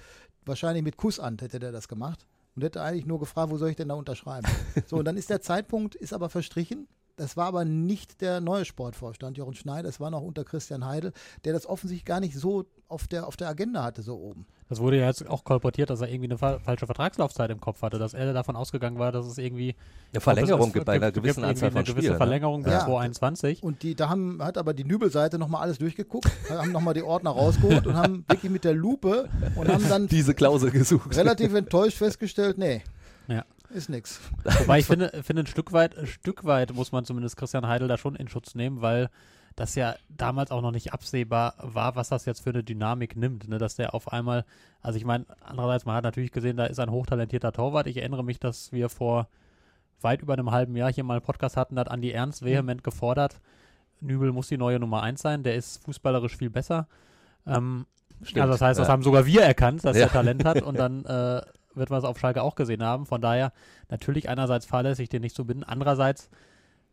wahrscheinlich 0.45 0.83
mit 0.83 0.97
Kussamt 0.97 1.41
hätte 1.41 1.59
der 1.59 1.71
das 1.71 1.87
gemacht 1.87 2.25
und 2.55 2.63
hätte 2.63 2.81
eigentlich 2.81 3.05
nur 3.05 3.19
gefragt, 3.19 3.51
wo 3.51 3.57
soll 3.57 3.69
ich 3.69 3.75
denn 3.75 3.89
da 3.89 3.95
unterschreiben? 3.95 4.47
so, 4.85 4.97
und 4.97 5.05
dann 5.05 5.17
ist 5.17 5.29
der 5.29 5.41
Zeitpunkt, 5.41 5.95
ist 5.95 6.13
aber 6.13 6.29
verstrichen. 6.29 6.87
Das 7.19 7.35
war 7.35 7.47
aber 7.47 7.65
nicht 7.65 8.21
der 8.21 8.39
neue 8.39 8.63
Sportvorstand, 8.63 9.37
Jochen 9.37 9.53
Schneider, 9.53 9.89
es 9.89 9.99
war 9.99 10.09
noch 10.09 10.21
unter 10.21 10.45
Christian 10.45 10.85
Heidel, 10.85 11.11
der 11.43 11.51
das 11.51 11.65
offensichtlich 11.67 12.05
gar 12.05 12.21
nicht 12.21 12.33
so 12.35 12.63
auf 12.87 13.07
der, 13.07 13.27
auf 13.27 13.35
der 13.35 13.49
Agenda 13.49 13.83
hatte, 13.83 14.01
so 14.01 14.15
oben. 14.15 14.45
Das 14.69 14.79
wurde 14.79 14.99
ja 14.99 15.07
jetzt 15.07 15.27
auch 15.27 15.43
kolportiert, 15.43 15.89
dass 15.89 15.99
er 15.99 16.07
irgendwie 16.09 16.27
eine 16.29 16.37
fa 16.37 16.59
falsche 16.59 16.85
Vertragslaufzeit 16.85 17.49
im 17.51 17.59
Kopf 17.59 17.81
hatte, 17.81 17.99
dass 17.99 18.13
er 18.13 18.31
davon 18.33 18.55
ausgegangen 18.55 18.99
war, 18.99 19.11
dass 19.11 19.25
es 19.25 19.37
irgendwie 19.37 19.75
Eine 20.13 20.21
Verlängerung 20.21 20.67
es- 20.67 20.73
gibt 20.73 20.85
bei 20.85 20.93
einer 20.93 21.11
gewissen 21.11 21.39
irgendwie 21.41 21.49
Anzahl 21.49 21.71
von 21.71 21.77
eine 21.79 21.83
gewisse 21.85 21.97
Spielen. 21.99 22.11
Ne? 22.13 22.17
Verlängerung 22.17 22.63
bis 22.63 22.71
Ja. 22.73 22.79
2021. 22.85 23.63
Und 23.63 23.83
die, 23.83 23.95
da 23.95 24.07
haben, 24.09 24.41
hat 24.41 24.57
aber 24.57 24.73
die 24.73 24.85
Nübelseite 24.85 25.37
nochmal 25.37 25.63
alles 25.63 25.77
durchgeguckt, 25.79 26.29
haben 26.49 26.71
nochmal 26.71 26.93
die 26.93 27.03
Ordner 27.03 27.31
rausgeholt 27.31 27.85
und 27.85 27.95
haben 27.95 28.23
wirklich 28.29 28.51
mit 28.51 28.63
der 28.63 28.73
Lupe 28.75 29.27
und 29.55 29.67
haben 29.67 29.87
dann 29.89 30.07
Diese 30.07 30.33
Klausel 30.33 30.71
gesucht. 30.71 31.15
relativ 31.17 31.53
enttäuscht 31.53 31.97
festgestellt, 31.97 32.57
nee. 32.57 32.81
Ist 33.71 33.89
nix. 33.89 34.19
Wobei 34.59 34.79
ich 34.79 34.85
finde, 34.85 35.09
finde 35.23 35.43
ein 35.43 35.47
Stück 35.47 35.71
weit, 35.73 35.97
ein 35.97 36.07
Stück 36.07 36.45
weit 36.45 36.73
muss 36.73 36.91
man 36.91 37.05
zumindest 37.05 37.37
Christian 37.37 37.67
Heidel 37.67 37.87
da 37.87 37.97
schon 37.97 38.15
in 38.15 38.27
Schutz 38.27 38.55
nehmen, 38.55 38.81
weil 38.81 39.09
das 39.55 39.75
ja 39.75 39.95
damals 40.09 40.51
auch 40.51 40.61
noch 40.61 40.71
nicht 40.71 40.93
absehbar 40.93 41.55
war, 41.61 41.95
was 41.95 42.09
das 42.09 42.25
jetzt 42.25 42.41
für 42.41 42.51
eine 42.51 42.63
Dynamik 42.63 43.15
nimmt, 43.15 43.47
ne? 43.47 43.57
dass 43.57 43.75
der 43.75 43.93
auf 43.93 44.11
einmal, 44.13 44.45
also 44.81 44.97
ich 44.97 45.05
meine, 45.05 45.25
andererseits, 45.41 45.85
man 45.85 45.95
hat 45.95 46.03
natürlich 46.03 46.31
gesehen, 46.31 46.55
da 46.57 46.65
ist 46.65 46.79
ein 46.79 46.91
hochtalentierter 46.91 47.51
Torwart. 47.51 47.87
Ich 47.87 47.97
erinnere 47.97 48.23
mich, 48.23 48.39
dass 48.39 48.71
wir 48.71 48.89
vor 48.89 49.27
weit 50.01 50.21
über 50.21 50.33
einem 50.33 50.51
halben 50.51 50.75
Jahr 50.77 50.93
hier 50.93 51.03
mal 51.03 51.15
einen 51.15 51.25
Podcast 51.25 51.57
hatten, 51.57 51.75
da 51.75 51.81
hat 51.81 51.91
Andi 51.91 52.11
Ernst 52.11 52.43
vehement 52.45 52.83
gefordert, 52.83 53.41
Nübel 53.99 54.31
muss 54.31 54.47
die 54.47 54.57
neue 54.57 54.79
Nummer 54.79 55.03
1 55.03 55.21
sein, 55.21 55.43
der 55.43 55.55
ist 55.55 55.83
fußballerisch 55.83 56.37
viel 56.37 56.49
besser. 56.49 56.87
Ähm, 57.45 57.85
Stimmt, 58.21 58.41
also 58.43 58.53
das 58.53 58.61
heißt, 58.61 58.79
das 58.79 58.87
ja. 58.87 58.93
haben 58.93 59.03
sogar 59.03 59.25
wir 59.25 59.41
erkannt, 59.41 59.83
dass 59.83 59.97
Ja. 59.97 60.03
er 60.03 60.11
Talent 60.11 60.45
hat 60.45 60.61
und 60.61 60.77
dann 60.79 61.03
äh, 61.03 61.41
wird 61.79 61.89
man 61.89 61.99
es 61.99 62.05
auf 62.05 62.19
Schalke 62.19 62.43
auch 62.43 62.55
gesehen 62.55 62.83
haben. 62.83 63.05
Von 63.05 63.21
daher 63.21 63.51
natürlich 63.89 64.29
einerseits 64.29 64.65
fahrlässig, 64.65 65.09
den 65.09 65.21
nicht 65.21 65.35
zu 65.35 65.45
binden. 65.45 65.63
Andererseits 65.63 66.29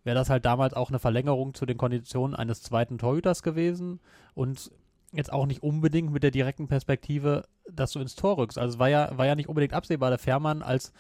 wäre 0.04 0.16
das 0.16 0.30
halt 0.30 0.44
damals 0.44 0.72
auch 0.74 0.88
eine 0.88 0.98
Verlängerung 0.98 1.52
zu 1.52 1.66
den 1.66 1.76
Konditionen 1.76 2.34
eines 2.34 2.62
zweiten 2.62 2.96
Torhüters 2.96 3.42
gewesen 3.42 4.00
und 4.34 4.70
jetzt 5.12 5.32
auch 5.32 5.46
nicht 5.46 5.62
unbedingt 5.62 6.12
mit 6.12 6.22
der 6.22 6.30
direkten 6.30 6.68
Perspektive, 6.68 7.44
dass 7.70 7.92
du 7.92 8.00
ins 8.00 8.14
Tor 8.14 8.38
rückst. 8.38 8.58
Also 8.58 8.78
war 8.78 8.88
ja, 8.88 9.16
war 9.18 9.26
ja 9.26 9.34
nicht 9.34 9.48
unbedingt 9.48 9.72
absehbar, 9.72 10.10
der 10.10 10.18
Fährmann 10.18 10.62
als 10.62 10.92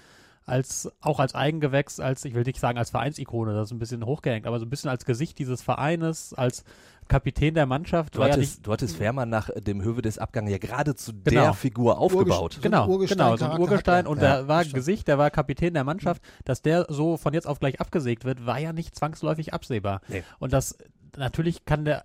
als 0.46 0.92
auch 1.00 1.18
als 1.18 1.34
Eigengewächs, 1.34 1.98
als 1.98 2.24
ich 2.24 2.34
will 2.34 2.44
nicht 2.44 2.60
sagen 2.60 2.78
als 2.78 2.90
Vereinsikone, 2.90 3.52
das 3.52 3.68
ist 3.68 3.72
ein 3.72 3.80
bisschen 3.80 4.06
hochgehängt, 4.06 4.46
aber 4.46 4.60
so 4.60 4.64
ein 4.64 4.70
bisschen 4.70 4.90
als 4.90 5.04
Gesicht 5.04 5.38
dieses 5.40 5.60
Vereines, 5.60 6.32
als 6.34 6.64
Kapitän 7.08 7.54
der 7.54 7.66
Mannschaft. 7.66 8.14
Du 8.14 8.20
war 8.20 8.28
ja 8.28 8.34
hattest, 8.34 8.56
nicht, 8.58 8.66
du 8.66 8.72
hattest 8.72 8.96
Fährmann 8.96 9.28
nach 9.28 9.50
dem 9.56 9.82
Höhe 9.82 10.02
des 10.02 10.18
Abgangs 10.18 10.50
ja 10.50 10.58
gerade 10.58 10.94
zu 10.94 11.12
Genau. 11.12 11.42
der 11.42 11.54
Figur 11.54 11.98
aufgebaut. 11.98 12.54
So 12.54 12.58
ein 12.58 12.62
Genau, 12.62 12.86
Urgestein- 12.88 13.08
genau, 13.16 13.36
so 13.36 13.44
ein 13.46 13.60
Urgestein 13.60 14.04
hat 14.04 14.06
und 14.06 14.20
Ja, 14.22 14.36
der 14.38 14.48
war. 14.48 14.64
Gesicht, 14.64 15.08
der 15.08 15.18
war 15.18 15.30
Kapitän 15.30 15.74
der 15.74 15.84
Mannschaft, 15.84 16.22
dass 16.44 16.62
der 16.62 16.86
so 16.88 17.16
von 17.16 17.34
jetzt 17.34 17.46
auf 17.46 17.60
gleich 17.60 17.80
abgesägt 17.80 18.24
wird, 18.24 18.46
war 18.46 18.58
ja 18.58 18.72
nicht 18.72 18.94
zwangsläufig 18.94 19.54
absehbar. 19.54 20.00
Nee. 20.08 20.22
Und 20.38 20.52
das 20.52 20.76
natürlich 21.16 21.64
kann 21.64 21.84
der 21.84 22.04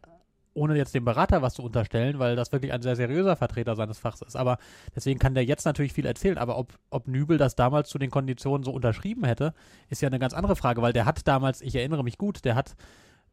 ohne 0.54 0.76
jetzt 0.76 0.94
dem 0.94 1.06
Berater 1.06 1.42
was 1.42 1.54
zu 1.54 1.64
unterstellen, 1.64 2.20
weil 2.20 2.36
das 2.36 2.52
wirklich 2.52 2.74
ein 2.74 2.82
sehr 2.82 2.98
seriöser 2.98 3.38
Vertreter 3.38 3.78
seines 3.78 4.00
Fachs 4.00 4.22
ist. 4.22 4.36
Aber 4.36 4.58
deswegen 4.94 5.18
kann 5.18 5.34
der 5.34 5.46
jetzt 5.46 5.64
natürlich 5.66 5.94
viel 5.94 6.06
erzählen. 6.06 6.38
Aber 6.38 6.58
ob, 6.58 6.74
ob 6.90 7.08
Nübel 7.08 7.38
das 7.38 7.56
damals 7.56 7.88
zu 7.90 7.98
den 7.98 8.12
Konditionen 8.12 8.64
so 8.64 8.72
unterschrieben 8.72 9.24
hätte, 9.24 9.54
ist 9.90 10.02
ja 10.02 10.08
eine 10.08 10.20
ganz 10.20 10.34
andere 10.34 10.58
Frage, 10.58 10.82
weil 10.82 10.92
der 10.92 11.06
hat 11.06 11.26
damals, 11.26 11.62
ich 11.62 11.76
erinnere 11.76 12.04
mich 12.04 12.18
gut, 12.18 12.44
der 12.44 12.56
hat 12.56 12.76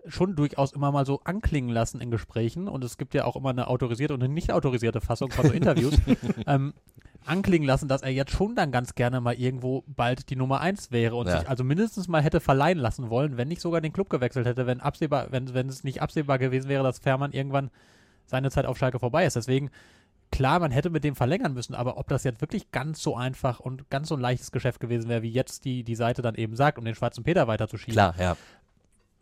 schon 0.08 0.36
durchaus 0.36 0.72
immer 0.72 0.90
mal 0.92 1.06
so 1.06 1.20
anklingen 1.24 1.70
lassen 1.70 2.00
in 2.00 2.10
Gesprächen 2.10 2.68
und 2.68 2.84
es 2.84 2.98
gibt 2.98 3.14
ja 3.14 3.24
auch 3.24 3.36
immer 3.36 3.50
eine 3.50 3.68
autorisierte 3.68 4.14
und 4.14 4.22
eine 4.22 4.32
nicht 4.32 4.52
autorisierte 4.52 5.00
Fassung 5.00 5.30
von 5.30 5.46
so 5.46 5.52
Interviews, 5.52 5.94
ähm, 6.46 6.74
anklingen 7.24 7.66
lassen, 7.66 7.88
dass 7.88 8.02
er 8.02 8.10
jetzt 8.10 8.32
schon 8.32 8.54
dann 8.54 8.72
ganz 8.72 8.94
gerne 8.94 9.20
mal 9.20 9.34
irgendwo 9.34 9.84
bald 9.86 10.30
die 10.30 10.36
Nummer 10.36 10.60
eins 10.60 10.90
wäre 10.90 11.14
und 11.16 11.26
Ja. 11.26 11.40
sich 11.40 11.48
also 11.48 11.62
mindestens 11.64 12.08
mal 12.08 12.22
hätte 12.22 12.40
verleihen 12.40 12.78
lassen 12.78 13.10
wollen, 13.10 13.36
wenn 13.36 13.48
nicht 13.48 13.60
sogar 13.60 13.80
den 13.80 13.92
Club 13.92 14.08
gewechselt 14.08 14.46
hätte, 14.46 14.66
wenn 14.66 14.80
absehbar, 14.80 15.26
wenn, 15.30 15.52
wenn 15.52 15.68
es 15.68 15.84
nicht 15.84 16.00
absehbar 16.00 16.38
gewesen 16.38 16.68
wäre, 16.68 16.82
dass 16.82 16.98
Fährmann 16.98 17.32
irgendwann 17.32 17.70
seine 18.26 18.50
Zeit 18.50 18.66
auf 18.66 18.78
Schalke 18.78 18.98
vorbei 18.98 19.26
ist. 19.26 19.36
Deswegen 19.36 19.70
klar, 20.30 20.60
man 20.60 20.70
hätte 20.70 20.90
mit 20.90 21.04
dem 21.04 21.16
verlängern 21.16 21.54
müssen, 21.54 21.74
aber 21.74 21.96
ob 21.98 22.08
das 22.08 22.24
jetzt 22.24 22.40
wirklich 22.40 22.70
ganz 22.70 23.02
so 23.02 23.16
einfach 23.16 23.60
und 23.60 23.88
ganz 23.90 24.08
so 24.08 24.14
ein 24.14 24.20
leichtes 24.20 24.52
Geschäft 24.52 24.80
gewesen 24.80 25.08
wäre, 25.08 25.22
wie 25.22 25.30
jetzt 25.30 25.64
die, 25.64 25.84
die 25.84 25.94
Seite 25.94 26.20
dann 26.22 26.34
eben 26.34 26.54
sagt, 26.54 26.78
um 26.78 26.84
den 26.84 26.94
schwarzen 26.94 27.24
Peter 27.24 27.46
weiterzuschieben, 27.48 27.94
Klar, 27.94 28.14
ja. 28.18 28.36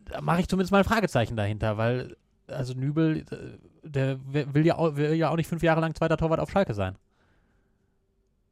Da 0.07 0.21
mache 0.21 0.41
ich 0.41 0.49
zumindest 0.49 0.73
mal 0.73 0.79
ein 0.79 0.85
Fragezeichen 0.85 1.37
dahinter, 1.37 1.77
weil 1.77 2.17
also 2.49 2.75
Nübel, 2.75 3.25
äh, 3.31 3.89
der 3.89 4.19
will 4.25 4.67
ja, 4.67 4.77
auch, 4.77 4.97
will 4.97 5.15
ja 5.15 5.31
auch 5.31 5.37
nicht 5.37 5.49
fünf 5.49 5.63
Jahre 5.63 5.81
lang 5.81 5.95
zweiter 5.95 6.17
Torwart 6.17 6.41
auf 6.41 6.51
Schalke 6.51 6.75
sein. 6.75 6.97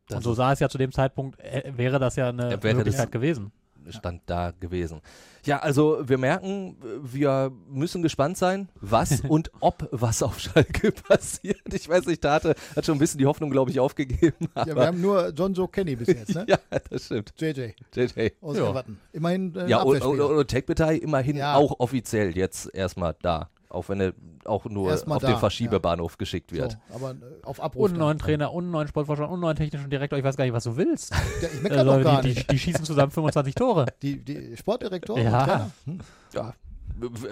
Das 0.09 0.19
und 0.19 0.23
so 0.25 0.35
sah 0.35 0.53
es 0.53 0.61
ja 0.61 0.69
zu 0.69 0.79
dem 0.79 0.93
Zeitpunkt, 0.93 1.38
äh, 1.40 1.73
wäre 1.77 1.99
das 1.99 2.17
ja 2.17 2.29
eine 2.29 2.51
Möglichkeit 2.51 3.07
das- 3.07 3.11
gewesen. 3.11 3.53
Stand 3.90 4.23
da 4.27 4.53
gewesen. 4.59 5.01
Ja, 5.44 5.59
also 5.59 5.99
wir 6.09 6.16
merken, 6.16 6.77
wir 7.03 7.53
müssen 7.68 8.03
gespannt 8.03 8.38
sein, 8.38 8.68
was 8.81 9.20
und 9.29 9.51
ob 9.61 9.88
was 9.90 10.23
auf 10.23 10.40
Schalke 10.40 10.92
passiert. 11.09 11.61
Ich 11.73 11.88
weiß 11.88 12.07
nicht, 12.07 12.23
Tate 12.23 12.55
hat 12.75 12.87
schon 12.87 12.97
ein 12.97 12.99
bisschen 12.99 13.18
die 13.18 13.27
Hoffnung, 13.27 13.51
glaube 13.51 13.70
ich, 13.70 13.79
aufgegeben. 13.81 14.49
Ja, 14.57 14.66
wir 14.75 14.87
haben 14.87 15.01
nur 15.01 15.29
John 15.37 15.53
Joe 15.53 15.68
Kenny 15.68 15.97
bis 15.97 16.09
jetzt, 16.09 16.35
ne? 16.35 16.47
ja, 16.49 16.59
das 16.90 17.05
stimmt. 17.07 17.35
JJ 17.38 17.73
JJ. 17.94 18.31
aus 18.40 18.57
Ja. 18.57 18.70
Everton. 18.70 18.99
Immerhin 19.12 19.55
äh, 19.55 19.68
Ja, 19.68 19.83
und, 19.83 20.01
und, 20.03 20.20
und 20.20 20.53
immerhin 21.03 21.37
Ja. 21.37 21.57
auch 21.57 21.79
offiziell 21.79 22.37
jetzt 22.37 22.75
erstmal 22.75 23.14
da. 23.20 23.51
Auch 23.75 23.89
wenn 23.89 24.01
er 24.01 24.13
auch 24.45 24.65
nur 24.67 24.91
Erstmal 24.91 25.17
auf 25.17 25.23
da, 25.23 25.29
den 25.33 25.39
Verschiebebahnhof 25.39 26.17
geschickt 26.19 26.53
wird. 26.53 26.73
so, 26.91 26.95
aber 26.95 27.11
äh, 27.13 27.15
auf 27.45 27.61
Abruf. 27.63 27.83
Und 27.85 27.91
einen 27.93 27.99
neuen. 28.01 28.19
Trainer, 28.19 28.53
und 28.53 28.65
einen 28.65 28.71
neuen 28.73 28.89
Sportvorstand, 28.89 29.29
und 29.29 29.35
einen 29.35 29.43
neuen 29.43 29.57
technischen 29.57 29.91
Direktor. 29.91 30.19
Ich 30.19 30.25
weiß 30.25 30.37
gar 30.37 30.45
nicht, 30.45 30.55
was 30.55 30.65
du 30.65 30.77
willst. 30.77 31.13
Ja, 31.43 31.49
ich 31.53 31.63
meckere 31.63 31.79
Also, 31.81 31.93
doch 31.97 32.03
gar 32.05 32.23
die, 32.23 32.29
nicht. 32.29 32.43
die, 32.51 32.55
die 32.55 32.59
schießen 32.59 32.85
zusammen 32.85 33.11
25 33.11 33.55
Tore. 33.55 33.87
Die, 34.03 34.25
die 34.25 34.57
Sportdirektor 34.57 35.19
Ja. 35.19 35.39
und 35.41 35.45
Trainer. 35.47 35.71
Hm. 35.87 35.99
Ja, 36.35 36.55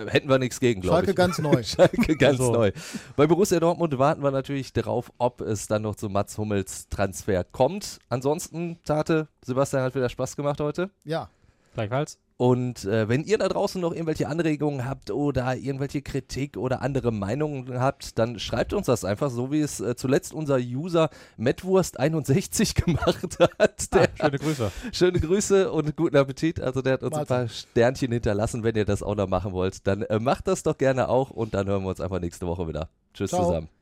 hätten 0.08 0.28
wir 0.28 0.38
nichts 0.38 0.58
gegen, 0.58 0.80
glaube 0.80 0.98
ich. 1.00 1.04
Schalke 1.06 1.14
ganz 1.14 1.38
neu. 1.38 1.62
Schalke 1.62 2.16
ganz 2.16 2.40
Also. 2.40 2.52
neu. 2.52 2.72
Bei 3.16 3.26
Borussia 3.26 3.60
Dortmund 3.60 3.96
warten 3.98 4.22
wir 4.22 4.30
natürlich 4.32 4.72
darauf, 4.72 5.12
ob 5.18 5.40
es 5.40 5.68
dann 5.68 5.82
noch 5.82 5.94
zu 5.94 6.08
Mats 6.08 6.36
Hummels 6.38 6.88
Transfer 6.88 7.44
kommt. 7.44 7.98
Ansonsten, 8.08 8.78
Tate, 8.84 9.28
Sebastian 9.44 9.82
hat 9.84 9.94
wieder 9.94 10.08
Spaß 10.08 10.34
gemacht 10.36 10.60
heute. 10.60 10.90
Ja, 11.04 11.28
Gleichfalls. 11.74 12.18
Und 12.36 12.84
äh, 12.84 13.08
wenn 13.08 13.24
ihr 13.24 13.38
da 13.38 13.48
draußen 13.48 13.80
noch 13.80 13.92
irgendwelche 13.92 14.28
Anregungen 14.28 14.84
habt 14.88 15.10
oder 15.10 15.56
irgendwelche 15.56 16.02
Kritik 16.02 16.56
oder 16.56 16.82
andere 16.82 17.12
Meinungen 17.12 17.78
habt, 17.78 18.18
dann 18.18 18.38
schreibt 18.38 18.72
uns 18.72 18.86
das 18.86 19.04
einfach, 19.04 19.30
so 19.30 19.52
wie 19.52 19.60
es 19.60 19.80
äh, 19.80 19.94
zuletzt 19.96 20.32
unser 20.32 20.56
User 20.56 21.10
Metwurst61 21.38 22.74
gemacht 22.84 23.38
hat. 23.38 23.94
Der, 23.94 24.08
Schöne 24.18 24.38
Grüße. 24.38 24.72
schöne 24.92 25.20
Grüße 25.20 25.70
und 25.72 25.96
guten 25.96 26.16
Appetit. 26.16 26.60
Also 26.60 26.82
der 26.82 26.94
hat 26.94 27.02
uns 27.02 27.12
ein 27.14 27.20
Martin. 27.20 27.36
paar 27.36 27.48
Sternchen 27.48 28.12
hinterlassen. 28.12 28.64
Wenn 28.64 28.76
ihr 28.76 28.84
das 28.84 29.02
auch 29.02 29.14
noch 29.14 29.28
machen 29.28 29.52
wollt, 29.52 29.86
dann 29.86 30.02
äh, 30.02 30.18
macht 30.18 30.48
das 30.48 30.62
doch 30.62 30.78
gerne 30.78 31.08
auch 31.08 31.30
und 31.30 31.54
dann 31.54 31.66
hören 31.66 31.82
wir 31.82 31.90
uns 31.90 32.00
einfach 32.00 32.20
nächste 32.20 32.46
Woche 32.46 32.66
wieder. 32.66 32.88
Tschüss 33.14 33.30
Ciao. 33.30 33.44
zusammen. 33.44 33.81